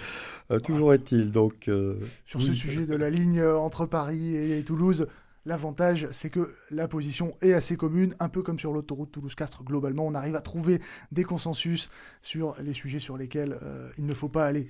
Euh, 0.51 0.59
toujours 0.59 0.93
est-il. 0.93 1.31
Donc, 1.31 1.67
euh, 1.67 1.95
Sur 2.25 2.39
oui. 2.39 2.47
ce 2.47 2.53
sujet 2.53 2.85
de 2.85 2.95
la 2.95 3.09
ligne 3.09 3.39
euh, 3.39 3.57
entre 3.57 3.85
Paris 3.85 4.35
et 4.35 4.63
Toulouse, 4.63 5.07
l'avantage, 5.45 6.07
c'est 6.11 6.29
que 6.29 6.53
la 6.71 6.87
position 6.87 7.35
est 7.41 7.53
assez 7.53 7.75
commune, 7.75 8.15
un 8.19 8.29
peu 8.29 8.41
comme 8.41 8.59
sur 8.59 8.73
l'autoroute 8.73 9.11
Toulouse-Castres. 9.11 9.63
Globalement, 9.63 10.05
on 10.05 10.15
arrive 10.15 10.35
à 10.35 10.41
trouver 10.41 10.81
des 11.11 11.23
consensus 11.23 11.89
sur 12.21 12.55
les 12.61 12.73
sujets 12.73 12.99
sur 12.99 13.17
lesquels 13.17 13.57
euh, 13.63 13.89
il 13.97 14.05
ne 14.05 14.13
faut 14.13 14.29
pas 14.29 14.45
aller. 14.45 14.69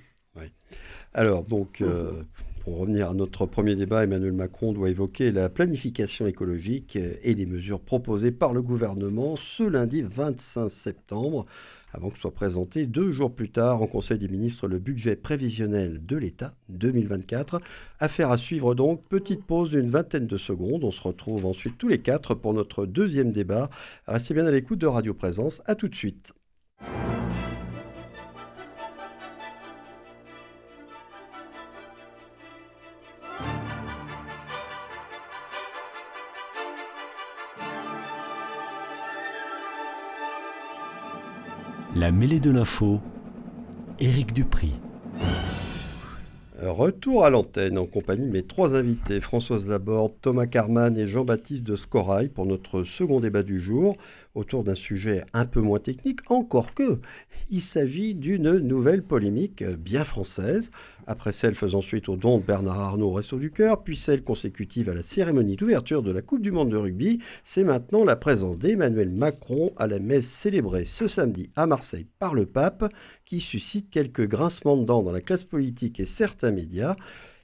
Alors, 1.12 1.44
donc, 1.44 1.80
euh, 1.80 2.24
pour 2.64 2.78
revenir 2.78 3.10
à 3.10 3.14
notre 3.14 3.46
premier 3.46 3.76
débat, 3.76 4.02
Emmanuel 4.02 4.32
Macron 4.32 4.72
doit 4.72 4.90
évoquer 4.90 5.30
la 5.30 5.48
planification 5.48 6.26
écologique 6.26 6.96
et 6.96 7.34
les 7.34 7.46
mesures 7.46 7.80
proposées 7.80 8.32
par 8.32 8.52
le 8.52 8.62
gouvernement 8.62 9.36
ce 9.36 9.62
lundi 9.62 10.02
25 10.02 10.68
septembre, 10.68 11.46
avant 11.94 12.10
que 12.10 12.18
soit 12.18 12.34
présenté 12.34 12.86
deux 12.86 13.12
jours 13.12 13.32
plus 13.32 13.50
tard 13.50 13.80
en 13.80 13.86
Conseil 13.86 14.18
des 14.18 14.28
ministres 14.28 14.66
le 14.66 14.78
budget 14.78 15.14
prévisionnel 15.14 16.04
de 16.04 16.16
l'État 16.16 16.54
2024. 16.68 17.60
Affaire 18.00 18.30
à 18.30 18.38
suivre 18.38 18.74
donc, 18.74 19.06
petite 19.08 19.44
pause 19.44 19.70
d'une 19.70 19.88
vingtaine 19.88 20.26
de 20.26 20.36
secondes. 20.36 20.84
On 20.84 20.90
se 20.90 21.02
retrouve 21.02 21.46
ensuite 21.46 21.78
tous 21.78 21.88
les 21.88 22.00
quatre 22.00 22.34
pour 22.34 22.52
notre 22.52 22.84
deuxième 22.84 23.32
débat. 23.32 23.70
Restez 24.08 24.34
bien 24.34 24.46
à 24.46 24.50
l'écoute 24.50 24.80
de 24.80 24.86
Radio 24.86 25.14
Présence. 25.14 25.62
À 25.66 25.76
tout 25.76 25.88
de 25.88 25.94
suite. 25.94 26.34
La 41.96 42.10
mêlée 42.10 42.40
de 42.40 42.50
l'info, 42.50 43.00
Éric 44.00 44.32
Dupri. 44.32 44.72
Retour 46.60 47.24
à 47.24 47.30
l'antenne 47.30 47.78
en 47.78 47.86
compagnie 47.86 48.26
de 48.26 48.32
mes 48.32 48.42
trois 48.42 48.74
invités, 48.74 49.20
Françoise 49.20 49.68
Laborde, 49.68 50.14
Thomas 50.20 50.46
Carman 50.46 50.96
et 50.96 51.06
Jean-Baptiste 51.06 51.62
de 51.62 51.76
Scorail 51.76 52.30
pour 52.30 52.46
notre 52.46 52.82
second 52.82 53.20
débat 53.20 53.44
du 53.44 53.60
jour 53.60 53.96
autour 54.34 54.64
d'un 54.64 54.74
sujet 54.74 55.24
un 55.34 55.46
peu 55.46 55.60
moins 55.60 55.78
technique, 55.78 56.18
encore 56.28 56.74
que 56.74 56.98
il 57.50 57.60
s'agit 57.60 58.16
d'une 58.16 58.58
nouvelle 58.58 59.04
polémique 59.04 59.62
bien 59.62 60.02
française, 60.02 60.72
après 61.06 61.32
celle 61.32 61.54
faisant 61.54 61.80
suite 61.80 62.08
au 62.08 62.16
don 62.16 62.38
de 62.38 62.42
Bernard 62.42 62.80
Arnault 62.80 63.08
au 63.08 63.12
Resto 63.12 63.38
du 63.38 63.50
Cœur, 63.50 63.82
puis 63.82 63.96
celle 63.96 64.24
consécutive 64.24 64.88
à 64.88 64.94
la 64.94 65.02
cérémonie 65.02 65.56
d'ouverture 65.56 66.02
de 66.02 66.12
la 66.12 66.22
Coupe 66.22 66.42
du 66.42 66.52
Monde 66.52 66.70
de 66.70 66.76
rugby, 66.76 67.20
c'est 67.42 67.64
maintenant 67.64 68.04
la 68.04 68.16
présence 68.16 68.58
d'Emmanuel 68.58 69.10
Macron 69.10 69.72
à 69.76 69.86
la 69.86 69.98
messe 69.98 70.28
célébrée 70.28 70.84
ce 70.84 71.08
samedi 71.08 71.50
à 71.56 71.66
Marseille 71.66 72.06
par 72.18 72.34
le 72.34 72.46
pape, 72.46 72.92
qui 73.24 73.40
suscite 73.40 73.90
quelques 73.90 74.26
grincements 74.26 74.76
de 74.76 74.84
dents 74.84 75.02
dans 75.02 75.12
la 75.12 75.20
classe 75.20 75.44
politique 75.44 76.00
et 76.00 76.06
certains 76.06 76.50
médias. 76.50 76.96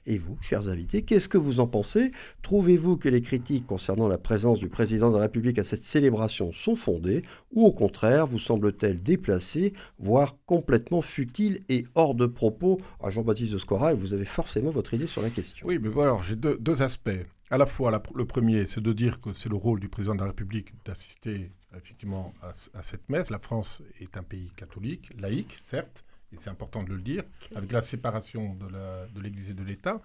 Et 0.07 0.17
vous, 0.17 0.37
chers 0.41 0.67
invités, 0.67 1.03
qu'est-ce 1.03 1.29
que 1.29 1.37
vous 1.37 1.59
en 1.59 1.67
pensez? 1.67 2.11
Trouvez-vous 2.41 2.97
que 2.97 3.07
les 3.07 3.21
critiques 3.21 3.67
concernant 3.67 4.07
la 4.07 4.17
présence 4.17 4.59
du 4.59 4.67
président 4.67 5.11
de 5.11 5.15
la 5.15 5.23
République 5.23 5.59
à 5.59 5.63
cette 5.63 5.83
célébration 5.83 6.51
sont 6.53 6.75
fondées 6.75 7.23
ou 7.51 7.65
au 7.65 7.71
contraire 7.71 8.25
vous 8.25 8.39
semblent-elles 8.39 9.03
déplacées, 9.03 9.73
voire 9.99 10.37
complètement 10.47 11.01
futiles 11.01 11.61
et 11.69 11.85
hors 11.93 12.15
de 12.15 12.25
propos? 12.25 12.81
À 12.99 13.11
Jean-Baptiste 13.11 13.53
de 13.53 13.57
Scora, 13.59 13.93
vous 13.93 14.13
avez 14.13 14.25
forcément 14.25 14.71
votre 14.71 14.93
idée 14.93 15.07
sur 15.07 15.21
la 15.21 15.29
question. 15.29 15.67
Oui, 15.67 15.77
mais 15.79 15.89
voilà, 15.89 16.17
j'ai 16.27 16.35
deux, 16.35 16.81
aspects. 16.81 17.09
À 17.51 17.57
la 17.57 17.65
fois, 17.65 17.91
le 18.15 18.25
premier, 18.25 18.65
c'est 18.65 18.81
de 18.81 18.93
dire 18.93 19.21
que 19.21 19.33
c'est 19.33 19.49
le 19.49 19.55
rôle 19.55 19.79
du 19.79 19.89
président 19.89 20.15
de 20.15 20.21
la 20.21 20.27
République 20.27 20.73
d'assister 20.85 21.51
effectivement 21.77 22.33
à, 22.41 22.81
cette 22.81 23.07
messe. 23.09 23.29
La 23.29 23.39
France 23.39 23.81
est 23.99 24.17
un 24.17 24.23
pays 24.23 24.51
catholique, 24.55 25.11
laïque, 25.19 25.57
certes, 25.63 26.03
et 26.33 26.37
c'est 26.37 26.49
important 26.49 26.83
de 26.83 26.93
le 26.93 27.01
dire, 27.01 27.23
avec 27.55 27.71
la 27.71 27.81
séparation 27.81 28.55
de 28.55 29.19
l'Église 29.21 29.49
et 29.49 29.53
de 29.53 29.63
l'État, 29.63 30.01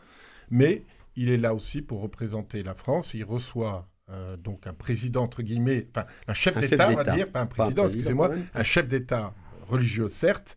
mais 0.51 0.85
il 1.16 1.31
est 1.31 1.37
là 1.37 1.55
aussi 1.55 1.83
pour 1.83 2.01
représenter 2.01 2.62
la 2.62 2.74
France. 2.74 3.14
Il 3.14 3.24
reçoit 3.24 3.89
euh, 4.11 4.37
donc 4.37 4.66
un 4.66 4.74
président, 4.74 5.24
entre 5.24 5.43
guillemets, 5.43 5.89
enfin 5.91 6.07
un 6.29 6.35
chef 6.35 6.59
d'État, 6.59 6.91
on 6.91 6.95
va 6.95 7.05
dire, 7.05 7.31
pas 7.31 7.41
un 7.41 7.47
président, 7.47 7.85
excusez-moi, 7.85 8.31
un 8.55 8.62
chef 8.62 8.87
d'État 8.87 9.35
religieux, 9.68 10.09
certes, 10.09 10.57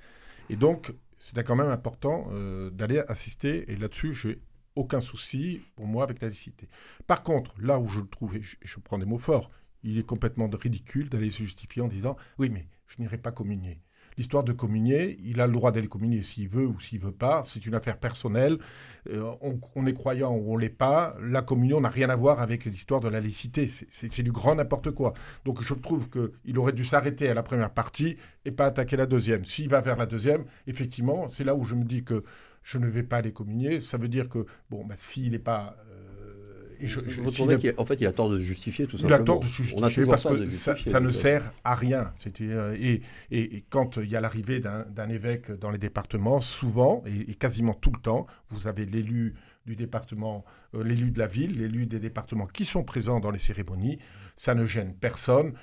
et 0.50 0.56
donc 0.56 0.94
c'est 1.18 1.44
quand 1.44 1.56
même 1.56 1.70
important 1.70 2.30
euh, 2.32 2.70
d'aller 2.70 3.00
assister, 3.08 3.72
et 3.72 3.76
là-dessus, 3.76 4.14
j'ai 4.14 4.42
aucun 4.76 5.00
souci 5.00 5.62
pour 5.76 5.88
moi 5.88 6.04
avec 6.04 6.22
la 6.22 6.30
laïcité. 6.30 6.70
Par 7.08 7.24
contre, 7.24 7.56
là 7.60 7.80
où 7.80 7.88
je 7.90 8.00
le 8.00 8.08
trouve, 8.08 8.36
et 8.36 8.42
je 8.44 8.80
prends 8.80 8.98
des 8.98 9.06
mots 9.06 9.18
forts, 9.18 9.52
il 9.84 9.98
est 9.98 10.04
complètement 10.04 10.50
ridicule 10.50 11.10
d'aller 11.10 11.30
se 11.32 11.44
justifier 11.44 11.82
en 11.82 11.88
disant 11.88 12.18
oui, 12.38 12.50
mais 12.50 12.68
je 12.88 12.98
n'irai 13.00 13.18
pas 13.18 13.32
communier. 13.32 13.80
L'histoire 14.20 14.44
de 14.44 14.52
communier, 14.52 15.18
il 15.24 15.40
a 15.40 15.48
le 15.48 15.54
droit 15.54 15.72
d'aller 15.72 15.88
communier 15.88 16.22
s'il 16.24 16.50
veut 16.50 16.68
ou 16.68 16.78
s'il 16.82 17.00
veut 17.00 17.14
pas. 17.14 17.42
C'est 17.46 17.66
une 17.66 17.74
affaire 17.74 17.98
personnelle. 17.98 18.58
Euh, 19.10 19.32
on, 19.76 19.86
est 19.86 19.94
croyant 19.94 20.36
ou 20.36 20.52
on 20.52 20.58
l'est 20.58 20.68
pas. 20.68 21.16
La 21.22 21.42
communion 21.42 21.80
n'a 21.80 21.88
rien 21.88 22.10
à 22.10 22.18
voir 22.18 22.42
avec 22.42 22.66
l'histoire 22.66 23.00
de 23.00 23.08
la 23.08 23.22
laïcité. 23.22 23.66
C'est 23.68 24.22
du 24.22 24.34
grand 24.34 24.56
n'importe 24.56 24.92
quoi. 24.92 25.14
Donc 25.46 25.64
je 25.64 25.74
trouve 25.74 26.10
qu'il 26.10 26.60
aurait 26.60 26.74
dû 26.74 26.84
s'arrêter 26.84 27.30
à 27.30 27.34
la 27.34 27.44
première 27.44 27.70
partie 27.70 28.18
et 28.44 28.52
pas 28.52 28.66
attaquer 28.66 28.98
la 28.98 29.06
deuxième. 29.06 29.46
S'il 29.46 29.70
va 29.70 29.80
vers 29.80 29.96
la 29.96 30.06
deuxième, 30.06 30.44
effectivement, 30.68 31.30
c'est 31.30 31.46
là 31.46 31.56
où 31.56 31.64
je 31.64 31.76
me 31.76 31.86
dis 31.86 32.04
que 32.04 32.26
je 32.62 32.78
ne 32.78 32.88
vais 32.88 33.04
pas 33.04 33.20
aller 33.20 33.32
communier. 33.32 33.80
Ça 33.80 33.98
veut 33.98 34.10
dire 34.10 34.28
que, 34.28 34.46
bon, 34.70 34.84
bah, 34.86 34.96
s'il 34.98 35.32
n'est 35.32 35.40
pas 35.40 35.78
vous 36.82 37.32
trouvez 37.32 37.74
qu'en 37.74 37.86
fait, 37.86 38.00
il 38.00 38.08
a 38.08 38.12
tort 38.12 38.30
de 38.30 38.40
justifier 38.40 38.88
tout 38.88 38.98
simplement 38.98 39.18
Il 39.18 39.22
a 39.22 39.26
tort 39.26 39.40
de 39.40 39.48
justifier 39.48 40.06
parce 40.06 40.24
que 40.24 40.50
ça, 40.50 41.00
ne 41.00 41.12
sert 41.12 41.52
à 41.64 41.76
rien. 41.76 42.14
Euh, 42.42 42.78
et, 42.80 43.02
et, 43.32 43.64
quand 43.70 43.98
il 43.98 44.10
y 44.10 44.16
a 44.16 44.22
l'arrivée 44.22 44.60
d'un 44.60 45.10
évêque 45.10 45.52
dans 45.52 45.72
les 45.72 45.78
départements, 45.78 46.40
souvent 46.40 47.04
et, 47.06 47.36
quasiment 47.36 47.74
tout 47.74 47.92
le 47.92 48.00
temps, 48.00 48.28
vous 48.50 48.68
avez 48.68 48.86
l'élu 48.86 49.36
du 49.66 49.76
département, 49.76 50.46
euh, 50.74 50.84
l'élu 50.84 51.12
de 51.12 51.20
la 51.20 51.28
ville, 51.28 51.60
l'élu 51.60 51.86
des 51.86 52.00
départements 52.00 52.48
qui 52.48 52.66
sont 52.66 52.84
présents 52.84 53.20
dans 53.20 53.32
les 53.32 53.40
cérémonies. 53.40 54.00
Ça 54.36 54.56
ne 54.56 54.66
gêne 54.66 54.94
personne. 54.94 55.54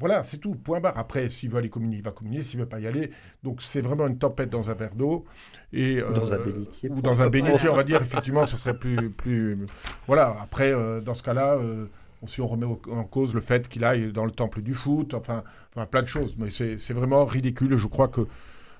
Voilà, 0.00 0.24
c'est 0.24 0.38
tout, 0.38 0.54
point 0.54 0.80
barre. 0.80 0.98
Après, 0.98 1.28
s'il 1.28 1.50
veut 1.50 1.58
aller 1.58 1.70
communier, 1.70 1.98
il 1.98 2.02
va 2.02 2.10
communier, 2.10 2.42
s'il 2.42 2.58
ne 2.58 2.64
veut 2.64 2.68
pas 2.68 2.80
y 2.80 2.86
aller. 2.86 3.10
Donc 3.42 3.62
c'est 3.62 3.80
vraiment 3.80 4.06
une 4.06 4.18
tempête 4.18 4.50
dans 4.50 4.70
un 4.70 4.74
verre 4.74 4.94
d'eau. 4.94 5.24
Et, 5.72 6.00
dans 6.00 6.32
un 6.32 6.36
euh, 6.36 6.44
bénitier. 6.44 6.90
Ou 6.90 7.00
dans 7.00 7.22
un 7.22 7.30
bénitier, 7.30 7.68
on 7.68 7.74
va 7.76 7.84
dire, 7.84 8.02
effectivement, 8.02 8.46
ce 8.46 8.56
serait 8.56 8.76
plus... 8.76 9.10
plus... 9.10 9.66
Voilà, 10.06 10.36
après, 10.40 10.72
euh, 10.72 11.00
dans 11.00 11.14
ce 11.14 11.22
cas-là, 11.22 11.54
euh, 11.54 11.86
si 12.26 12.40
on 12.40 12.48
remet 12.48 12.66
en 12.66 13.04
cause 13.04 13.34
le 13.34 13.40
fait 13.40 13.68
qu'il 13.68 13.84
aille 13.84 14.12
dans 14.12 14.24
le 14.24 14.30
temple 14.30 14.62
du 14.62 14.74
foot, 14.74 15.14
enfin, 15.14 15.44
plein 15.90 16.02
de 16.02 16.08
choses. 16.08 16.34
Mais 16.38 16.50
c'est 16.50 16.92
vraiment 16.92 17.24
ridicule. 17.24 17.76
Je 17.76 17.86
crois 17.86 18.08
que 18.08 18.22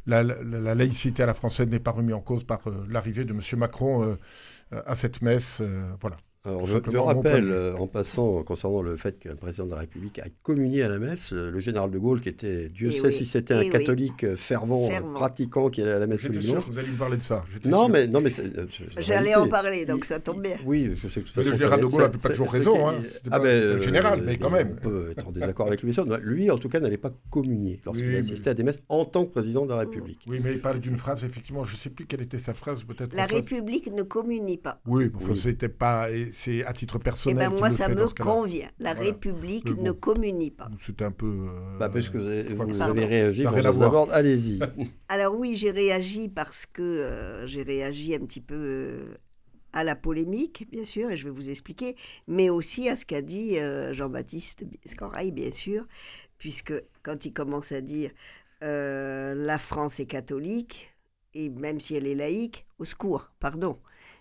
la, 0.07 0.23
laïcité 0.23 1.23
à 1.23 1.27
la 1.27 1.35
française 1.35 1.69
n'est 1.69 1.79
pas 1.79 1.91
remise 1.91 2.15
en 2.15 2.21
cause 2.21 2.45
par 2.45 2.61
l'arrivée 2.89 3.25
de 3.25 3.33
M. 3.33 3.41
Macron 3.59 4.17
à 4.73 4.95
cette 4.97 5.21
messe. 5.21 5.61
voilà. 6.01 6.17
Alors, 6.47 6.67
je, 6.67 6.99
rappelle, 6.99 7.51
euh, 7.51 7.75
en 7.79 7.87
passant, 7.87 8.43
concernant 8.43 8.83
le 8.83 8.99
fait 8.99 9.19
qu'un 9.19 9.35
président 9.35 9.65
de 9.65 9.71
la 9.71 9.79
République 9.79 10.19
a 10.19 10.27
communié 10.43 10.83
à 10.83 10.91
la 10.91 10.99
messe, 10.99 11.33
euh, 11.33 11.51
le 11.51 11.59
général 11.59 11.91
de 11.91 11.97
Gaulle, 11.97 12.21
qui 12.21 12.29
était, 12.29 12.69
Dieu 12.69 12.91
eh 12.93 12.99
sait 12.99 13.13
si 13.13 13.25
c'était 13.25 13.55
un 13.55 13.63
eh 13.63 13.71
catholique 13.71 14.25
euh, 14.25 14.37
fervent, 14.37 14.91
pratiquant, 15.15 15.71
qui 15.71 15.81
allait 15.81 15.93
à 15.93 15.99
la 15.99 16.07
messe 16.07 16.21
tous 16.21 16.33
les 16.33 16.43
jours. 16.43 16.59
Vous 16.69 16.79
allez 16.79 16.91
me 16.91 16.99
parler 16.99 17.17
de 17.17 17.23
ça. 17.23 17.47
Non, 17.65 17.89
mais, 17.89 18.07
non, 18.07 18.21
mais 18.21 18.29
J'allais 18.99 19.35
en 19.35 19.49
parler, 19.49 19.87
donc 19.87 20.05
ça 20.05 20.21
tombe 20.21 20.43
bien. 20.43 20.57
Oui, 20.67 20.95
je 21.03 21.09
sais 21.09 21.21
que 21.21 21.21
de 21.21 21.25
toute 21.25 21.35
façon. 21.35 21.49
Le 21.49 21.57
général 21.57 21.81
de 21.81 21.87
Gaulle 21.87 22.03
n'a 22.03 22.09
pas 22.11 22.29
toujours 22.29 22.53
raison. 22.53 22.89
Hein. 22.89 22.97
Ah 23.31 23.39
ben, 23.39 23.81
général, 23.81 24.21
mais 24.23 24.37
quand 24.37 24.51
même. 24.51 24.77
On 24.77 24.83
peut 24.83 25.11
être 25.13 25.27
en 25.27 25.33
désaccord 25.33 25.69
avec 25.69 25.83
lui. 25.83 25.97
Lui, 26.21 26.51
en 26.51 26.59
tout 26.59 26.69
cas, 26.69 26.79
n'allait 26.79 26.99
pas 26.99 27.13
communier 27.31 27.81
lorsqu'il 27.87 28.15
assistait 28.17 28.51
à 28.51 28.55
des 28.55 28.65
messes 28.65 28.83
en 28.91 29.07
tant 29.07 29.25
que 29.25 29.31
président 29.31 29.65
de 29.65 29.71
la 29.71 29.79
République. 29.79 30.21
Oui, 30.27 30.41
mais 30.45 30.53
il 30.53 30.61
parlait 30.61 30.81
d'une 30.81 30.99
phrase, 30.99 31.25
effectivement, 31.25 31.65
je 31.65 31.73
ne 31.73 31.79
sais 31.79 31.89
plus 31.89 32.05
quelle 32.05 32.21
était 32.21 32.39
sa 32.39 32.53
phrase, 32.53 32.85
peut-être. 32.85 33.17
La 33.17 33.25
République 33.25 33.91
ne 33.91 34.03
communie 34.03 34.59
pas. 34.59 34.83
Oui, 34.87 35.11
c'était 35.37 35.71
pas. 35.71 36.09
C'est 36.35 36.65
à 36.65 36.73
titre 36.73 36.99
personnel 36.99 37.47
eh 37.47 37.51
ben 37.51 37.57
moi, 37.57 37.71
ça 37.71 37.89
me 37.89 38.05
convient. 38.21 38.69
La 38.81 38.93
République 38.93 39.79
ne 39.79 39.93
communie 39.93 40.51
pas. 40.51 40.69
C'est 40.81 41.01
un 41.03 41.13
peu. 41.13 41.27
Euh, 41.27 41.79
bah, 41.79 41.89
parce 41.89 42.09
que 42.09 42.19
vous 42.19 42.83
avez, 42.83 43.05
réagi, 43.05 43.47
allez-y. 44.13 44.59
Alors 45.09 45.39
oui, 45.39 45.55
j'ai 45.55 45.71
réagi 45.71 46.29
parce 46.29 46.67
que 46.67 46.83
euh, 46.83 47.47
j'ai 47.47 47.63
réagi 47.63 48.17
un 48.17 48.19
petit 48.19 48.41
peu 48.41 48.57
euh, 48.57 49.15
à 49.73 49.85
la 49.85 49.95
polémique, 49.95 50.67
bien 50.73 50.85
sûr, 50.85 51.09
et 51.13 51.17
je 51.17 51.25
vais 51.25 51.31
vous 51.31 51.51
expliquer, 51.51 51.95
mais 52.27 52.51
aussi 52.51 52.89
à 52.89 52.97
ce 52.97 53.07
qu'a 53.07 53.23
dit 53.23 53.57
Jean-Baptiste 53.93 54.65
Scorail, 54.87 55.31
bien 55.31 55.53
sûr, 55.53 55.87
puisque 56.39 56.75
quand 57.05 57.25
il 57.27 57.33
commence 57.33 57.71
à 57.71 57.81
dire 57.81 58.11
la 58.61 59.59
France 59.59 60.01
est 60.01 60.07
catholique, 60.07 60.93
et 61.33 61.49
même 61.49 61.79
si 61.79 61.95
elle 61.95 62.09
est 62.09 62.15
laïque, 62.17 62.67
au 62.79 62.85
secours, 62.85 63.31
pardon. 63.39 63.79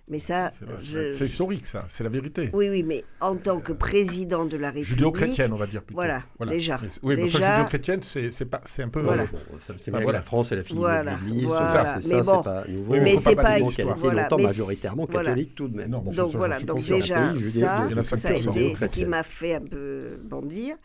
Mais 0.09 0.19
ça, 0.19 0.51
c'est 0.81 1.25
historique, 1.25 1.65
ça, 1.65 1.85
c'est 1.89 2.03
la 2.03 2.09
vérité. 2.09 2.49
Oui, 2.53 2.67
oui, 2.69 2.83
mais 2.83 3.05
en 3.21 3.35
tant 3.37 3.61
que 3.61 3.71
président 3.71 4.43
de 4.43 4.57
la 4.57 4.67
République. 4.67 4.89
Judéo-chrétienne, 4.89 5.53
on 5.53 5.57
va 5.57 5.65
dire 5.65 5.81
plutôt. 5.81 5.95
Voilà, 5.95 6.23
déjà. 6.45 6.77
oui, 7.03 7.15
déjà... 7.15 7.51
judéo-chrétienne, 7.51 8.01
c'est 8.03 8.83
un 8.83 8.89
peu. 8.89 8.99
Voilà. 8.99 9.25
c'est 9.61 9.91
vrai 9.91 10.05
que 10.05 10.11
la 10.11 10.21
France 10.21 10.51
est 10.51 10.57
la 10.57 10.63
fille 10.63 10.77
de 10.77 11.09
l'Église, 11.09 11.45
voilà. 11.45 11.95
tout 11.95 12.01
ça, 12.01 12.01
c'est 12.01 12.43
pas 12.43 12.63
nouveau. 12.67 12.93
mais 12.95 13.17
c'est 13.17 13.35
pas, 13.35 13.59
une 13.59 13.71
qu'elle 13.71 13.89
a 13.89 13.95
été 13.95 14.11
longtemps 14.11 14.37
majoritairement 14.39 15.07
catholique 15.07 15.55
tout 15.55 15.69
de 15.69 15.77
même. 15.77 15.89
donc 15.89 16.35
voilà, 16.35 16.59
donc 16.59 16.83
déjà, 16.83 17.33
ça, 17.39 18.17
ça 18.17 18.29
a 18.29 18.33
été 18.33 18.75
ce 18.75 18.85
qui 18.85 19.05
m'a 19.05 19.23
fait 19.23 19.55
un 19.55 19.61
peu 19.61 20.19
bondir. 20.21 20.75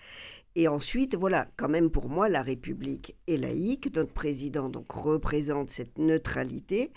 Et 0.58 0.66
ensuite, 0.66 1.14
voilà, 1.14 1.46
quand 1.56 1.68
même 1.68 1.88
pour 1.88 2.08
moi, 2.08 2.28
la 2.28 2.42
République 2.42 3.16
est 3.28 3.36
laïque. 3.36 3.94
Notre 3.94 4.12
président 4.12 4.68
donc 4.68 4.90
représente 4.90 5.70
cette 5.70 5.98
neutralité. 5.98 6.90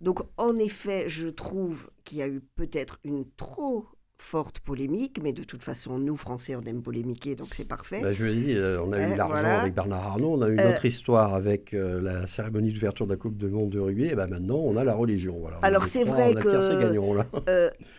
Donc 0.00 0.20
en 0.38 0.56
effet, 0.56 1.10
je 1.10 1.28
trouve 1.28 1.90
qu'il 2.04 2.16
y 2.16 2.22
a 2.22 2.26
eu 2.26 2.40
peut-être 2.54 3.00
une 3.04 3.26
trop 3.36 3.86
forte 4.22 4.60
polémique, 4.60 5.18
mais 5.22 5.32
de 5.32 5.42
toute 5.42 5.62
façon, 5.62 5.98
nous, 5.98 6.16
Français, 6.16 6.54
on 6.54 6.62
aime 6.62 6.80
polémiquer, 6.80 7.34
donc 7.34 7.48
c'est 7.52 7.66
parfait. 7.66 8.00
Bah, 8.00 8.12
je 8.12 8.24
dis, 8.24 8.54
euh, 8.54 8.80
on 8.82 8.92
a 8.92 9.00
eu 9.00 9.12
euh, 9.12 9.16
l'argent 9.16 9.44
avec 9.44 9.74
Bernard 9.74 10.06
Arnault, 10.06 10.34
on 10.38 10.42
a 10.42 10.48
eu 10.48 10.54
une 10.54 10.60
euh, 10.60 10.70
autre 10.70 10.84
histoire 10.84 11.34
avec 11.34 11.72
la 11.72 12.26
cérémonie 12.26 12.72
d'ouverture 12.72 13.06
de 13.06 13.12
la 13.12 13.16
Coupe 13.16 13.36
de 13.36 13.48
Monde 13.48 13.70
de 13.70 13.80
rugby, 13.80 14.06
et 14.06 14.14
ben 14.14 14.28
maintenant, 14.28 14.58
on 14.58 14.76
a 14.76 14.84
la 14.84 14.94
religion. 14.94 15.38
Voilà. 15.40 15.58
Alors 15.62 15.86
c'est 15.86 16.04
vrai 16.04 16.34
que, 16.34 16.80
gagnant, 16.80 17.14
là. 17.14 17.26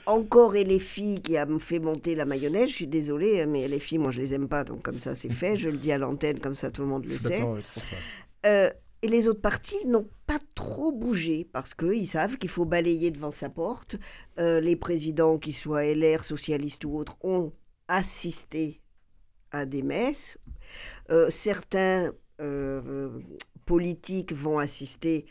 encore 0.05 0.55
et 0.55 0.63
les 0.63 0.79
filles 0.79 1.21
qui 1.21 1.37
a 1.37 1.45
fait 1.59 1.79
monter 1.79 2.15
la 2.15 2.25
mayonnaise, 2.25 2.69
je 2.69 2.75
suis 2.75 2.87
désolée, 2.87 3.45
mais 3.45 3.67
les 3.67 3.79
filles, 3.79 3.99
moi, 3.99 4.11
je 4.11 4.19
les 4.19 4.33
aime 4.33 4.47
pas, 4.47 4.63
donc 4.63 4.81
comme 4.81 4.99
ça, 4.99 5.15
c'est 5.15 5.31
fait, 5.31 5.57
je 5.57 5.69
le 5.69 5.77
dis 5.77 5.91
à 5.91 5.97
l'antenne, 5.97 6.39
comme 6.39 6.55
ça, 6.55 6.71
tout 6.71 6.81
le 6.81 6.87
monde 6.87 7.05
le 7.05 7.17
sait. 7.17 7.41
Et 9.03 9.09
les 9.09 9.27
autres 9.27 9.41
partis 9.41 9.85
n'ont 9.85 10.07
pas 10.27 10.39
trop 10.55 10.93
bougé 10.93 11.45
parce 11.51 11.73
qu'ils 11.73 12.07
savent 12.07 12.37
qu'il 12.37 12.49
faut 12.49 12.63
balayer 12.63 13.11
devant 13.11 13.31
sa 13.31 13.49
porte. 13.49 13.97
Euh, 14.39 14.61
les 14.61 14.77
présidents, 14.77 15.37
qu'ils 15.37 15.53
soient 15.53 15.83
LR, 15.83 16.23
socialistes 16.23 16.85
ou 16.85 16.95
autres, 16.95 17.17
ont 17.21 17.51
assisté 17.89 18.79
à 19.51 19.65
des 19.65 19.83
messes. 19.83 20.37
Euh, 21.11 21.29
certains 21.29 22.13
euh, 22.39 23.09
politiques 23.65 24.31
vont 24.31 24.57
assister 24.57 25.25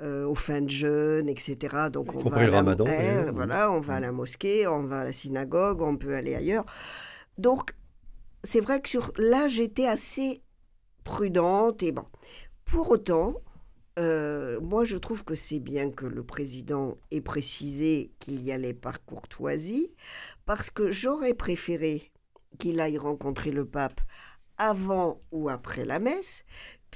aux 0.00 0.34
fins 0.34 0.60
de 0.60 0.68
jeûne, 0.68 1.26
etc. 1.26 1.88
Donc 1.90 2.14
on 2.14 2.20
va, 2.28 2.36
à 2.36 2.46
la, 2.46 2.56
Ramadan, 2.58 2.84
hein, 2.86 3.32
voilà, 3.32 3.72
on 3.72 3.80
va 3.80 3.94
à 3.94 4.00
la 4.00 4.12
mosquée, 4.12 4.66
on 4.66 4.82
va 4.82 5.00
à 5.00 5.04
la 5.04 5.12
synagogue, 5.12 5.80
on 5.80 5.96
peut 5.96 6.14
aller 6.14 6.34
ailleurs. 6.34 6.66
Donc 7.38 7.74
c'est 8.44 8.60
vrai 8.60 8.82
que 8.82 8.90
sur 8.90 9.10
là 9.16 9.48
j'étais 9.48 9.86
assez 9.86 10.42
prudente 11.02 11.82
et 11.82 11.92
bon. 11.92 12.04
Pour 12.66 12.90
autant, 12.90 13.34
euh, 13.98 14.60
moi, 14.60 14.84
je 14.84 14.96
trouve 14.96 15.24
que 15.24 15.34
c'est 15.34 15.60
bien 15.60 15.90
que 15.90 16.04
le 16.04 16.22
président 16.22 16.98
ait 17.10 17.22
précisé 17.22 18.12
qu'il 18.18 18.42
y 18.42 18.52
allait 18.52 18.74
par 18.74 19.04
courtoisie, 19.04 19.90
parce 20.44 20.68
que 20.68 20.90
j'aurais 20.90 21.32
préféré 21.32 22.12
qu'il 22.58 22.80
aille 22.80 22.98
rencontrer 22.98 23.52
le 23.52 23.64
pape 23.64 24.00
avant 24.58 25.22
ou 25.30 25.48
après 25.48 25.84
la 25.84 25.98
messe, 25.98 26.44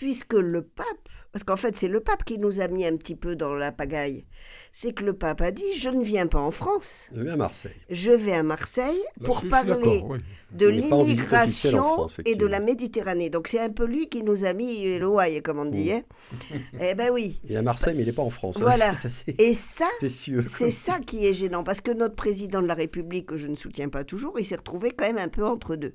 puisque 0.01 0.33
le 0.33 0.63
pape, 0.63 0.87
parce 1.31 1.45
qu'en 1.45 1.57
fait 1.57 1.77
c'est 1.77 1.89
le 1.89 2.01
pape 2.01 2.25
qui 2.25 2.39
nous 2.39 2.61
a 2.61 2.69
mis 2.69 2.87
un 2.87 2.97
petit 2.97 3.15
peu 3.15 3.37
dans 3.37 3.53
la 3.55 3.71
pagaille, 3.71 4.25
c'est 4.73 4.95
que 4.95 5.05
le 5.05 5.13
pape 5.13 5.43
a 5.43 5.51
dit 5.51 5.75
je 5.77 5.91
ne 5.91 6.03
viens 6.03 6.27
pas 6.27 6.39
en 6.41 6.51
France, 6.51 7.11
Je 7.15 7.21
vais 7.21 7.31
à 7.33 7.37
Marseille. 7.37 7.73
je 7.91 8.11
vais 8.11 8.33
à 8.33 8.43
Marseille 8.43 8.99
Là, 9.21 9.27
pour 9.27 9.47
parler 9.47 10.03
oui. 10.09 10.21
de 10.53 10.67
l'immigration 10.69 12.09
et 12.25 12.35
de 12.35 12.47
la 12.47 12.61
Méditerranée. 12.61 13.29
Donc 13.29 13.47
c'est 13.49 13.61
un 13.61 13.69
peu 13.69 13.85
lui 13.85 14.09
qui 14.09 14.23
nous 14.23 14.45
a 14.47 14.55
mis 14.55 14.99
l'ouaille, 14.99 15.43
comme 15.43 15.59
on 15.59 15.67
dit. 15.67 15.93
hein. 15.93 16.03
eh 16.81 16.95
ben 16.95 17.11
oui. 17.13 17.39
Il 17.45 17.53
est 17.53 17.57
à 17.57 17.63
Marseille, 17.63 17.95
mais 17.95 18.03
il 18.03 18.07
n'est 18.07 18.13
pas 18.13 18.23
en 18.23 18.31
France. 18.31 18.57
hein. 18.57 18.61
Voilà. 18.63 18.91
Assez 19.05 19.35
Et 19.39 19.53
ça, 19.53 19.87
c'est 20.01 20.71
ça 20.71 20.99
qui 21.07 21.27
est 21.27 21.35
gênant, 21.35 21.63
parce 21.63 21.83
que 21.83 21.91
notre 21.91 22.15
président 22.15 22.63
de 22.63 22.67
la 22.67 22.75
République, 22.75 23.27
que 23.27 23.37
je 23.37 23.49
ne 23.49 23.55
soutiens 23.55 23.91
pas 23.91 24.05
toujours, 24.05 24.39
il 24.41 24.47
s'est 24.47 24.57
retrouvé 24.57 24.93
quand 24.93 25.05
même 25.07 25.19
un 25.19 25.29
peu 25.29 25.45
entre 25.45 25.77
deux. 25.77 25.95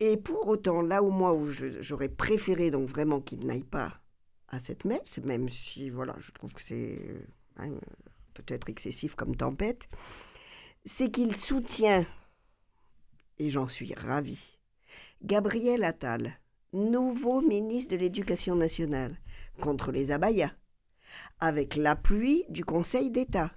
Et 0.00 0.16
pour 0.16 0.46
autant, 0.46 0.82
là 0.82 1.02
où 1.02 1.10
moi, 1.10 1.38
j'aurais 1.80 2.08
préféré 2.08 2.70
donc 2.70 2.88
vraiment 2.88 3.20
qu'il 3.20 3.46
n'aille 3.46 3.64
pas 3.64 4.00
à 4.48 4.58
cette 4.58 4.84
messe, 4.84 5.18
même 5.18 5.48
si, 5.48 5.90
voilà, 5.90 6.14
je 6.18 6.30
trouve 6.32 6.52
que 6.52 6.62
c'est 6.62 7.00
euh, 7.00 7.26
hein, 7.56 7.72
peut-être 8.34 8.68
excessif 8.68 9.14
comme 9.14 9.36
tempête, 9.36 9.88
c'est 10.84 11.10
qu'il 11.10 11.34
soutient, 11.34 12.06
et 13.38 13.50
j'en 13.50 13.66
suis 13.68 13.92
ravie, 13.94 14.58
Gabriel 15.22 15.82
Attal, 15.82 16.38
nouveau 16.72 17.40
ministre 17.40 17.96
de 17.96 18.00
l'Éducation 18.00 18.54
nationale, 18.54 19.18
contre 19.60 19.90
les 19.90 20.12
abayas 20.12 20.52
avec 21.40 21.76
l'appui 21.76 22.44
du 22.48 22.64
Conseil 22.64 23.10
d'État. 23.10 23.50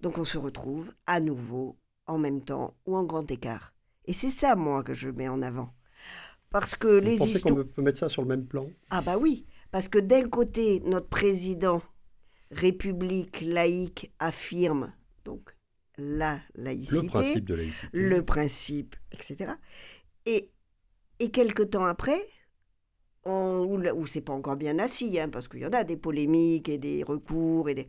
Donc 0.00 0.18
on 0.18 0.24
se 0.24 0.38
retrouve 0.38 0.92
à 1.06 1.20
nouveau 1.20 1.76
en 2.06 2.18
même 2.18 2.44
temps 2.44 2.76
ou 2.86 2.96
en 2.96 3.04
grand 3.04 3.30
écart. 3.30 3.75
Et 4.06 4.12
c'est 4.12 4.30
ça, 4.30 4.54
moi, 4.54 4.82
que 4.82 4.94
je 4.94 5.08
mets 5.08 5.28
en 5.28 5.42
avant. 5.42 5.72
Parce 6.50 6.74
que 6.74 6.88
Vous 6.88 7.00
les 7.00 7.16
pensez 7.16 7.40
qu'on 7.40 7.54
peut- 7.54 7.82
mettre 7.82 7.98
ça 7.98 8.08
sur 8.08 8.22
le 8.22 8.28
même 8.28 8.46
plan? 8.46 8.66
Ah 8.90 9.02
bah 9.02 9.18
oui, 9.18 9.46
parce 9.70 9.88
que 9.88 9.98
d'un 9.98 10.28
côté, 10.28 10.80
notre 10.84 11.08
président, 11.08 11.82
République 12.50 13.40
laïque, 13.42 14.12
affirme 14.18 14.92
donc 15.24 15.54
la 15.98 16.40
laïcité, 16.54 17.02
Le 17.02 17.08
principe 17.08 17.44
de 17.46 17.54
laïcité. 17.54 17.88
le 17.92 18.24
principe, 18.24 18.96
etc. 19.12 19.58
Et, 20.26 20.50
et 21.18 21.30
quelque 21.30 21.62
temps 21.64 21.84
après, 21.84 22.26
on, 23.24 23.66
où 23.94 24.06
c'est 24.06 24.20
pas 24.20 24.32
encore 24.32 24.56
bien 24.56 24.78
assis, 24.78 25.18
hein, 25.18 25.28
parce 25.28 25.48
qu'il 25.48 25.60
y 25.60 25.66
en 25.66 25.72
a 25.72 25.84
des 25.84 25.96
polémiques 25.96 26.68
et 26.68 26.78
des 26.78 27.02
recours, 27.02 27.68
et 27.68 27.74
des... 27.74 27.88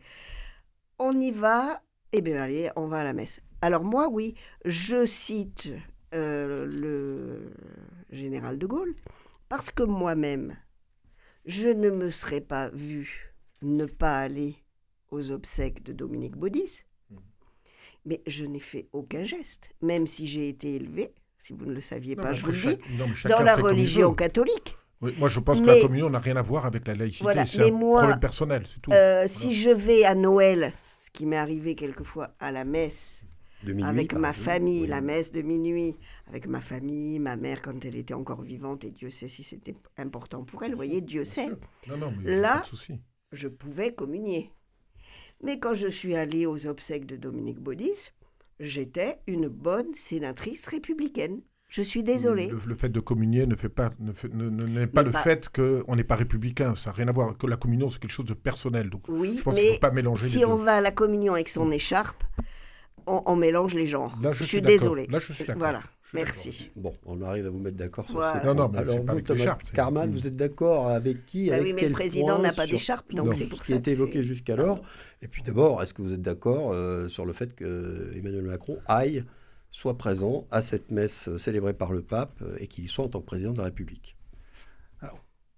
on 0.98 1.12
y 1.20 1.30
va, 1.30 1.82
et 2.12 2.20
bien 2.20 2.42
allez, 2.42 2.70
on 2.76 2.86
va 2.86 3.00
à 3.00 3.04
la 3.04 3.12
messe. 3.12 3.40
Alors 3.60 3.84
moi, 3.84 4.08
oui, 4.08 4.34
je 4.64 5.06
cite 5.06 5.70
euh, 6.14 6.66
le 6.66 7.52
général 8.10 8.58
de 8.58 8.66
Gaulle, 8.66 8.94
parce 9.48 9.70
que 9.70 9.82
moi-même, 9.82 10.56
je 11.44 11.68
ne 11.68 11.90
me 11.90 12.10
serais 12.10 12.40
pas 12.40 12.68
vu 12.70 13.34
ne 13.62 13.86
pas 13.86 14.18
aller 14.18 14.56
aux 15.10 15.30
obsèques 15.30 15.82
de 15.82 15.92
Dominique 15.92 16.36
Baudis, 16.36 16.84
mais 18.04 18.22
je 18.26 18.44
n'ai 18.44 18.60
fait 18.60 18.88
aucun 18.92 19.24
geste, 19.24 19.70
même 19.82 20.06
si 20.06 20.26
j'ai 20.26 20.48
été 20.48 20.74
élevé, 20.74 21.14
si 21.38 21.52
vous 21.52 21.66
ne 21.66 21.74
le 21.74 21.80
saviez 21.80 22.16
Non, 22.16 22.22
pas, 22.22 22.32
je 22.32 22.44
vous 22.44 22.52
le 22.52 22.58
dis, 22.58 22.78
dans 23.28 23.42
la 23.42 23.56
religion 23.56 24.14
catholique. 24.14 24.76
Oui, 25.00 25.14
moi, 25.18 25.28
je 25.28 25.38
pense 25.38 25.60
que 25.60 25.66
la 25.66 25.80
communion 25.80 26.10
n'a 26.10 26.18
rien 26.18 26.36
à 26.36 26.42
voir 26.42 26.66
avec 26.66 26.86
la 26.86 26.94
laïcité. 26.94 27.22
Voilà, 27.22 27.46
C'est 27.46 27.68
un 27.68 27.70
moi, 27.70 28.00
problème 28.00 28.20
personnel, 28.20 28.66
c'est 28.66 28.80
tout. 28.80 28.90
Euh, 28.92 29.26
Si 29.28 29.52
je 29.54 29.70
vais 29.70 30.04
à 30.04 30.14
Noël, 30.16 30.72
ce 31.02 31.10
qui 31.10 31.24
m'est 31.24 31.36
arrivé 31.36 31.76
quelquefois 31.76 32.34
à 32.40 32.50
la 32.50 32.64
messe, 32.64 33.24
minuit, 33.66 33.82
avec 33.84 34.12
ma 34.14 34.30
exemple. 34.30 34.50
famille, 34.50 34.82
Oui. 34.82 34.86
la 34.88 35.00
messe 35.00 35.32
de 35.32 35.42
minuit, 35.42 35.96
avec 36.28 36.46
ma 36.46 36.60
famille, 36.60 37.18
ma 37.18 37.36
mère 37.36 37.62
quand 37.62 37.84
elle 37.84 37.96
était 37.96 38.14
encore 38.14 38.42
vivante, 38.42 38.84
et 38.84 38.90
Dieu 38.90 39.10
sait 39.10 39.28
si 39.28 39.42
c'était 39.42 39.76
important 39.96 40.44
pour 40.44 40.62
elle, 40.62 40.70
vous 40.72 40.76
voyez, 40.76 41.00
Dieu 41.00 41.22
Bien 41.22 41.30
sait. 41.30 41.48
Non, 41.88 41.96
non, 41.98 42.12
mais 42.22 42.36
Là- 42.40 42.62
je 43.32 43.48
pouvais 43.48 43.92
communier. 43.94 44.50
Mais 45.42 45.58
quand 45.58 45.74
je 45.74 45.88
suis 45.88 46.14
allée 46.16 46.46
aux 46.46 46.66
obsèques 46.66 47.06
de 47.06 47.16
Dominique 47.16 47.60
Baudis, 47.60 48.10
j'étais 48.58 49.18
une 49.26 49.48
bonne 49.48 49.94
sénatrice 49.94 50.66
républicaine. 50.66 51.40
Je 51.68 51.82
suis 51.82 52.02
désolée. 52.02 52.46
Le, 52.48 52.58
le 52.66 52.74
fait 52.74 52.88
de 52.88 52.98
communier 52.98 53.46
ne 53.46 53.54
fait 53.54 53.68
pas, 53.68 53.90
ne 54.00 54.12
fait- 54.12 54.32
ne- 54.32 54.48
ne- 54.48 54.64
n'est 54.64 54.86
pas 54.86 55.02
Mais 55.02 55.08
le 55.08 55.12
pas- 55.12 55.22
fait 55.22 55.48
qu'on 55.50 55.94
n'est 55.96 56.02
pas 56.02 56.16
républicain. 56.16 56.74
Ça 56.74 56.88
n'a 56.90 56.96
rien 56.96 57.08
à 57.08 57.12
voir. 57.12 57.36
Que 57.36 57.46
la 57.46 57.58
communion, 57.58 57.90
c'est 57.90 57.98
quelque 58.00 58.10
chose 58.12 58.24
de 58.24 58.32
personnel. 58.34 58.88
Donc, 58.88 59.04
Oui, 59.08 59.36
je 59.38 59.42
pense 59.44 59.54
mais 59.54 59.74
faut 59.74 59.78
pas 59.78 59.90
mélanger 59.90 60.28
si 60.28 60.44
on 60.46 60.56
deux. 60.56 60.64
va 60.64 60.76
à 60.76 60.80
la 60.80 60.92
communion 60.92 61.34
avec 61.34 61.50
son 61.50 61.70
écharpe, 61.70 62.24
on, 63.06 63.22
on 63.26 63.36
mélange 63.36 63.74
les 63.74 63.86
genres. 63.86 64.16
Là, 64.22 64.32
je, 64.32 64.38
je 64.38 64.44
suis 64.44 64.60
d'accord. 64.62 64.78
désolée. 64.78 65.06
Là, 65.08 65.18
je 65.18 65.32
suis 65.32 65.44
d'accord. 65.44 65.58
Voilà, 65.58 65.82
merci. 66.14 66.70
Bon, 66.76 66.94
on 67.06 67.20
arrive 67.22 67.46
à 67.46 67.50
vous 67.50 67.58
mettre 67.58 67.76
d'accord 67.76 68.04
sur 68.06 68.14
Voilà. 68.16 68.40
ce 68.40 68.46
Non, 68.46 68.54
point. 68.54 68.66
non, 68.66 68.68
mais 68.72 68.78
c'est 68.78 68.90
Alors 68.92 68.96
pas 68.96 69.02
vous, 69.04 69.10
avec 69.18 69.26
Thomas 69.26 69.38
l'écharpe, 69.38 69.62
c'est- 69.64 69.74
Carman, 69.74 70.10
vous 70.10 70.26
êtes 70.26 70.36
d'accord 70.36 70.88
avec 70.88 71.26
qui 71.26 71.48
Bah 71.48 71.54
avec 71.56 71.66
oui, 71.66 71.72
mais 71.74 71.80
quel 71.80 71.88
le 71.90 71.94
président 71.94 72.38
n'a 72.38 72.52
pas 72.52 72.64
sur- 72.66 72.72
d'écharpe, 72.76 73.14
donc 73.14 73.34
c'est 73.34 73.44
ce 73.44 73.48
pour 73.50 73.62
qui 73.62 73.72
a 73.72 73.76
été 73.76 73.92
évoqué 73.92 74.22
jusqu'alors. 74.22 74.80
Et 75.22 75.28
puis 75.28 75.42
d'abord, 75.42 75.82
est-ce 75.82 75.94
que 75.94 76.02
vous 76.02 76.12
êtes 76.12 76.22
d'accord 76.22 76.72
euh, 76.72 77.08
sur 77.08 77.24
le 77.26 77.32
fait 77.32 77.54
que 77.54 78.10
Emmanuel 78.14 78.44
Macron 78.44 78.78
aille, 78.86 79.24
soit 79.70 79.98
présent 79.98 80.46
à 80.50 80.62
cette 80.62 80.90
messe 80.90 81.28
euh, 81.28 81.36
célébrée 81.38 81.74
par 81.74 81.92
le 81.92 82.02
pape 82.02 82.40
euh, 82.42 82.56
et 82.58 82.66
qu'il 82.68 82.84
y 82.84 82.88
soit 82.88 83.04
en 83.04 83.08
tant 83.08 83.20
que 83.20 83.26
président 83.26 83.52
de 83.52 83.58
la 83.58 83.64
République? 83.64 84.16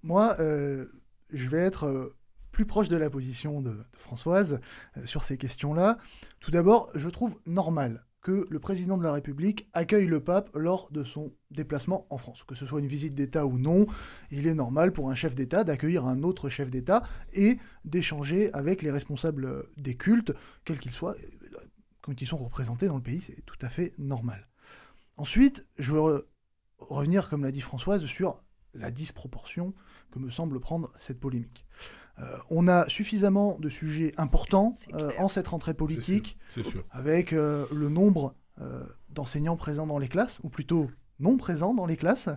Moi, 0.03 0.35
euh, 0.41 0.87
je 1.31 1.47
vais 1.51 1.59
être 1.59 1.85
euh, 1.85 2.17
plus 2.53 2.67
proche 2.67 2.89
de 2.89 2.97
la 2.97 3.11
position 3.11 3.61
de, 3.61 3.85
Françoise 3.93 4.61
euh, 4.97 5.07
sur 5.07 5.23
ces 5.23 5.39
questions-là. 5.39 5.97
Tout 6.41 6.51
d'abord, 6.51 6.91
je 6.95 7.09
trouve 7.09 7.41
normal 7.47 8.05
que 8.23 8.47
le 8.51 8.61
président 8.61 8.99
de 8.99 9.03
la 9.03 9.13
République 9.13 9.69
accueille 9.73 10.07
le 10.07 10.23
pape 10.23 10.51
lors 10.55 10.91
de 10.91 11.05
son 11.05 11.33
déplacement 11.51 12.07
en 12.11 12.19
France. 12.19 12.45
Que 12.45 12.55
ce 12.55 12.67
soit 12.67 12.81
une 12.81 12.87
visite 12.87 13.15
d'État 13.15 13.47
ou 13.47 13.59
non, 13.59 13.87
il 14.31 14.47
est 14.47 14.55
normal 14.55 14.93
pour 14.93 15.11
un 15.11 15.15
chef 15.15 15.35
d'État 15.35 15.65
d'accueillir 15.65 16.05
un 16.05 16.23
autre 16.23 16.49
chef 16.51 16.71
d'État 16.71 17.03
et 17.33 17.57
d'échanger 17.85 18.53
avec 18.53 18.83
les 18.83 18.91
responsables 18.91 19.45
euh, 19.47 19.73
des 19.77 19.97
cultes, 19.97 20.35
quels 20.65 20.79
qu'ils 20.79 20.93
soient, 20.93 21.15
euh, 21.15 21.59
quand 22.03 22.21
ils 22.21 22.27
sont 22.27 22.37
représentés 22.37 22.87
dans 22.87 22.97
le 22.97 23.03
pays, 23.03 23.23
c'est 23.27 23.45
tout 23.47 23.59
à 23.63 23.69
fait 23.69 23.95
normal. 23.99 24.49
Ensuite, 25.17 25.67
je 25.79 25.93
veux 25.93 26.01
re- 26.01 26.25
revenir, 26.79 27.29
comme 27.29 27.43
l'a 27.43 27.53
dit 27.53 27.61
Françoise, 27.61 28.05
sur 28.07 28.43
la 28.75 28.91
disproportion 28.91 29.75
que 30.11 30.19
me 30.19 30.31
semble 30.31 30.61
prendre 30.61 30.93
cette 30.97 31.21
polémique. 31.21 31.67
Euh, 32.21 32.37
on 32.51 32.69
a 32.69 32.89
suffisamment 32.89 33.59
de 33.59 33.69
sujets 33.69 34.13
importants 34.17 34.75
euh, 34.95 35.11
en 35.19 35.29
cette 35.29 35.49
rentrée 35.49 35.75
politique, 35.75 36.39
sûr. 36.51 36.85
avec 36.91 37.33
euh, 37.33 37.67
le 37.73 37.89
nombre 37.89 38.35
euh, 38.61 38.85
d'enseignants 39.09 39.57
présents 39.57 39.87
dans 39.87 39.99
les 39.99 40.09
classes, 40.09 40.39
ou 40.43 40.49
plutôt 40.49 40.91
non 41.19 41.37
présents 41.37 41.75
dans 41.75 41.87
les 41.87 41.97
classes, 41.97 42.29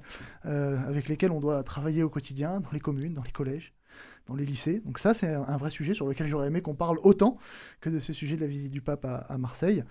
euh, 0.46 0.78
avec 0.88 1.08
lesquels 1.10 1.32
on 1.32 1.40
doit 1.40 1.64
travailler 1.64 2.04
au 2.04 2.10
quotidien, 2.10 2.60
dans 2.60 2.72
les 2.72 2.80
communes, 2.80 3.14
dans 3.14 3.24
les 3.24 3.32
collèges, 3.32 3.74
dans 4.28 4.36
les 4.36 4.46
lycées. 4.46 4.82
Donc 4.86 5.00
ça, 5.00 5.14
c'est 5.14 5.28
un 5.34 5.46
un 5.48 5.58
vrai 5.58 5.70
sujet 5.70 5.94
sur 5.94 6.08
lequel 6.08 6.28
j'aurais 6.28 6.48
aimé 6.48 6.62
qu'on 6.62 6.76
parle 6.76 6.98
autant 7.04 7.38
que 7.82 7.90
de 7.90 8.00
ce 8.00 8.14
sujet 8.14 8.36
de 8.36 8.42
la 8.42 8.48
visite 8.48 8.72
du 8.72 8.82
pape 8.82 9.06
à, 9.06 9.18
à 9.18 9.38
Marseille. 9.38 9.84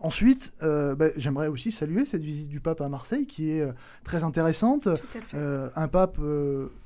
Ensuite, 0.00 0.52
euh, 0.62 0.94
bah, 0.94 1.06
j'aimerais 1.16 1.48
aussi 1.48 1.72
saluer 1.72 2.06
cette 2.06 2.22
visite 2.22 2.48
du 2.48 2.60
pape 2.60 2.80
à 2.80 2.88
Marseille, 2.88 3.26
qui 3.26 3.50
est 3.50 3.62
euh, 3.62 3.72
très 4.04 4.22
intéressante. 4.22 4.88
Euh, 5.34 5.70
un 5.74 5.88
pape 5.88 6.18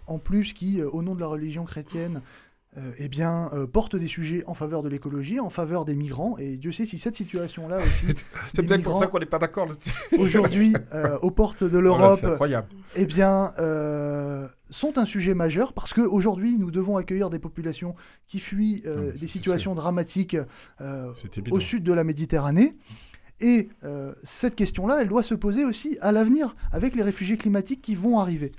en 0.07 0.19
plus 0.19 0.53
qui, 0.53 0.83
au 0.83 1.03
nom 1.03 1.15
de 1.15 1.21
la 1.21 1.27
religion 1.27 1.65
chrétienne, 1.65 2.23
euh, 2.79 2.91
eh 2.97 3.11
bien, 3.11 3.51
euh, 3.53 3.67
porte 3.67 3.97
des 3.97 4.07
sujets 4.09 4.45
en 4.47 4.55
faveur 4.55 4.83
de 4.83 4.89
l'écologie, 4.89 5.39
en 5.41 5.51
faveur 5.51 5.85
des 5.85 5.95
migrants. 5.95 6.39
Et 6.39 6.57
Dieu 6.57 6.73
sait 6.73 6.87
si 6.87 6.97
cette 6.97 7.15
situation-là 7.15 7.77
aussi, 7.83 8.07
C'est 8.55 8.67
peut-être 8.67 8.83
pour 8.83 8.99
ça 8.99 9.09
qu'on 9.09 9.19
n'est 9.19 9.27
pas 9.27 9.39
d'accord 9.39 9.67
là-dessus. 9.67 9.93
aujourd'hui, 10.19 10.75
euh, 10.95 11.19
aux 11.21 11.31
portes 11.31 11.65
de 11.65 11.79
Voilà, 11.79 12.17
l'Europe, 12.17 12.65
eh 12.97 13.05
bien, 13.05 13.53
euh, 13.59 14.49
sont 14.71 14.97
un 14.97 15.05
sujet 15.05 15.35
majeur 15.35 15.75
parce 15.75 15.93
qu'aujourd'hui, 15.93 16.57
nous 16.57 16.71
devons 16.71 16.97
accueillir 16.97 17.29
des 17.29 17.39
populations 17.39 17.95
qui 18.27 18.41
fuient 18.41 18.83
Non, 18.87 19.13
des 19.21 19.29
situations 19.29 19.75
dramatiques 19.75 20.39
au 21.51 21.61
sud 21.61 21.85
de 21.85 21.93
la 21.93 22.05
Méditerranée. 22.05 22.75
Et 23.41 23.69
cette 24.23 24.55
question-là, 24.55 25.03
elle 25.03 25.09
doit 25.09 25.23
se 25.23 25.35
poser 25.35 25.65
aussi 25.65 25.99
à 26.01 26.11
l'avenir 26.13 26.55
avec 26.71 26.95
les 26.95 27.03
réfugiés 27.03 27.37
climatiques 27.37 27.83
qui 27.83 27.97
vont 27.97 28.19
arriver. 28.19 28.53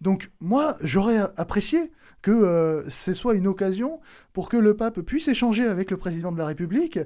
Donc 0.00 0.30
moi, 0.40 0.76
j'aurais 0.82 1.20
apprécié 1.36 1.90
que 2.26 2.32
euh, 2.32 2.90
ce 2.90 3.14
soit 3.14 3.34
une 3.36 3.46
occasion 3.46 4.00
pour 4.32 4.48
que 4.48 4.56
le 4.56 4.74
pape 4.74 5.00
puisse 5.02 5.28
échanger 5.28 5.64
avec 5.64 5.92
le 5.92 5.96
président 5.96 6.32
de 6.32 6.38
la 6.38 6.46
République 6.46 6.98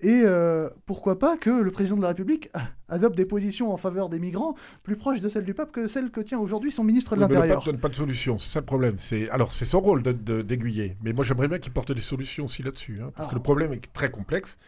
et 0.00 0.22
euh, 0.22 0.70
pourquoi 0.86 1.18
pas 1.18 1.36
que 1.36 1.50
le 1.50 1.72
président 1.72 1.96
de 1.96 2.02
la 2.02 2.08
République 2.08 2.48
ah, 2.54 2.68
adopte 2.88 3.16
des 3.16 3.24
positions 3.24 3.72
en 3.72 3.76
faveur 3.76 4.08
des 4.08 4.20
migrants 4.20 4.54
plus 4.84 4.94
proches 4.94 5.20
de 5.20 5.28
celles 5.28 5.44
du 5.44 5.52
pape 5.52 5.72
que 5.72 5.88
celles 5.88 6.12
que 6.12 6.20
tient 6.20 6.38
aujourd'hui 6.38 6.70
son 6.70 6.84
ministre 6.84 7.16
de 7.16 7.20
Oui, 7.22 7.26
mais 7.26 7.34
le 7.34 7.40
l'Intérieur. 7.40 7.58
pape 7.58 7.72
donne 7.72 7.80
pas 7.80 7.88
de 7.88 7.96
solution, 7.96 8.38
c'est 8.38 8.50
ça 8.50 8.60
le 8.60 8.66
problème. 8.66 8.98
C'est 8.98 9.28
alors 9.30 9.52
c'est 9.52 9.64
son 9.64 9.80
rôle 9.80 10.04
d'aiguiller, 10.04 10.96
mais 11.02 11.12
moi 11.12 11.24
j'aimerais 11.24 11.48
bien 11.48 11.58
qu'il 11.58 11.72
porte 11.72 11.90
des 11.90 12.00
solutions 12.00 12.44
aussi 12.44 12.62
là-dessus, 12.62 13.00
hein, 13.02 13.10
parce 13.16 13.18
Alors- 13.26 13.30
que 13.30 13.34
le 13.34 13.42
problème 13.42 13.72
est 13.72 13.92
très 13.92 14.12
complexe. 14.12 14.58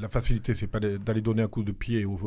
La 0.00 0.08
facilité, 0.08 0.54
c'est 0.54 0.66
pas 0.66 0.80
d'aller 0.80 1.20
donner 1.20 1.42
un 1.42 1.48
coup 1.48 1.62
de 1.62 1.72
pied 1.72 2.04
aux 2.04 2.18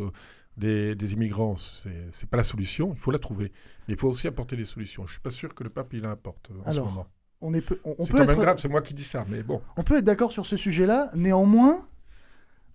des, 0.57 0.95
des 0.95 1.13
immigrants, 1.13 1.55
c'est 1.57 2.07
c'est 2.11 2.29
pas 2.29 2.37
la 2.37 2.43
solution. 2.43 2.91
Il 2.93 2.99
faut 2.99 3.11
la 3.11 3.19
trouver, 3.19 3.51
mais 3.87 3.93
il 3.95 3.97
faut 3.99 4.09
aussi 4.09 4.27
apporter 4.27 4.55
des 4.57 4.65
solutions. 4.65 5.05
Je 5.07 5.13
suis 5.13 5.21
pas 5.21 5.31
sûr 5.31 5.55
que 5.55 5.63
le 5.63 5.69
pape 5.69 5.93
il 5.93 6.05
apporte 6.05 6.51
euh, 6.51 6.59
en 6.59 6.69
Alors, 6.69 6.73
ce 6.73 6.79
moment. 6.81 7.07
On, 7.43 7.53
est 7.53 7.61
peu- 7.61 7.79
on- 7.85 7.95
on 7.97 8.05
C'est 8.05 8.11
peut 8.11 8.17
quand 8.19 8.25
même 8.25 8.35
être- 8.35 8.41
grave, 8.43 8.59
c'est 8.61 8.67
moi 8.69 8.81
qui 8.81 8.93
dis 8.93 9.03
ça, 9.03 9.25
mais 9.29 9.41
bon. 9.43 9.61
On 9.77 9.83
peut 9.83 9.97
être 9.97 10.03
d'accord 10.05 10.31
sur 10.31 10.45
ce 10.45 10.57
sujet-là, 10.57 11.09
néanmoins, 11.15 11.87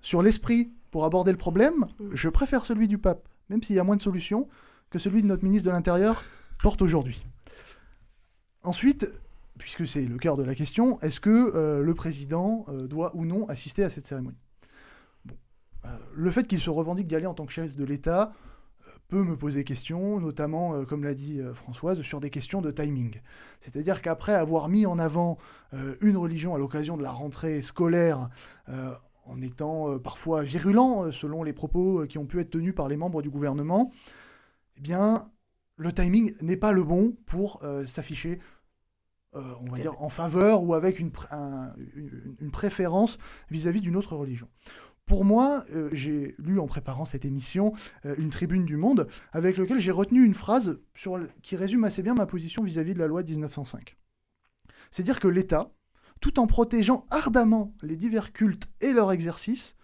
sur 0.00 0.22
l'esprit 0.22 0.72
pour 0.90 1.04
aborder 1.04 1.30
le 1.30 1.38
problème, 1.38 1.86
je 2.12 2.28
préfère 2.28 2.64
celui 2.64 2.88
du 2.88 2.98
pape, 2.98 3.28
même 3.50 3.62
s'il 3.62 3.76
y 3.76 3.78
a 3.78 3.84
moins 3.84 3.96
de 3.96 4.02
solutions, 4.02 4.48
que 4.90 4.98
celui 4.98 5.22
de 5.22 5.26
notre 5.28 5.44
ministre 5.44 5.66
de 5.68 5.72
l'Intérieur 5.72 6.24
porte 6.62 6.80
aujourd'hui. 6.82 7.24
ensuite, 8.62 9.08
puisque 9.58 9.86
c'est 9.86 10.04
le 10.06 10.16
cœur 10.18 10.36
de 10.36 10.42
la 10.42 10.54
question, 10.54 10.98
est-ce 11.00 11.20
que 11.20 11.80
le 11.82 11.94
président 11.94 12.64
doit 12.88 13.14
ou 13.14 13.24
non 13.24 13.46
assister 13.48 13.84
à 13.84 13.90
cette 13.90 14.06
cérémonie? 14.06 14.36
Le 16.14 16.30
fait 16.30 16.46
qu'il 16.46 16.60
se 16.60 16.70
revendique 16.70 17.06
d'y 17.06 17.16
aller 17.16 17.26
en 17.26 17.34
tant 17.34 17.46
que 17.46 17.52
chef 17.52 17.74
de 17.74 17.84
l'État, 17.84 18.32
peut 19.08 19.22
me 19.22 19.36
poser 19.36 19.64
question, 19.64 20.20
notamment, 20.20 20.74
euh, 20.74 20.84
comme 20.84 21.04
l'a 21.04 21.14
dit 21.14 21.40
euh, 21.40 21.54
Françoise, 21.54 22.02
sur 22.02 22.20
des 22.20 22.30
questions 22.30 22.60
de 22.60 22.70
timing. 22.70 23.20
C'est-à-dire 23.60 24.02
qu'après 24.02 24.34
avoir 24.34 24.68
mis 24.68 24.86
en 24.86 24.98
avant 24.98 25.38
euh, 25.74 25.96
une 26.00 26.16
religion 26.16 26.54
à 26.54 26.58
l'occasion 26.58 26.96
de 26.96 27.02
la 27.02 27.12
rentrée 27.12 27.62
scolaire, 27.62 28.28
en 29.24 29.42
étant 29.42 29.98
parfois 29.98 30.42
virulent 30.42 31.10
selon 31.10 31.42
les 31.42 31.52
propos 31.52 32.06
qui 32.08 32.16
ont 32.16 32.26
pu 32.26 32.38
être 32.40 32.50
tenus 32.50 32.74
par 32.74 32.88
les 32.88 32.96
membres 32.96 33.22
du 33.22 33.30
gouvernement, 33.30 33.90
eh 34.76 34.80
bien, 34.80 35.28
le 35.76 35.92
timing 35.92 36.32
n'est 36.42 36.56
pas 36.56 36.72
le 36.72 36.84
bon 36.84 37.16
pour 37.26 37.60
s'afficher 37.88 38.38
en 39.32 40.08
faveur 40.08 40.62
ou 40.62 40.74
avec 40.74 41.00
une 41.00 41.10
préférence 42.52 43.18
vis-à-vis 43.50 43.80
d'une 43.80 43.96
autre 43.96 44.14
religion. 44.14 44.48
Pour 45.06 45.24
moi, 45.24 45.64
euh, 45.72 45.88
j'ai 45.92 46.34
lu 46.36 46.58
en 46.58 46.66
préparant 46.66 47.04
cette 47.04 47.24
émission 47.24 47.72
euh, 48.04 48.16
une 48.18 48.30
tribune 48.30 48.64
du 48.64 48.76
Monde 48.76 49.06
avec 49.32 49.56
laquelle 49.56 49.78
j'ai 49.78 49.92
retenu 49.92 50.24
une 50.24 50.34
phrase 50.34 50.80
qui 51.42 51.54
résume 51.54 51.84
assez 51.84 52.02
bien 52.02 52.14
ma 52.14 52.26
position 52.26 52.64
vis-à-vis 52.64 52.92
de 52.92 52.98
la 52.98 53.06
loi 53.06 53.22
de 53.22 53.30
1905. 53.30 53.96
C'est 54.90 55.04
dire 55.04 55.20
que 55.20 55.28
l'État, 55.28 55.70
tout 56.20 56.40
en 56.40 56.48
protégeant 56.48 57.06
ardemment 57.10 57.72
les 57.82 57.94
divers 57.94 58.32
cultes 58.32 58.66
et 58.80 58.92
leurs 58.92 59.12
exercices, 59.12 59.76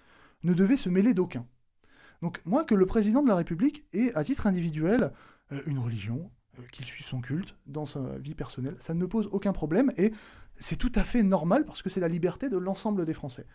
ne 0.42 0.54
devait 0.54 0.76
se 0.76 0.88
mêler 0.88 1.14
d'aucun. 1.14 1.46
Donc 2.20 2.42
moi, 2.44 2.64
que 2.64 2.74
le 2.74 2.86
président 2.86 3.22
de 3.22 3.28
la 3.28 3.36
République 3.36 3.86
ait, 3.92 4.12
à 4.16 4.24
titre 4.24 4.48
individuel, 4.48 5.12
euh, 5.52 5.62
une 5.66 5.78
religion, 5.78 6.32
qu'il 6.72 6.84
suit 6.84 7.04
son 7.04 7.20
culte 7.20 7.56
dans 7.66 7.86
sa 7.86 8.18
vie 8.18 8.34
personnelle, 8.34 8.76
ça 8.80 8.92
ne 8.92 9.06
pose 9.06 9.28
aucun 9.32 9.52
problème 9.52 9.92
et 9.96 10.12
c'est 10.56 10.76
tout 10.76 10.92
à 10.96 11.04
fait 11.04 11.22
normal 11.22 11.64
parce 11.64 11.80
que 11.80 11.88
c'est 11.88 12.00
la 12.00 12.08
liberté 12.08 12.50
de 12.50 12.58
l'ensemble 12.58 13.06
des 13.06 13.14
Français 13.14 13.46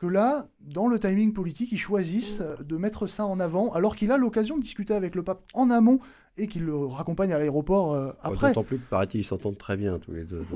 que 0.00 0.06
là, 0.06 0.48
dans 0.60 0.88
le 0.88 0.98
timing 0.98 1.34
politique, 1.34 1.70
ils 1.72 1.78
choisissent 1.78 2.42
de 2.58 2.76
mettre 2.78 3.06
ça 3.06 3.26
en 3.26 3.38
avant, 3.38 3.70
alors 3.72 3.94
qu'il 3.94 4.10
a 4.10 4.16
l'occasion 4.16 4.56
de 4.56 4.62
discuter 4.62 4.94
avec 4.94 5.14
le 5.14 5.22
pape 5.22 5.42
en 5.52 5.68
amont 5.70 6.00
et 6.38 6.48
qu'il 6.48 6.64
le 6.64 6.74
raccompagne 6.74 7.34
à 7.34 7.38
l'aéroport 7.38 7.92
euh, 7.92 8.10
après. 8.22 8.48
D'autant 8.48 8.64
plus 8.64 8.78
que, 8.78 8.88
paraît-il, 8.88 9.20
ils 9.20 9.24
s'entendent 9.24 9.58
très 9.58 9.76
bien 9.76 9.98
tous 9.98 10.12
les 10.12 10.24
deux. 10.24 10.42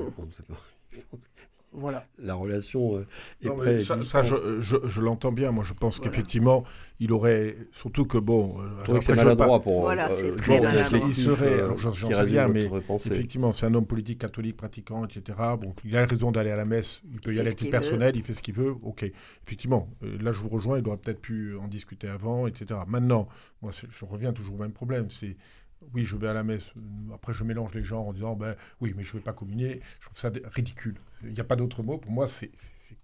Voilà. 1.77 2.07
La 2.17 2.35
relation 2.35 2.97
euh, 2.97 3.05
est 3.41 3.49
prête. 3.49 3.81
Ça, 4.03 4.21
je, 4.23 5.01
l'entends 5.01 5.31
bien. 5.31 5.51
Moi, 5.51 5.63
je 5.67 5.73
pense 5.73 5.99
qu'effectivement, 5.99 6.63
il 6.99 7.11
aurait. 7.11 7.57
Surtout 7.71 8.05
que, 8.05 8.17
bon. 8.17 8.57
Euh, 8.89 9.01
c'est 9.01 9.15
maladroit 9.15 9.61
pour. 9.61 9.81
Voilà, 9.81 10.09
c'est 10.11 10.35
très 10.35 10.61
Il 11.07 11.13
serait. 11.13 11.59
j'en 11.77 12.11
sais 12.11 12.25
bien, 12.25 12.47
mais 12.47 12.69
effectivement, 13.05 13.51
c'est 13.51 13.65
un 13.65 13.73
homme 13.73 13.85
politique 13.85 14.19
catholique 14.19 14.57
pratiquant, 14.57 15.05
etc. 15.05 15.37
Bon, 15.59 15.73
il 15.83 15.95
a 15.95 16.05
raison 16.05 16.31
d'aller 16.31 16.51
à 16.51 16.55
la 16.55 16.65
messe. 16.65 17.01
Il 17.11 17.19
peut 17.19 17.33
y 17.33 17.39
aller 17.39 17.49
à 17.49 17.53
titre 17.53 17.71
personnel, 17.71 18.15
il 18.15 18.23
fait 18.23 18.33
ce 18.33 18.41
qu'il 18.41 18.55
veut. 18.55 18.75
OK. 18.83 19.05
Effectivement, 19.45 19.89
là, 20.01 20.31
je 20.31 20.39
vous 20.39 20.49
rejoins. 20.49 20.79
Il 20.79 20.87
aurait 20.87 20.97
peut-être 20.97 21.21
pu 21.21 21.55
en 21.57 21.67
discuter 21.67 22.07
avant, 22.07 22.47
etc. 22.47 22.79
Maintenant, 22.87 23.27
moi, 23.61 23.71
je 23.71 24.05
reviens 24.05 24.33
toujours 24.33 24.55
au 24.55 24.59
même 24.59 24.73
problème. 24.73 25.09
C'est 25.09 25.35
oui, 25.93 26.03
je 26.03 26.15
vais 26.15 26.27
à 26.27 26.33
la 26.33 26.43
messe. 26.43 26.71
Après, 27.13 27.33
je 27.33 27.43
mélange 27.43 27.73
les 27.73 27.83
gens 27.83 28.05
en 28.07 28.13
disant, 28.13 28.35
ben 28.35 28.55
oui, 28.81 28.93
mais 28.95 29.03
je 29.03 29.13
ne 29.13 29.19
vais 29.19 29.23
pas 29.23 29.33
communier. 29.33 29.81
Je 29.99 30.05
trouve 30.05 30.17
ça 30.17 30.31
ridicule. 30.53 30.95
Il 31.25 31.33
n'y 31.33 31.39
a 31.39 31.43
pas 31.45 31.55
d'autre 31.55 31.83
mot. 31.83 31.97
Pour 31.97 32.11
moi, 32.11 32.27
c'est 32.27 32.51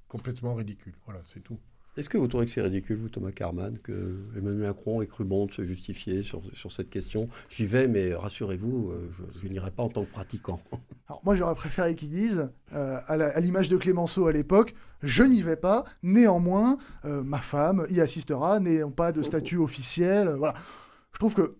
complètement 0.08 0.54
ridicule. 0.54 0.94
Voilà, 1.06 1.22
c'est 1.26 1.42
tout. 1.42 1.58
Est-ce 1.98 2.08
que 2.08 2.18
vous 2.18 2.30
trouvez 2.30 2.46
que 2.46 2.52
c'est 2.52 2.62
ridicule, 2.62 2.96
vous, 2.96 3.10
Thomas 3.10 3.32
Carman, 3.32 3.78
que 3.80 4.18
Emmanuel 4.38 4.70
Macron 4.70 5.02
ait 5.02 5.08
cru 5.08 5.26
bon 5.26 5.48
de 5.48 5.52
se 5.52 5.64
justifier 5.66 6.24
sur, 6.24 6.42
sur 6.54 6.72
cette 6.72 6.90
question? 6.90 7.26
J'y 7.50 7.66
vais, 7.66 7.90
mais 7.90 8.14
rassurez-vous, 8.14 8.92
euh, 8.92 9.12
je, 9.42 9.48
n'irai 9.50 9.72
pas 9.72 9.84
en 9.84 9.90
tant 9.90 10.06
que 10.06 10.12
pratiquant. 10.12 10.62
Alors 11.10 11.22
moi, 11.26 11.36
j'aurais 11.36 11.56
préféré 11.56 11.96
qu'ils 11.96 12.12
disent, 12.12 12.50
euh, 12.74 13.00
à 13.08 13.40
l'image 13.42 13.68
de 13.68 13.76
Clémenceau 13.76 14.28
à 14.28 14.32
l'époque, 14.32 14.74
je 15.02 15.24
n'y 15.24 15.42
vais 15.42 15.58
pas, 15.58 15.84
néanmoins, 16.02 16.78
euh, 17.04 17.24
ma 17.24 17.40
femme 17.40 17.86
y 17.90 18.00
assistera, 18.00 18.62
n'ayant 18.62 18.92
pas 18.92 19.12
de 19.12 19.22
statut 19.22 19.58
officiel. 19.58 20.30
voilà. 20.38 20.54
Je 21.12 21.20
trouve 21.20 21.34
que 21.34 21.58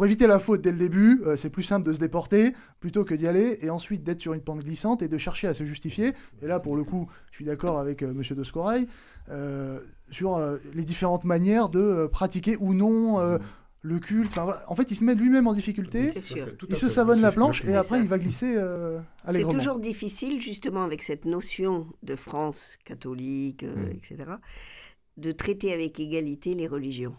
pour 0.00 0.06
éviter 0.06 0.26
la 0.26 0.38
faute 0.38 0.62
dès 0.62 0.72
le 0.72 0.78
début, 0.78 1.20
euh, 1.26 1.36
c'est 1.36 1.50
plus 1.50 1.62
simple 1.62 1.86
de 1.86 1.92
se 1.92 1.98
déporter 1.98 2.54
plutôt 2.78 3.04
que 3.04 3.12
d'y 3.12 3.26
aller 3.26 3.58
et 3.60 3.68
ensuite 3.68 4.02
d'être 4.02 4.22
sur 4.22 4.32
une 4.32 4.40
pente 4.40 4.64
glissante 4.64 5.02
et 5.02 5.08
de 5.08 5.18
chercher 5.18 5.46
à 5.46 5.52
se 5.52 5.66
justifier. 5.66 6.14
Et 6.40 6.46
là, 6.46 6.58
pour 6.58 6.74
le 6.74 6.84
coup, 6.84 7.06
je 7.30 7.36
suis 7.36 7.44
d'accord 7.44 7.78
avec 7.78 8.00
M. 8.00 8.08
Euh, 8.08 8.14
Monsieur 8.14 8.34
de 8.34 8.42
Scorail 8.42 8.86
euh, 9.28 9.78
sur 10.10 10.40
les 10.72 10.84
différentes 10.84 11.24
manières 11.24 11.68
de 11.68 12.06
pratiquer 12.06 12.56
ou 12.60 12.72
non 12.72 13.18
le 13.82 13.98
culte. 13.98 14.38
En 14.38 14.74
fait, 14.74 14.90
il 14.90 14.96
se 14.96 15.04
met 15.04 15.14
lui-même 15.14 15.46
en 15.46 15.52
difficulté. 15.52 16.14
Il 16.70 16.76
se 16.78 16.88
savonne 16.88 17.20
la 17.20 17.30
planche 17.30 17.62
et 17.66 17.74
après, 17.74 18.00
il 18.00 18.08
va 18.08 18.18
glisser 18.18 18.56
C'est 19.30 19.50
toujours 19.50 19.80
difficile, 19.80 20.40
justement, 20.40 20.82
avec 20.82 21.02
cette 21.02 21.26
notion 21.26 21.88
de 22.02 22.16
France 22.16 22.78
catholique, 22.86 23.64
mm. 23.64 23.90
etc., 23.92 24.30
de 25.18 25.32
traiter 25.32 25.74
avec 25.74 26.00
égalité 26.00 26.54
les 26.54 26.68
religions. 26.68 27.16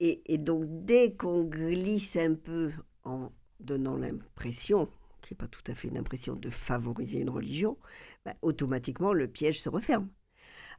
Et, 0.00 0.38
donc, 0.38 0.64
dès 0.84 1.14
qu'on 1.14 1.42
glisse 1.44 2.16
un 2.16 2.34
peu 2.34 2.70
en 3.04 3.32
donnant 3.58 3.96
l'impression, 3.96 4.88
qui 5.22 5.32
n'est 5.32 5.38
pas 5.38 5.48
tout 5.48 5.62
à 5.66 5.74
fait 5.74 5.88
une 5.88 5.98
impression, 5.98 6.36
de 6.36 6.50
favoriser 6.50 7.20
une 7.20 7.30
religion, 7.30 7.76
bah, 8.24 8.34
automatiquement, 8.42 9.12
le 9.12 9.26
piège 9.26 9.60
se 9.60 9.68
referme. 9.68 10.08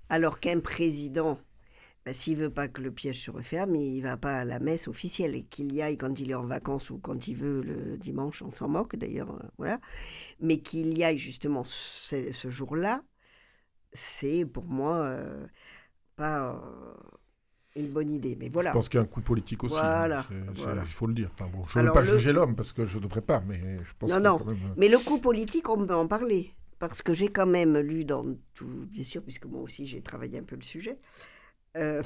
Alors 0.10 0.40
qu'un 0.40 0.62
président, 0.62 1.38
bah, 2.06 2.14
s'il 2.14 2.38
veut 2.38 2.50
pas 2.50 2.70
que 2.70 2.82
le 2.82 2.92
piège 2.92 3.24
se 3.26 3.32
referme, 3.32 3.76
il 3.76 4.02
va 4.02 4.16
pas 4.16 4.40
à 4.40 4.46
la 4.46 4.60
messe 4.60 4.88
officielle. 4.88 5.36
Et 5.36 5.44
qu'il 5.44 5.74
y 5.74 5.82
aille 5.82 5.98
quand 5.98 6.20
il 6.20 6.32
est 6.32 6.36
en 6.36 6.46
vacances 6.46 6.90
ou 6.90 6.98
quand 7.00 7.28
il 7.28 7.36
veut 7.36 7.62
le 7.62 7.98
dimanche, 7.98 8.42
on 8.42 8.52
s'en 8.52 8.70
moque 8.70 8.96
d'ailleurs, 8.96 9.32
euh, 9.32 9.48
voilà. 9.58 9.82
Mais 10.40 10.60
qu'il 10.62 10.98
y 10.98 11.04
aille 11.04 11.18
justement 11.18 11.64
ce, 11.66 12.50
jour-là, 12.50 13.04
c'est 13.94 14.46
pour 14.46 14.66
moi 14.66 14.96
euh, 14.98 15.48
pas... 16.16 16.54
Euh, 16.56 17.19
une 17.76 17.90
bonne 17.90 18.12
idée. 18.12 18.36
Mais 18.40 18.50
voilà. 18.50 18.72
Je 18.72 18.76
pense 18.76 18.90
qu'il 18.90 18.98
y 18.98 19.02
a 19.02 19.04
un 19.04 19.08
coup 19.08 19.22
politique 19.22 19.64
aussi. 19.64 19.78
Hein. 19.78 20.24
Voilà. 20.56 20.84
Il 20.84 20.92
faut 20.92 21.08
le 21.08 21.14
dire. 21.14 21.30
Enfin, 21.34 21.50
bon, 21.52 21.66
je 21.68 21.80
ne 21.80 21.86
veux 21.86 21.94
pas 21.94 22.04
juger 22.04 22.34
l'homme 22.34 22.56
parce 22.56 22.74
que 22.74 22.86
je 22.86 22.98
ne 22.98 23.04
devrais 23.04 23.22
pas, 23.22 23.42
mais 23.48 23.78
je 23.78 23.94
pense 23.98 24.12
non, 24.12 24.20
non. 24.20 24.40
Euh, 24.48 24.54
mais 24.78 24.88
le 24.88 24.98
coup 24.98 25.20
politique, 25.20 25.70
on 25.70 25.86
peut 25.86 25.96
en 25.96 26.08
parler. 26.08 26.54
Parce 26.80 27.02
que 27.02 27.14
j'ai 27.14 27.28
quand 27.28 27.46
même 27.46 27.78
lu 27.78 28.06
dans 28.06 28.26
tout, 28.54 28.88
bien 28.90 29.04
sûr, 29.04 29.22
puisque 29.22 29.46
moi 29.46 29.62
aussi 29.62 29.86
j'ai 29.86 30.02
travaillé 30.02 30.40
un 30.40 30.44
peu 30.44 30.56
le 30.56 30.62
sujet, 30.62 30.98
euh, 31.76 32.02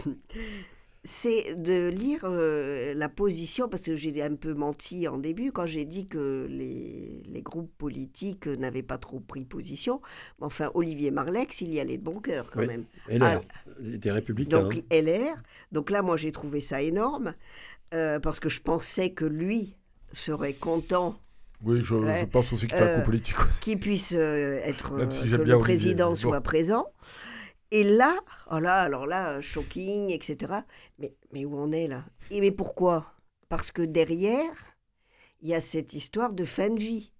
c'est 1.06 1.56
de 1.62 1.90
lire 1.90 2.22
euh, 2.24 2.94
la 2.94 3.10
position, 3.10 3.68
parce 3.68 3.82
que 3.82 3.96
j'ai 3.96 4.22
un 4.24 4.36
peu 4.36 4.54
menti 4.54 5.08
en 5.08 5.18
début 5.18 5.52
quand 5.52 5.66
j'ai 5.66 5.84
dit 5.84 6.08
que 6.08 6.48
les, 6.50 7.24
les 7.26 7.42
groupes 7.42 7.72
politiques 7.78 8.48
n'avaient 8.48 8.84
pas 8.84 8.98
trop 8.98 9.20
pris 9.20 9.44
position. 9.44 10.02
Enfin, 10.40 10.72
Olivier 10.74 11.12
Marlex, 11.12 11.60
il 11.62 11.74
y 11.74 11.80
allait 11.82 11.98
de 11.98 12.04
bon 12.04 12.22
cœur 12.22 12.50
quand 12.52 12.66
même. 12.66 12.86
LR, 13.10 13.24
ah, 13.24 13.42
des 13.80 14.12
républicains. 14.12 14.62
Donc 14.62 14.84
LR. 14.92 15.36
Donc 15.74 15.90
là, 15.90 16.02
moi, 16.02 16.16
j'ai 16.16 16.32
trouvé 16.32 16.62
ça 16.62 16.82
énorme, 16.82 17.34
euh, 17.94 18.20
parce 18.20 18.40
que 18.40 18.48
je 18.48 18.62
pensais 18.62 19.10
que 19.12 19.26
lui 19.26 19.76
serait 20.14 20.54
content 20.54 21.20
oui, 21.66 21.82
je, 21.82 22.26
pense 22.26 22.52
aussi 22.52 22.68
que 22.68 22.76
c'est 22.76 22.84
un 22.84 22.96
coup 22.96 23.02
euh, 23.02 23.06
politique. 23.06 23.36
Qui 23.62 23.78
puisse 23.78 24.12
être, 24.12 24.98
que 24.98 25.36
le 25.36 25.60
président 25.60 26.14
soit 26.14 26.42
présent. 26.42 26.88
Et 27.74 27.84
là, 27.84 28.20
oh 28.52 28.60
là, 28.60 28.76
alors 28.76 29.08
là, 29.08 29.42
shocking, 29.42 30.12
etc. 30.12 30.54
Mais, 31.00 31.16
mais 31.32 31.44
où 31.44 31.58
on 31.58 31.72
est 31.72 31.88
là? 31.88 32.06
Et 32.30 32.40
mais 32.40 32.52
pourquoi? 32.52 33.16
Parce 33.50 33.72
que 33.72 33.82
derrière, 33.82 34.54
il 35.42 35.50
y 35.50 35.56
a 35.56 35.60
cette 35.60 35.96
histoire 35.96 36.34
de 36.34 36.46
fin 36.46 36.70
de 36.70 36.80
vie. 36.80 37.12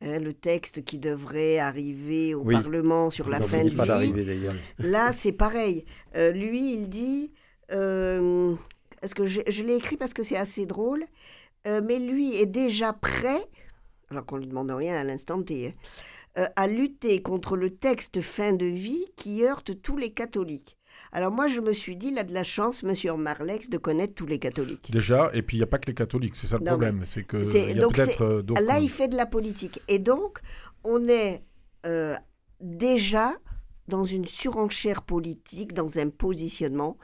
Hein, 0.00 0.18
le 0.18 0.32
texte 0.32 0.84
qui 0.84 0.98
devrait 0.98 1.60
arriver 1.60 2.34
au 2.34 2.42
Parlement 2.42 3.10
sur 3.10 3.28
la 3.28 3.40
fin 3.40 3.62
de 3.62 3.68
vie. 3.68 4.50
Là, 4.78 5.12
c'est 5.12 5.30
pareil. 5.30 5.84
Euh, 6.16 6.32
lui, 6.32 6.74
il 6.74 6.88
dit, 6.88 7.30
euh, 7.70 8.56
est-ce 9.00 9.14
que 9.14 9.26
je, 9.26 9.42
je 9.46 9.62
l'ai 9.62 9.76
écrit 9.76 9.96
parce 9.96 10.12
que 10.12 10.24
c'est 10.24 10.36
assez 10.36 10.66
drôle, 10.66 11.04
euh, 11.68 11.80
mais 11.84 12.00
lui 12.00 12.34
est 12.34 12.46
déjà 12.46 12.92
prêt, 12.92 13.46
alors 14.10 14.26
qu'on 14.26 14.38
ne 14.38 14.40
lui 14.40 14.48
demande 14.48 14.72
rien 14.72 14.96
à 14.96 15.04
l'instant 15.04 15.40
T, 15.40 15.68
hein, 15.68 15.72
euh, 16.38 16.46
à 16.56 16.66
lutter 16.66 17.20
contre 17.22 17.56
le 17.56 17.70
texte 17.70 18.20
fin 18.20 18.52
de 18.52 18.66
vie 18.66 19.06
qui 19.16 19.44
heurte 19.44 19.82
tous 19.82 19.96
les 19.96 20.10
catholiques. 20.10 20.76
Alors 21.12 21.30
moi, 21.30 21.46
je 21.46 21.60
me 21.60 21.74
suis 21.74 21.96
dit, 21.96 22.08
il 22.08 22.18
a 22.18 22.24
de 22.24 22.32
la 22.32 22.42
chance, 22.42 22.82
Monsieur 22.82 23.14
Marlex, 23.14 23.68
de 23.68 23.76
connaître 23.76 24.14
tous 24.14 24.24
les 24.24 24.38
catholiques. 24.38 24.90
Déjà, 24.90 25.30
et 25.34 25.42
puis 25.42 25.58
il 25.58 25.60
n'y 25.60 25.64
a 25.64 25.66
pas 25.66 25.78
que 25.78 25.88
les 25.88 25.94
catholiques, 25.94 26.36
c'est 26.36 26.46
ça 26.46 26.56
le 26.56 26.64
problème. 26.64 27.02
C'est 27.06 27.24
que 27.24 27.36
y 27.36 27.78
a 27.78 27.86
peut-être... 27.86 28.22
Euh, 28.22 28.60
là, 28.62 28.78
il 28.78 28.88
fait 28.88 29.08
de 29.08 29.16
la 29.16 29.26
politique. 29.26 29.82
Et 29.88 29.98
donc, 29.98 30.38
on 30.84 31.06
est 31.08 31.44
euh, 31.84 32.16
déjà 32.60 33.34
dans 33.88 34.04
une 34.04 34.24
surenchère 34.24 35.02
politique, 35.02 35.74
dans 35.74 35.98
un 35.98 36.08
positionnement 36.08 36.96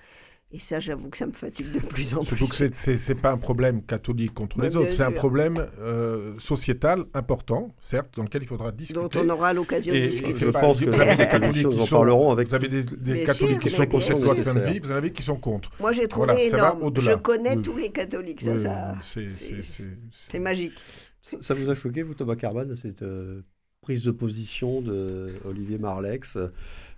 Et 0.51 0.59
ça, 0.59 0.81
j'avoue 0.81 1.11
que 1.11 1.19
ça 1.19 1.27
me 1.27 1.33
fatigue 1.33 1.73
de 1.73 1.79
plus 1.79 2.15
en 2.15 2.23
Surtout 2.23 2.47
plus. 2.47 2.49
que 2.49 2.55
c'est- 2.55 2.75
c'est 2.75 2.97
c'est 2.97 3.15
pas 3.15 3.33
un 3.33 3.37
problème 3.37 3.83
catholique 3.83 4.33
contre 4.33 4.59
Ouais, 4.59 4.69
les 4.71 4.77
autres, 4.77 4.91
c'est 4.91 5.03
un 5.03 5.13
problème 5.13 5.67
euh, 5.79 6.33
sociétal 6.39 7.05
important, 7.13 7.75
certes, 7.83 8.15
dans 8.17 8.23
lequel 8.23 8.45
il 8.45 8.49
faudra 8.49 8.73
discuter. 8.73 8.99
dont 8.99 9.11
on 9.15 9.29
aura 9.29 9.53
l'occasion 9.53 9.93
de 9.93 9.99
et 9.99 10.09
discuter. 10.09 10.33
Je 10.47 10.47
pense 10.47 10.81
que 10.81 10.87
vous 10.87 10.99
avez 11.01 11.17
des 11.17 11.29
catholiques 11.29 11.69
qui 11.69 11.79
sont- 11.79 11.87
parlerons 11.87 12.33
avec 12.33 12.49
Vous 12.49 12.55
avez 12.55 12.69
des, 12.69 12.83
catholiques 13.25 13.61
sûr, 13.61 13.71
qui 13.71 13.77
sont 13.77 13.83
bien 13.85 14.01
cette 14.01 14.23
loi 14.23 14.35
de 14.35 14.43
fin 14.43 14.55
de 14.55 14.61
vie, 14.61 14.79
vous 14.79 14.91
en 14.91 14.95
avez 14.95 15.13
qui 15.13 15.23
sont 15.23 15.37
contre. 15.37 15.71
Moi, 15.81 15.93
j'ai 15.93 16.09
trouvé 16.09 16.27
Voilà, 16.29 16.43
énorme. 16.43 16.93
Je 16.99 17.13
connais 17.13 17.57
Oui. 17.57 17.63
tous 17.63 17.77
les 17.77 17.91
catholiques, 17.91 18.41
ça, 18.41 18.53
Oui, 18.53 18.63
ça 18.63 18.95
c'est- 19.03 20.39
magique. 20.41 20.73
Ça, 21.21 21.37
ça 21.43 21.53
vous 21.53 21.69
a 21.69 21.75
choqué, 21.75 22.03
vous, 22.03 22.15
Thomas 22.15 22.37
Carman, 22.37 22.75
cette 22.75 23.03
euh, 23.03 23.43
prise 23.89 24.03
de 24.03 24.11
position 24.11 24.83
de 24.83 25.33
Olivier 25.47 25.79
Marlex, 25.79 26.37
euh, 26.37 26.49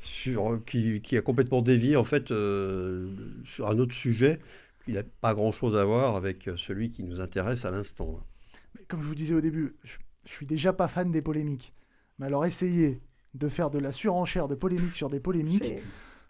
sur, 0.01 0.61
qui, 0.67 1.01
qui 1.01 1.17
a 1.17 1.23
complètement 1.23 1.63
dévié, 1.63 1.95
en 1.95 2.03
fait, 2.03 2.33
euh, 2.33 3.09
sur 3.45 3.69
un 3.69 3.79
autre 3.79 3.95
sujet 3.95 4.41
qui 4.85 4.91
n'a 4.91 5.05
pas 5.21 5.33
grand-chose 5.33 5.77
à 5.77 5.85
voir 5.85 6.17
avec 6.17 6.49
euh, 6.49 6.57
celui 6.57 6.91
qui 6.91 7.05
nous 7.05 7.21
intéresse 7.21 7.65
à 7.65 7.71
l'instant. 7.71 8.19
Mais 8.75 8.85
Comme 8.89 9.03
je 9.03 9.07
vous 9.07 9.15
disais 9.15 9.35
au 9.35 9.41
début, 9.41 9.77
je, 9.85 9.99
je 10.25 10.33
suis 10.33 10.47
déjà 10.47 10.73
pas 10.73 10.89
fan 10.89 11.13
des 11.13 11.23
polémiques. 11.23 11.73
Mais 12.19 12.27
alors 12.27 12.45
essayer 12.45 13.01
de 13.35 13.49
faire 13.49 13.71
de 13.71 13.79
la 13.79 13.93
surenchère 13.93 14.49
de 14.49 14.57
polémiques 14.57 14.97
sur 14.97 15.11
des 15.11 15.21
polémiques, 15.21 15.75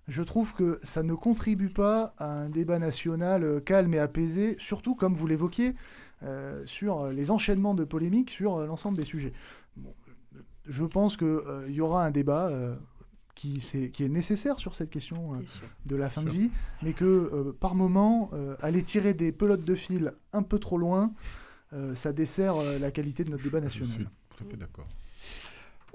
je 0.09 0.23
trouve 0.23 0.53
que 0.53 0.79
ça 0.83 1.03
ne 1.03 1.15
contribue 1.15 1.71
pas 1.71 2.13
à 2.19 2.31
un 2.31 2.51
débat 2.51 2.79
national 2.79 3.63
calme 3.65 3.95
et 3.95 3.99
apaisé, 3.99 4.57
surtout 4.59 4.95
comme 4.95 5.15
vous 5.15 5.27
l'évoquiez, 5.27 5.75
euh, 6.23 6.67
sur 6.67 7.07
les 7.07 7.31
enchaînements 7.31 7.75
de 7.75 7.85
polémiques 7.85 8.29
sur 8.29 8.57
euh, 8.57 8.67
l'ensemble 8.67 8.99
des 8.99 9.07
sujets. 9.07 9.33
Bon, 9.77 9.95
je 10.71 10.85
pense 10.85 11.17
qu'il 11.17 11.39
y 11.69 11.81
aura 11.81 12.05
un 12.07 12.11
débat 12.11 12.49
euh, 12.49 12.75
qui, 13.35 13.59
est 13.99 14.09
nécessaire 14.09 14.59
sur 14.59 14.75
cette 14.75 14.91
question 14.91 15.35
euh, 15.35 15.39
de 15.87 15.97
la 15.97 16.11
fin 16.11 16.23
de 16.23 16.31
vie, 16.31 16.51
mais 16.83 16.93
que 16.93 17.05
euh, 17.05 17.53
par 17.59 17.75
moment, 17.75 18.31
euh, 18.33 18.55
aller 18.61 18.83
tirer 18.83 19.15
des 19.15 19.33
pelotes 19.33 19.65
de 19.65 19.75
fil 19.75 20.13
un 20.33 20.43
peu 20.43 20.59
trop 20.59 20.79
loin, 20.79 21.13
euh, 21.73 21.95
ça 21.95 22.13
dessert 22.13 22.57
euh, 22.57 22.79
la 22.79 22.91
qualité 22.91 23.25
de 23.25 23.31
notre 23.31 23.43
débat 23.45 23.59
Je 23.61 23.65
national. 23.65 23.89
suis 23.91 24.05
tout 24.37 24.45
à 24.45 24.51
fait 24.51 24.57
d'accord. 24.57 24.87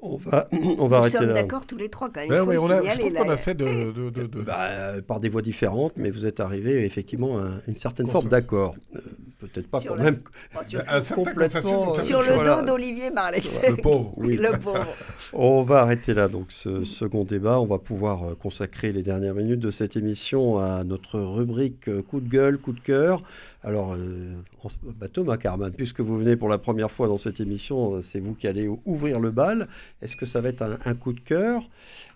On 0.08 0.18
va, 0.18 0.48
on 0.52 0.88
va 0.88 0.88
Nous 0.88 0.94
arrêter 0.96 1.18
sommes 1.18 1.28
là. 1.28 1.34
d'accord 1.34 1.66
tous 1.66 1.78
les 1.78 1.90
trois 1.90 2.10
quand 2.10 2.22
même. 2.22 2.30
Ouais, 2.48 2.54
le 2.56 2.62
on 2.62 2.70
a- 2.70 2.82
je 2.82 3.00
trouve 3.00 3.14
qu'on 3.14 3.32
essaie 3.32 3.54
de. 3.56 3.66
de- 3.66 4.10
de- 4.10 4.28
de- 4.28 4.42
Bah, 4.44 4.70
par 5.08 5.20
des 5.20 5.30
voies 5.30 5.42
différentes, 5.42 5.94
mais 5.98 6.10
vous 6.12 6.26
êtes 6.26 6.40
arrivé 6.40 6.86
effectivement 6.86 7.38
à 7.40 7.50
une 7.68 7.78
certaine 7.78 8.08
forme 8.08 8.28
d'accord. 8.28 8.76
Euh, 8.96 9.00
Peut-être 9.38 9.68
pas 9.68 9.80
Sur 9.82 9.92
quand 9.92 9.96
la- 9.98 10.04
même. 10.06 10.20
Bon, 10.56 10.62
sur, 10.68 10.80
un 10.80 11.02
certain 11.02 11.16
complètement, 11.16 11.94
sur 12.00 12.22
le 12.24 12.32
Voilà. 12.34 12.62
dos 12.62 12.68
d'Olivier 12.68 13.10
Marlex. 13.12 13.60
Le 13.68 13.76
pauvre. 13.76 14.14
Oui. 14.18 14.38
le 14.38 14.58
pauvre. 14.58 14.88
On 15.34 15.64
va 15.64 15.82
arrêter 15.82 16.14
là 16.14 16.28
donc 16.30 16.46
ce 16.52 16.84
second 16.84 17.26
débat. 17.26 17.60
On 17.60 17.66
va 17.66 17.78
pouvoir 17.78 18.24
euh, 18.24 18.36
consacrer 18.36 18.92
les 18.94 19.04
dernières 19.04 19.36
minutes 19.36 19.60
de 19.60 19.72
cette 19.72 19.98
émission 19.98 20.58
à 20.58 20.84
notre 20.84 21.20
rubrique 21.20 21.90
euh, 21.90 22.02
coup 22.02 22.22
de 22.22 22.30
gueule, 22.30 22.58
coup 22.58 22.72
de 22.72 22.80
cœur. 22.80 23.22
Alors, 23.66 23.94
euh, 23.94 24.36
en 24.64 24.68
bah, 24.92 25.10
Thomas 25.10 25.38
Carman, 25.38 25.72
puisque 25.74 26.00
vous 26.00 26.20
venez 26.20 26.36
pour 26.36 26.50
la 26.50 26.60
première 26.60 26.92
fois 26.92 27.08
dans 27.08 27.18
cette 27.18 27.40
émission, 27.40 27.96
euh, 27.96 28.02
c'est 28.04 28.20
vous 28.20 28.36
qui 28.36 28.48
allez 28.48 28.68
ouvrir 28.68 29.20
le 29.20 29.32
bal. 29.32 29.68
Est-ce 30.04 30.16
que 30.16 30.28
ça 30.28 30.40
va 30.40 30.50
être 30.50 30.62
un, 30.62 30.78
un 30.86 30.94
coup 30.94 31.14
de 31.14 31.20
cœur 31.20 31.68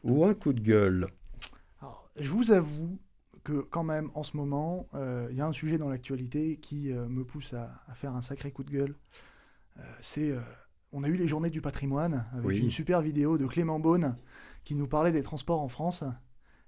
ou 0.03 0.25
un 0.25 0.35
coup 0.35 0.53
de 0.53 0.59
gueule? 0.61 1.07
Alors, 1.81 2.07
je 2.19 2.29
vous 2.29 2.51
avoue 2.51 2.99
que 3.43 3.61
quand 3.61 3.83
même, 3.83 4.11
en 4.13 4.21
ce 4.21 4.37
moment, 4.37 4.85
euh, 4.93 5.27
il 5.31 5.37
y 5.37 5.41
a 5.41 5.47
un 5.47 5.51
sujet 5.51 5.79
dans 5.79 5.89
l'actualité 5.89 6.57
qui 6.57 6.91
euh, 6.93 7.07
me 7.07 7.23
pousse 7.23 7.53
à, 7.55 7.81
à 7.87 7.95
faire 7.95 8.15
un 8.15 8.21
sacré 8.21 8.51
coup 8.51 8.63
de 8.63 8.71
gueule. 8.71 8.95
C'est, 10.01 10.35
on 10.91 11.03
a 11.05 11.07
eu 11.07 11.15
les 11.15 11.25
journées 11.27 11.49
du 11.49 11.61
patrimoine 11.61 12.25
avec 12.33 12.47
Oui. 12.47 12.59
une 12.59 12.69
super 12.69 13.01
vidéo 13.01 13.37
de 13.37 13.47
Clément 13.47 13.79
Beaune 13.79 14.17
qui 14.65 14.75
nous 14.75 14.87
parlait 14.87 15.13
des 15.13 15.23
transports 15.23 15.61
en 15.61 15.69
France 15.69 16.03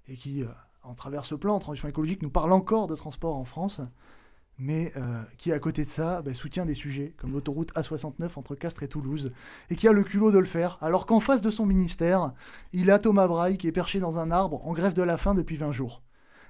et 0.08 0.16
qui, 0.16 0.44
en 0.82 0.94
travers 0.94 1.26
ce 1.26 1.34
plan 1.34 1.58
transition 1.58 1.88
écologique, 1.88 2.22
nous 2.22 2.30
parle 2.30 2.52
encore 2.52 2.86
de 2.86 2.96
transports 2.96 3.36
en 3.36 3.44
France, 3.44 3.82
mais 4.58 4.92
euh, 4.96 5.22
qui, 5.38 5.52
à 5.52 5.58
côté 5.58 5.84
de 5.84 5.88
ça, 5.88 6.22
bah, 6.22 6.34
soutient 6.34 6.66
des 6.66 6.74
sujets 6.74 7.14
comme 7.16 7.32
l'autoroute 7.32 7.72
A69 7.74 8.30
entre 8.36 8.54
Castres 8.54 8.82
et 8.82 8.88
Toulouse 8.88 9.32
et 9.70 9.76
qui 9.76 9.88
a 9.88 9.92
le 9.92 10.02
culot 10.02 10.30
de 10.30 10.38
le 10.38 10.44
faire, 10.44 10.78
alors 10.80 11.06
qu'en 11.06 11.20
face 11.20 11.42
de 11.42 11.50
son 11.50 11.66
ministère, 11.66 12.32
il 12.72 12.90
a 12.90 12.98
Thomas 12.98 13.26
Braille 13.26 13.58
qui 13.58 13.66
est 13.66 13.72
perché 13.72 13.98
dans 13.98 14.18
un 14.18 14.30
arbre 14.30 14.64
en 14.66 14.72
grève 14.72 14.94
de 14.94 15.02
la 15.02 15.16
faim 15.16 15.34
depuis 15.34 15.56
20 15.56 15.72
jours. 15.72 16.02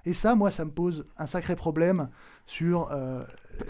Et 0.05 0.15
ça, 0.15 0.35
moi, 0.35 0.51
ça 0.51 0.65
me 0.65 0.71
pose 0.71 1.07
un 1.17 1.27
sacré 1.27 1.55
problème 1.55 2.09
sur 2.45 2.91
euh, 2.91 3.25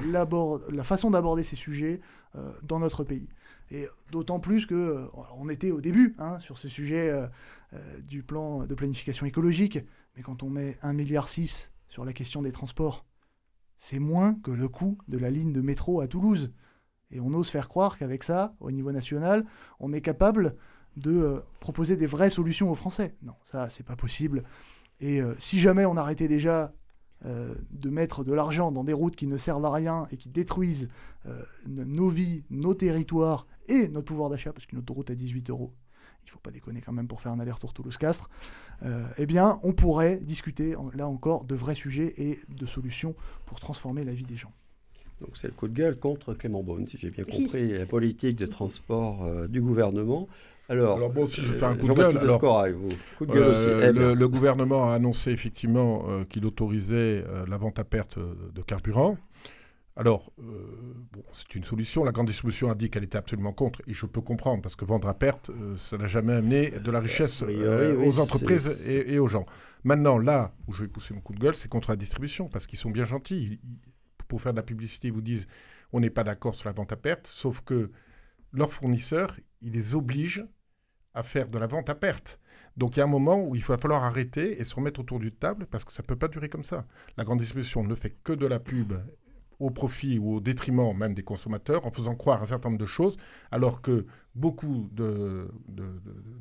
la 0.06 0.84
façon 0.84 1.10
d'aborder 1.10 1.44
ces 1.44 1.56
sujets 1.56 2.00
euh, 2.36 2.52
dans 2.62 2.78
notre 2.78 3.04
pays. 3.04 3.28
Et 3.70 3.86
d'autant 4.10 4.40
plus 4.40 4.66
que 4.66 5.08
on 5.38 5.48
était 5.48 5.70
au 5.70 5.80
début 5.80 6.14
hein, 6.18 6.40
sur 6.40 6.58
ce 6.58 6.68
sujet 6.68 7.10
du 8.06 8.22
plan 8.22 8.66
de 8.66 8.74
planification 8.74 9.24
écologique, 9.24 9.78
mais 10.14 10.22
quand 10.22 10.42
on 10.42 10.50
met 10.50 10.76
1,6 10.82 10.94
milliard 10.94 11.28
sur 11.88 12.04
la 12.04 12.12
question 12.12 12.42
des 12.42 12.52
transports, 12.52 13.06
c'est 13.82 13.98
moins 13.98 14.34
que 14.34 14.52
le 14.52 14.68
coût 14.68 14.96
de 15.08 15.18
la 15.18 15.28
ligne 15.28 15.52
de 15.52 15.60
métro 15.60 16.00
à 16.00 16.06
Toulouse. 16.06 16.52
Et 17.10 17.18
on 17.18 17.34
ose 17.34 17.48
faire 17.48 17.68
croire 17.68 17.98
qu'avec 17.98 18.22
ça, 18.22 18.54
au 18.60 18.70
niveau 18.70 18.92
national, 18.92 19.44
on 19.80 19.92
est 19.92 20.00
capable 20.00 20.54
de 20.96 21.10
euh, 21.10 21.40
proposer 21.58 21.96
des 21.96 22.06
vraies 22.06 22.30
solutions 22.30 22.70
aux 22.70 22.76
Français. 22.76 23.16
Non, 23.22 23.34
ça, 23.42 23.68
c'est 23.70 23.84
pas 23.84 23.96
possible. 23.96 24.44
Et 25.00 25.20
euh, 25.20 25.34
si 25.40 25.58
jamais 25.58 25.84
on 25.84 25.96
arrêtait 25.96 26.28
déjà 26.28 26.72
euh, 27.24 27.56
de 27.72 27.90
mettre 27.90 28.22
de 28.22 28.32
l'argent 28.32 28.70
dans 28.70 28.84
des 28.84 28.92
routes 28.92 29.16
qui 29.16 29.26
ne 29.26 29.36
servent 29.36 29.64
à 29.64 29.72
rien 29.72 30.06
et 30.12 30.16
qui 30.16 30.30
détruisent 30.30 30.88
nos 31.66 32.08
vies, 32.08 32.44
nos 32.50 32.74
territoires 32.74 33.48
et 33.66 33.88
notre 33.88 34.06
pouvoir 34.06 34.30
d'achat, 34.30 34.52
parce 34.52 34.66
qu'une 34.66 34.78
autoroute 34.78 35.10
à 35.10 35.16
18 35.16 35.50
euros, 35.50 35.74
il 36.24 36.30
faut 36.30 36.38
pas 36.38 36.50
déconner 36.50 36.80
quand 36.80 36.92
même 36.92 37.08
pour 37.08 37.20
faire 37.20 37.32
un 37.32 37.40
aller-retour 37.40 37.72
Toulouse-Castres, 37.72 38.28
euh, 38.84 39.04
eh 39.18 39.26
bien, 39.26 39.58
on 39.62 39.72
pourrait 39.72 40.18
discuter 40.18 40.74
là 40.94 41.06
encore 41.08 41.44
de 41.44 41.54
vrais 41.54 41.74
sujets 41.74 42.14
et 42.16 42.40
de 42.48 42.66
solutions 42.66 43.14
pour 43.46 43.60
transformer 43.60 44.04
la 44.04 44.12
vie 44.12 44.24
des 44.26 44.36
gens. 44.36 44.52
Donc 45.20 45.36
c'est 45.36 45.46
le 45.46 45.52
coup 45.52 45.68
de 45.68 45.74
gueule 45.74 45.98
contre 45.98 46.34
Clément 46.34 46.62
Beaune, 46.64 46.86
si 46.88 46.98
j'ai 46.98 47.10
bien 47.10 47.24
compris, 47.24 47.78
la 47.78 47.86
politique 47.86 48.36
de 48.36 48.46
transport 48.46 49.24
euh, 49.24 49.46
du 49.46 49.60
gouvernement. 49.60 50.26
Alors, 50.68 50.96
Alors 50.96 51.12
bon, 51.12 51.26
si 51.26 51.40
je 51.42 51.52
fais 51.52 51.64
un 51.66 51.74
coup 51.74 51.82
de 51.82 51.86
Jean-Baptiste 51.88 52.14
gueule, 52.20 52.24
alors, 52.24 52.36
Escorail, 52.36 52.72
vous, 52.72 52.88
coup 53.18 53.26
de 53.26 53.32
gueule 53.32 53.44
Euh, 53.44 53.76
aussi. 53.78 53.92
Bien, 53.92 53.92
le, 53.92 54.14
le 54.14 54.28
gouvernement 54.28 54.90
a 54.90 54.94
annoncé 54.94 55.30
effectivement 55.30 56.04
euh, 56.08 56.24
qu'il 56.24 56.46
autorisait 56.46 57.24
euh, 57.26 57.44
la 57.48 57.56
vente 57.56 57.78
à 57.78 57.84
perte 57.84 58.18
euh, 58.18 58.34
de 58.54 58.62
carburant. 58.62 59.16
Alors, 59.94 60.32
euh, 60.38 60.42
bon, 61.12 61.22
c'est 61.32 61.54
une 61.54 61.64
solution. 61.64 62.02
La 62.02 62.12
grande 62.12 62.26
distribution 62.26 62.70
a 62.70 62.74
dit 62.74 62.88
qu'elle 62.88 63.04
était 63.04 63.18
absolument 63.18 63.52
contre, 63.52 63.82
et 63.86 63.92
je 63.92 64.06
peux 64.06 64.22
comprendre, 64.22 64.62
parce 64.62 64.74
que 64.74 64.86
vendre 64.86 65.06
à 65.08 65.12
perte, 65.14 65.50
euh, 65.50 65.76
ça 65.76 65.98
n'a 65.98 66.06
jamais 66.06 66.32
amené 66.32 66.70
de 66.70 66.90
la 66.90 66.98
richesse 67.00 67.42
euh, 67.42 67.94
oui, 67.98 68.06
aux 68.08 68.18
entreprises 68.18 68.88
et, 68.88 69.14
et 69.14 69.18
aux 69.18 69.28
gens. 69.28 69.44
Maintenant, 69.84 70.16
là 70.16 70.54
où 70.66 70.72
je 70.72 70.82
vais 70.82 70.88
pousser 70.88 71.12
mon 71.12 71.20
coup 71.20 71.34
de 71.34 71.40
gueule, 71.40 71.54
c'est 71.56 71.68
contre 71.68 71.90
la 71.90 71.96
distribution, 71.96 72.48
parce 72.48 72.66
qu'ils 72.66 72.78
sont 72.78 72.90
bien 72.90 73.04
gentils. 73.04 73.42
Ils- 73.42 73.52
ils- 73.52 73.78
pour 74.28 74.40
faire 74.40 74.52
de 74.52 74.56
la 74.56 74.62
publicité, 74.62 75.08
ils 75.08 75.12
vous 75.12 75.20
disent 75.20 75.46
on 75.92 76.00
n'est 76.00 76.08
pas 76.08 76.24
d'accord 76.24 76.54
sur 76.54 76.66
la 76.66 76.72
vente 76.72 76.90
à 76.90 76.96
perte, 76.96 77.26
sauf 77.26 77.60
que 77.60 77.90
leurs 78.52 78.72
fournisseurs, 78.72 79.36
ils 79.60 79.72
les 79.72 79.94
obligent 79.94 80.46
à 81.12 81.22
faire 81.22 81.48
de 81.48 81.58
la 81.58 81.66
vente 81.66 81.90
à 81.90 81.94
perte. 81.94 82.40
Donc 82.78 82.96
il 82.96 83.00
y 83.00 83.02
a 83.02 83.04
un 83.04 83.08
moment 83.08 83.44
où 83.46 83.54
il 83.54 83.62
va 83.62 83.76
falloir 83.76 84.04
arrêter 84.04 84.58
et 84.58 84.64
se 84.64 84.74
remettre 84.74 85.00
autour 85.00 85.18
d'une 85.20 85.32
table 85.32 85.66
parce 85.66 85.84
que 85.84 85.92
ça 85.92 86.02
ne 86.02 86.06
peut 86.06 86.16
pas 86.16 86.28
durer 86.28 86.48
comme 86.48 86.64
ça. 86.64 86.86
La 87.18 87.24
grande 87.24 87.40
distribution 87.40 87.84
ne 87.84 87.94
fait 87.94 88.16
que 88.24 88.32
de 88.32 88.46
la 88.46 88.58
pub 88.58 88.94
au 89.58 89.70
profit 89.70 90.18
ou 90.18 90.36
au 90.36 90.40
détriment 90.40 90.96
même 90.96 91.14
des 91.14 91.22
consommateurs 91.22 91.86
en 91.86 91.90
faisant 91.90 92.14
croire 92.14 92.42
un 92.42 92.46
certain 92.46 92.70
nombre 92.70 92.80
de 92.80 92.86
choses 92.86 93.16
alors 93.50 93.82
que 93.82 94.06
beaucoup 94.34 94.88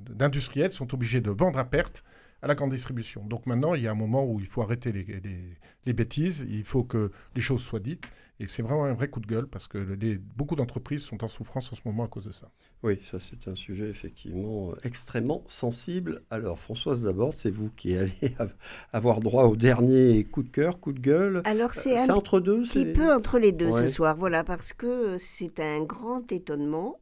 d'industriels 0.10 0.72
sont 0.72 0.94
obligés 0.94 1.22
de 1.22 1.32
vendre 1.32 1.60
à 1.60 1.66
perte 1.66 2.04
à 2.42 2.48
la 2.48 2.56
grande 2.56 2.72
distribution. 2.72 3.24
Donc 3.26 3.46
maintenant, 3.46 3.74
il 3.76 3.84
y 3.84 3.88
a 3.88 3.92
un 3.92 3.96
moment 3.96 4.26
où 4.26 4.40
il 4.40 4.48
faut 4.48 4.62
arrêter 4.62 4.92
les, 4.92 5.04
les- 5.04 5.58
les 5.86 5.94
bêtises, 5.94 6.46
il 6.50 6.64
faut 6.64 6.84
que 6.84 7.12
les 7.36 7.42
choses 7.42 7.62
soient 7.62 7.80
dites, 7.80 8.12
et 8.40 8.48
c'est 8.48 8.62
vraiment 8.64 8.86
un 8.86 8.94
vrai 8.94 9.10
coup 9.10 9.20
de 9.20 9.28
gueule 9.28 9.48
parce 9.48 9.68
que 9.68 9.78
les- 9.78 10.18
beaucoup 10.18 10.56
d'entreprises 10.56 11.04
sont 11.04 11.24
en 11.24 11.28
souffrance 11.28 11.72
en 11.72 11.76
ce 11.76 11.82
moment 11.86 12.04
à 12.06 12.08
cause 12.08 12.26
de 12.26 12.32
ça. 12.32 12.52
Oui, 12.84 13.00
ça 13.04 13.20
c'est 13.20 13.48
un 13.48 13.54
sujet 13.56 13.90
effectivement 13.90 14.72
euh, 14.72 14.76
extrêmement 14.84 15.44
sensible. 15.48 16.24
Alors 16.32 16.58
Françoise 16.60 17.04
d'abord, 17.04 17.32
c'est 17.34 17.52
vous 17.52 17.70
qui 17.70 17.96
allez 17.96 18.14
av- 18.40 18.56
avoir 18.92 19.20
droit 19.22 19.44
au 19.46 19.56
dernier 19.56 20.24
coup 20.26 20.42
de 20.42 20.50
cœur, 20.50 20.80
coup 20.80 20.92
de 20.94 21.00
gueule. 21.00 21.44
Alors 21.44 21.76
c'est 21.76 21.96
C'est 21.96 22.10
un 22.10 22.10
entre 22.10 22.40
deux, 22.40 22.66
petit 22.68 22.86
c'est 22.86 22.86
peu 22.88 23.14
entre 23.14 23.38
les 23.40 23.52
deux 23.52 23.72
Ouais. 23.72 23.86
ce 23.86 23.88
soir, 23.88 24.16
voilà, 24.18 24.44
parce 24.44 24.74
que 24.74 25.18
c'est 25.20 25.60
un 25.60 25.82
grand 25.84 26.32
étonnement 26.32 27.00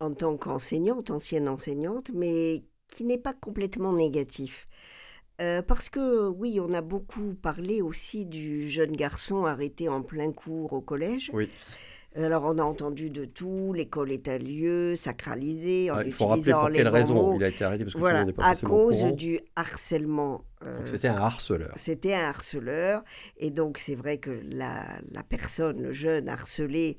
en 0.00 0.14
tant 0.14 0.36
qu'enseignante, 0.36 1.10
ancienne 1.10 1.48
enseignante, 1.48 2.10
mais 2.14 2.64
qui 2.94 3.04
n'est 3.04 3.18
pas 3.18 3.34
complètement 3.34 3.92
négatif. 3.92 4.68
Euh, 5.40 5.62
parce 5.62 5.88
que 5.90 6.28
oui, 6.28 6.60
on 6.60 6.72
a 6.74 6.80
beaucoup 6.80 7.34
parlé 7.34 7.82
aussi 7.82 8.24
du 8.24 8.68
jeune 8.70 8.92
garçon 8.92 9.46
arrêté 9.46 9.88
en 9.88 10.02
plein 10.02 10.30
cours 10.32 10.72
au 10.72 10.80
collège. 10.80 11.30
Oui. 11.32 11.50
Alors 12.16 12.44
on 12.44 12.58
a 12.58 12.62
entendu 12.62 13.10
de 13.10 13.24
tout, 13.24 13.72
l'école 13.72 14.12
est 14.12 14.28
un 14.28 14.38
lieu 14.38 14.94
sacralisé, 14.94 15.90
en 15.90 15.96
Ah, 15.96 16.04
il 16.04 16.12
faut 16.12 16.26
rappeler 16.28 16.52
pour 16.52 16.70
quelle 16.70 16.86
raison 16.88 17.14
mots. 17.14 17.34
il 17.34 17.42
a 17.42 17.48
été 17.48 17.64
arrêté 17.64 17.84
parce 17.84 17.94
que 17.94 17.98
tout 17.98 18.08
le 18.10 18.12
Voilà, 18.12 18.18
monde 18.20 18.28
n'est 18.28 18.32
pas 18.32 18.44
à 18.44 18.54
cause 18.54 18.98
courant. 18.98 19.10
du 19.10 19.40
harcèlement. 19.56 20.44
euh, 20.62 20.86
C'était 20.86 21.08
un 21.08 21.16
harceleur. 21.16 21.72
c'était 21.76 22.14
un 22.14 22.28
harceleur. 22.28 23.02
Et 23.38 23.50
donc, 23.50 23.78
c'est 23.78 23.96
vrai 23.96 24.18
que 24.18 24.30
la, 24.48 24.86
la 25.10 25.24
personne, 25.24 25.82
le 25.82 25.92
jeune 25.92 26.28
harcelé, 26.28 26.98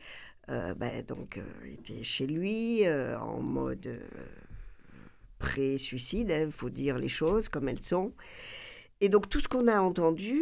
euh, 0.49 0.73
ben, 0.75 1.01
donc, 1.07 1.39
était 1.65 2.03
chez 2.03 2.27
lui 2.27 2.83
en 2.89 3.41
mode 3.41 3.87
pré-suicide, 5.37 6.33
il 6.45 6.51
faut 6.51 6.69
dire 6.69 6.97
les 6.97 7.09
choses 7.09 7.49
comme 7.49 7.67
elles 7.69 7.81
sont. 7.81 8.13
Et 9.01 9.09
donc 9.09 9.29
tout 9.29 9.39
ce 9.39 9.47
qu'on 9.47 9.67
a 9.67 9.79
entendu, 9.79 10.41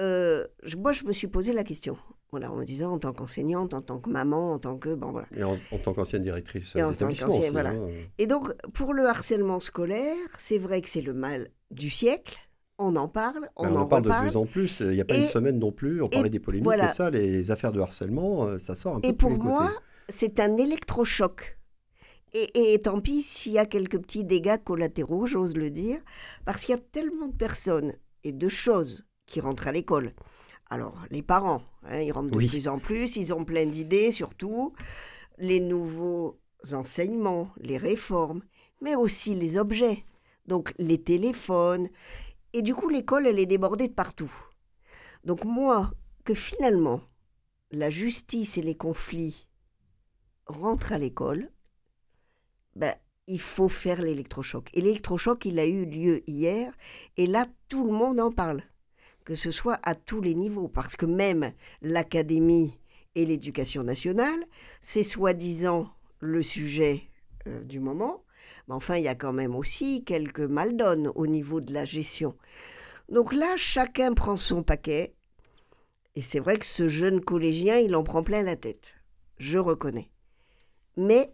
euh, 0.00 0.46
je- 0.62 0.76
moi 0.76 0.92
je 0.92 1.04
me 1.04 1.12
suis 1.12 1.26
posé 1.28 1.52
la 1.52 1.64
question. 1.64 1.96
Voilà, 2.30 2.50
en 2.50 2.56
me 2.56 2.64
disant 2.64 2.92
en 2.94 2.98
tant 2.98 3.12
qu'enseignante, 3.12 3.74
en 3.74 3.80
tant 3.80 4.00
que 4.00 4.10
maman, 4.10 4.54
en 4.54 4.58
tant 4.58 4.76
que 4.76 4.92
bon 4.94 5.12
voilà. 5.12 5.28
Et 5.36 5.44
en, 5.44 5.56
en 5.70 5.78
tant 5.78 5.94
qu'ancienne 5.94 6.22
directrice 6.22 6.74
Et 6.74 6.82
en 6.82 6.92
tant 6.92 7.06
aussi, 7.06 7.48
voilà. 7.50 7.70
hein. 7.70 7.88
Et 8.18 8.26
donc 8.26 8.52
pour 8.72 8.92
le 8.92 9.06
harcèlement 9.06 9.60
scolaire, 9.60 10.16
c'est 10.38 10.58
vrai 10.58 10.80
que 10.82 10.88
c'est 10.88 11.02
le 11.02 11.14
mal 11.14 11.50
du 11.70 11.90
siècle. 11.90 12.36
On 12.76 12.96
en 12.96 13.06
parle, 13.06 13.48
on, 13.54 13.62
Ben, 13.62 13.72
on 13.72 13.76
en, 13.76 13.80
en 13.82 13.86
parle 13.86 14.02
de 14.02 14.10
plus 14.26 14.36
en 14.36 14.46
plus. 14.46 14.80
Il 14.80 14.88
n'y 14.88 15.00
a 15.00 15.04
pas 15.04 15.14
une 15.14 15.26
semaine 15.26 15.60
non 15.60 15.70
plus. 15.70 16.02
On 16.02 16.08
parlait 16.08 16.28
des 16.28 16.40
polémiques 16.40 16.64
voilà. 16.64 16.86
et 16.86 16.88
ça, 16.92 17.08
les 17.08 17.52
affaires 17.52 17.70
de 17.70 17.78
harcèlement, 17.78 18.46
euh, 18.48 18.58
ça 18.58 18.74
sort 18.74 18.96
un 18.96 19.00
peu 19.00 19.06
Et 19.06 19.12
pour 19.12 19.30
moi, 19.30 19.70
c'est 20.08 20.40
un 20.40 20.56
électrochoc. 20.56 21.56
Et, 22.34 22.74
et 22.74 22.80
tant 22.80 23.00
pis 23.00 23.22
s'il 23.22 23.52
y 23.52 23.58
a 23.58 23.66
quelques 23.66 23.98
petits 24.00 24.24
dégâts 24.24 24.62
collatéraux, 24.62 25.26
j'ose 25.26 25.56
le 25.56 25.70
dire, 25.70 26.00
parce 26.44 26.64
qu'il 26.64 26.74
y 26.74 26.78
a 26.78 26.80
tellement 26.80 27.28
de 27.28 27.36
personnes 27.36 27.94
et 28.24 28.32
de 28.32 28.48
choses 28.48 29.04
qui 29.26 29.40
rentrent 29.40 29.68
à 29.68 29.72
l'école. 29.72 30.14
Alors, 30.68 30.98
les 31.10 31.22
parents, 31.22 31.62
hein, 31.84 32.00
ils 32.00 32.10
rentrent 32.10 32.30
de 32.32 32.36
Oui. 32.36 32.48
plus 32.48 32.66
en 32.68 32.78
plus, 32.78 33.16
ils 33.16 33.32
ont 33.32 33.44
plein 33.44 33.66
d'idées 33.66 34.10
surtout, 34.10 34.74
les 35.38 35.60
nouveaux 35.60 36.40
enseignements, 36.72 37.50
les 37.58 37.78
réformes, 37.78 38.42
mais 38.80 38.96
aussi 38.96 39.34
les 39.34 39.56
objets, 39.56 40.04
donc 40.46 40.74
les 40.78 41.00
téléphones. 41.00 41.88
Et 42.52 42.62
du 42.62 42.74
coup, 42.74 42.88
l'école, 42.88 43.26
elle 43.26 43.38
est 43.38 43.46
débordée 43.46 43.88
de 43.88 43.92
partout. 43.92 44.32
Donc 45.24 45.44
moi, 45.44 45.92
que 46.24 46.34
finalement, 46.34 47.00
la 47.70 47.90
justice 47.90 48.58
et 48.58 48.62
les 48.62 48.76
conflits 48.76 49.46
rentrent 50.46 50.92
à 50.92 50.98
l'école, 50.98 51.50
ben, 52.76 52.94
il 53.26 53.40
faut 53.40 53.68
faire 53.68 54.02
l'électrochoc. 54.02 54.68
Et 54.74 54.80
l'électrochoc, 54.80 55.44
il 55.44 55.58
a 55.58 55.66
eu 55.66 55.84
lieu 55.86 56.22
hier, 56.28 56.72
et 57.16 57.26
là, 57.26 57.46
tout 57.68 57.86
le 57.86 57.92
monde 57.92 58.20
en 58.20 58.30
parle, 58.30 58.62
que 59.24 59.34
ce 59.34 59.50
soit 59.50 59.78
à 59.82 59.94
tous 59.94 60.20
les 60.20 60.34
niveaux, 60.34 60.68
parce 60.68 60.96
que 60.96 61.06
même 61.06 61.52
l'académie 61.80 62.78
et 63.14 63.24
l'éducation 63.24 63.82
nationale, 63.82 64.44
c'est 64.80 65.04
soi-disant 65.04 65.88
le 66.20 66.42
sujet 66.42 67.02
euh, 67.46 67.62
du 67.62 67.80
moment, 67.80 68.24
mais 68.68 68.74
enfin, 68.74 68.96
il 68.96 69.04
y 69.04 69.08
a 69.08 69.14
quand 69.14 69.32
même 69.32 69.54
aussi 69.54 70.04
quelques 70.04 70.40
maldonnes 70.40 71.10
au 71.14 71.26
niveau 71.26 71.60
de 71.60 71.72
la 71.72 71.84
gestion. 71.84 72.36
Donc 73.08 73.32
là, 73.32 73.54
chacun 73.56 74.12
prend 74.12 74.36
son 74.36 74.62
paquet, 74.62 75.14
et 76.14 76.20
c'est 76.20 76.40
vrai 76.40 76.56
que 76.56 76.66
ce 76.66 76.88
jeune 76.88 77.20
collégien, 77.20 77.78
il 77.78 77.96
en 77.96 78.02
prend 78.02 78.22
plein 78.22 78.42
la 78.42 78.56
tête. 78.56 78.96
Je 79.38 79.58
reconnais. 79.58 80.10
Mais 80.96 81.32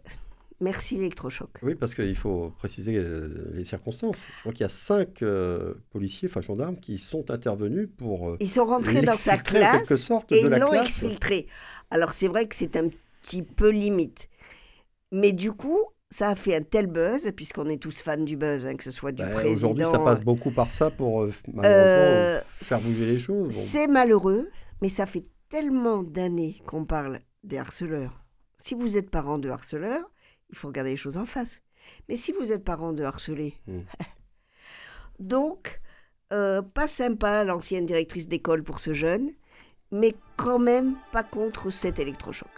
merci 0.61 0.95
l'électrochoc. 0.95 1.49
Oui, 1.61 1.75
parce 1.75 1.93
qu'il 1.95 2.15
faut 2.15 2.53
préciser 2.57 2.95
euh, 2.95 3.51
les 3.53 3.63
circonstances. 3.63 4.25
Je 4.33 4.39
crois 4.39 4.53
qu'il 4.53 4.61
y 4.61 4.65
a 4.65 4.69
cinq 4.69 5.21
euh, 5.21 5.73
policiers, 5.91 6.29
enfin 6.29 6.41
gendarmes, 6.41 6.77
qui 6.77 6.99
sont 6.99 7.29
intervenus 7.31 7.89
pour 7.97 8.29
euh, 8.29 8.37
Ils 8.39 8.49
sont 8.49 8.65
rentrés 8.65 9.01
dans 9.01 9.15
sa 9.15 9.37
classe 9.37 9.93
sorte 9.95 10.31
et 10.31 10.43
l'ont 10.47 10.73
exfiltré. 10.73 11.47
Alors 11.89 12.13
c'est 12.13 12.27
vrai 12.27 12.47
que 12.47 12.55
c'est 12.55 12.77
un 12.77 12.89
petit 13.21 13.43
peu 13.43 13.69
limite. 13.69 14.29
Mais 15.11 15.33
du 15.33 15.51
coup, 15.51 15.79
ça 16.09 16.29
a 16.29 16.35
fait 16.35 16.55
un 16.55 16.61
tel 16.61 16.87
buzz, 16.87 17.29
puisqu'on 17.35 17.67
est 17.67 17.81
tous 17.81 18.01
fans 18.01 18.17
du 18.17 18.37
buzz, 18.37 18.65
hein, 18.65 18.75
que 18.75 18.83
ce 18.83 18.91
soit 18.91 19.11
du 19.11 19.23
Bah, 19.23 19.29
président. 19.31 19.53
Aujourd'hui, 19.53 19.85
ça 19.85 19.99
passe 19.99 20.21
beaucoup 20.21 20.51
par 20.51 20.71
ça 20.71 20.89
pour 20.89 21.27
malheureusement 21.53 22.43
faire 22.51 22.79
bouger 22.79 23.05
les 23.07 23.19
choses. 23.19 23.53
Bon. 23.53 23.61
C'est 23.61 23.87
malheureux, 23.87 24.49
mais 24.81 24.89
ça 24.89 25.05
fait 25.05 25.23
tellement 25.49 26.03
d'années 26.03 26.61
qu'on 26.65 26.85
parle 26.85 27.19
des 27.43 27.57
harceleurs. 27.57 28.23
Si 28.57 28.75
vous 28.75 28.95
êtes 28.95 29.09
parent 29.09 29.39
de 29.39 29.49
harceleurs, 29.49 30.10
il 30.51 30.57
faut 30.57 30.67
regarder 30.67 30.91
les 30.91 30.97
choses 30.97 31.17
en 31.17 31.25
face. 31.25 31.61
Mais 32.09 32.15
si 32.15 32.31
vous 32.31 32.51
êtes 32.51 32.63
parent 32.63 32.93
de 32.93 33.03
harcelés, 33.03 33.55
Mm. 33.67 33.81
donc, 35.19 35.81
euh, 36.33 36.61
pas 36.61 36.87
sympa 36.87 37.43
l'ancienne 37.43 37.85
directrice 37.85 38.27
d'école 38.27 38.63
pour 38.63 38.79
ce 38.79 38.93
jeune, 38.93 39.31
mais 39.91 40.15
quand 40.37 40.59
même 40.59 40.95
pas 41.11 41.23
contre 41.23 41.69
cet 41.69 41.99
électrochoc. 41.99 42.49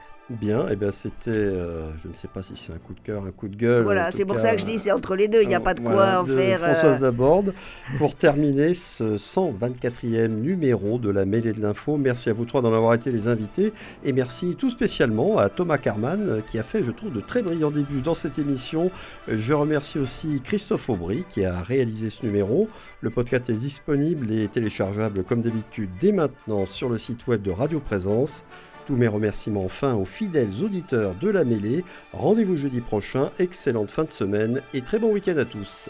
Bien, 0.42 0.68
et 0.70 0.76
ben 0.76 0.92
c'était, 0.92 1.30
euh, 1.30 1.92
je 2.04 2.08
ne 2.08 2.14
sais 2.16 2.28
pas 2.28 2.42
si 2.42 2.54
c'est 2.56 2.74
un 2.74 2.78
coup 2.78 2.94
de 2.94 3.00
cœur, 3.02 3.24
un 3.26 3.32
coup 3.32 3.48
de 3.48 3.56
gueule. 3.56 3.84
voilà, 3.84 4.12
c'est 4.12 4.26
pour 4.26 4.36
cas, 4.36 4.42
ça 4.42 4.56
que 4.56 4.62
je 4.62 4.66
dis, 4.66 4.80
c'est 4.80 4.92
entre 4.92 5.16
les 5.16 5.28
deux, 5.28 5.42
il 5.44 5.48
n'y 5.48 5.54
a 5.54 5.60
euh, 5.60 5.62
pas 5.62 5.74
de 5.76 5.82
quoi 5.82 6.22
en 6.22 6.24
de 6.24 6.36
faire. 6.36 6.64
euh, 6.64 6.74
Françoise 6.74 7.02
Laborde. 7.02 7.54
Pour 8.00 8.16
terminer 8.16 8.74
ce 8.74 9.18
124e 9.18 10.28
numéro 10.30 10.98
de 10.98 11.10
la 11.12 11.26
mêlée 11.26 11.54
de 11.54 11.62
l'info, 11.62 11.98
merci 11.98 12.30
à 12.30 12.34
vous 12.34 12.46
trois 12.46 12.62
d'en 12.62 12.74
avoir 12.74 12.94
été 12.96 13.12
les 13.12 13.28
invités 13.28 13.74
et 14.04 14.12
merci 14.14 14.56
tout 14.56 14.72
spécialement 14.72 15.38
à 15.38 15.50
Thomas 15.50 15.78
Carman 15.78 16.20
euh, 16.28 16.42
qui 16.42 16.58
a 16.58 16.64
fait, 16.64 16.84
je 16.84 16.92
trouve, 16.92 17.14
de 17.14 17.22
très 17.22 17.44
brillants 17.44 17.72
débuts 17.72 18.02
dans 18.02 18.14
cette 18.16 18.40
émission. 18.40 18.90
Euh, 19.30 19.36
Je 19.38 19.54
remercie 19.54 20.00
aussi 20.00 20.42
Christophe 20.44 20.90
Aubry 20.90 21.26
qui 21.30 21.46
a 21.46 21.62
réalisé 21.62 22.10
ce 22.10 22.26
numéro. 22.26 22.68
Le 23.02 23.10
podcast 23.10 23.50
est 23.50 23.54
disponible 23.54 24.32
et 24.32 24.48
téléchargeable 24.48 25.24
comme 25.24 25.42
d'habitude 25.42 25.90
dès 26.00 26.12
maintenant 26.12 26.66
sur 26.66 26.90
le 26.90 26.98
site 26.98 27.28
web 27.28 27.42
de 27.44 27.52
Radio 27.52 27.80
Présence. 27.80 28.46
Tous 28.86 28.96
mes 28.96 29.08
remerciements 29.08 29.64
enfin 29.64 29.94
aux 29.96 30.06
fidèles 30.06 30.62
auditeurs 30.62 31.16
de 31.16 31.30
la 31.30 31.46
mêlée. 31.46 31.86
Rendez-vous 32.12 32.58
jeudi 32.58 32.82
prochain, 32.82 33.32
excellente 33.40 33.92
fin 33.92 34.04
de 34.04 34.12
semaine 34.12 34.62
et 34.74 34.82
très 34.82 35.00
bon 35.00 35.14
week-end 35.14 35.38
à 35.38 35.46
tous. 35.46 35.90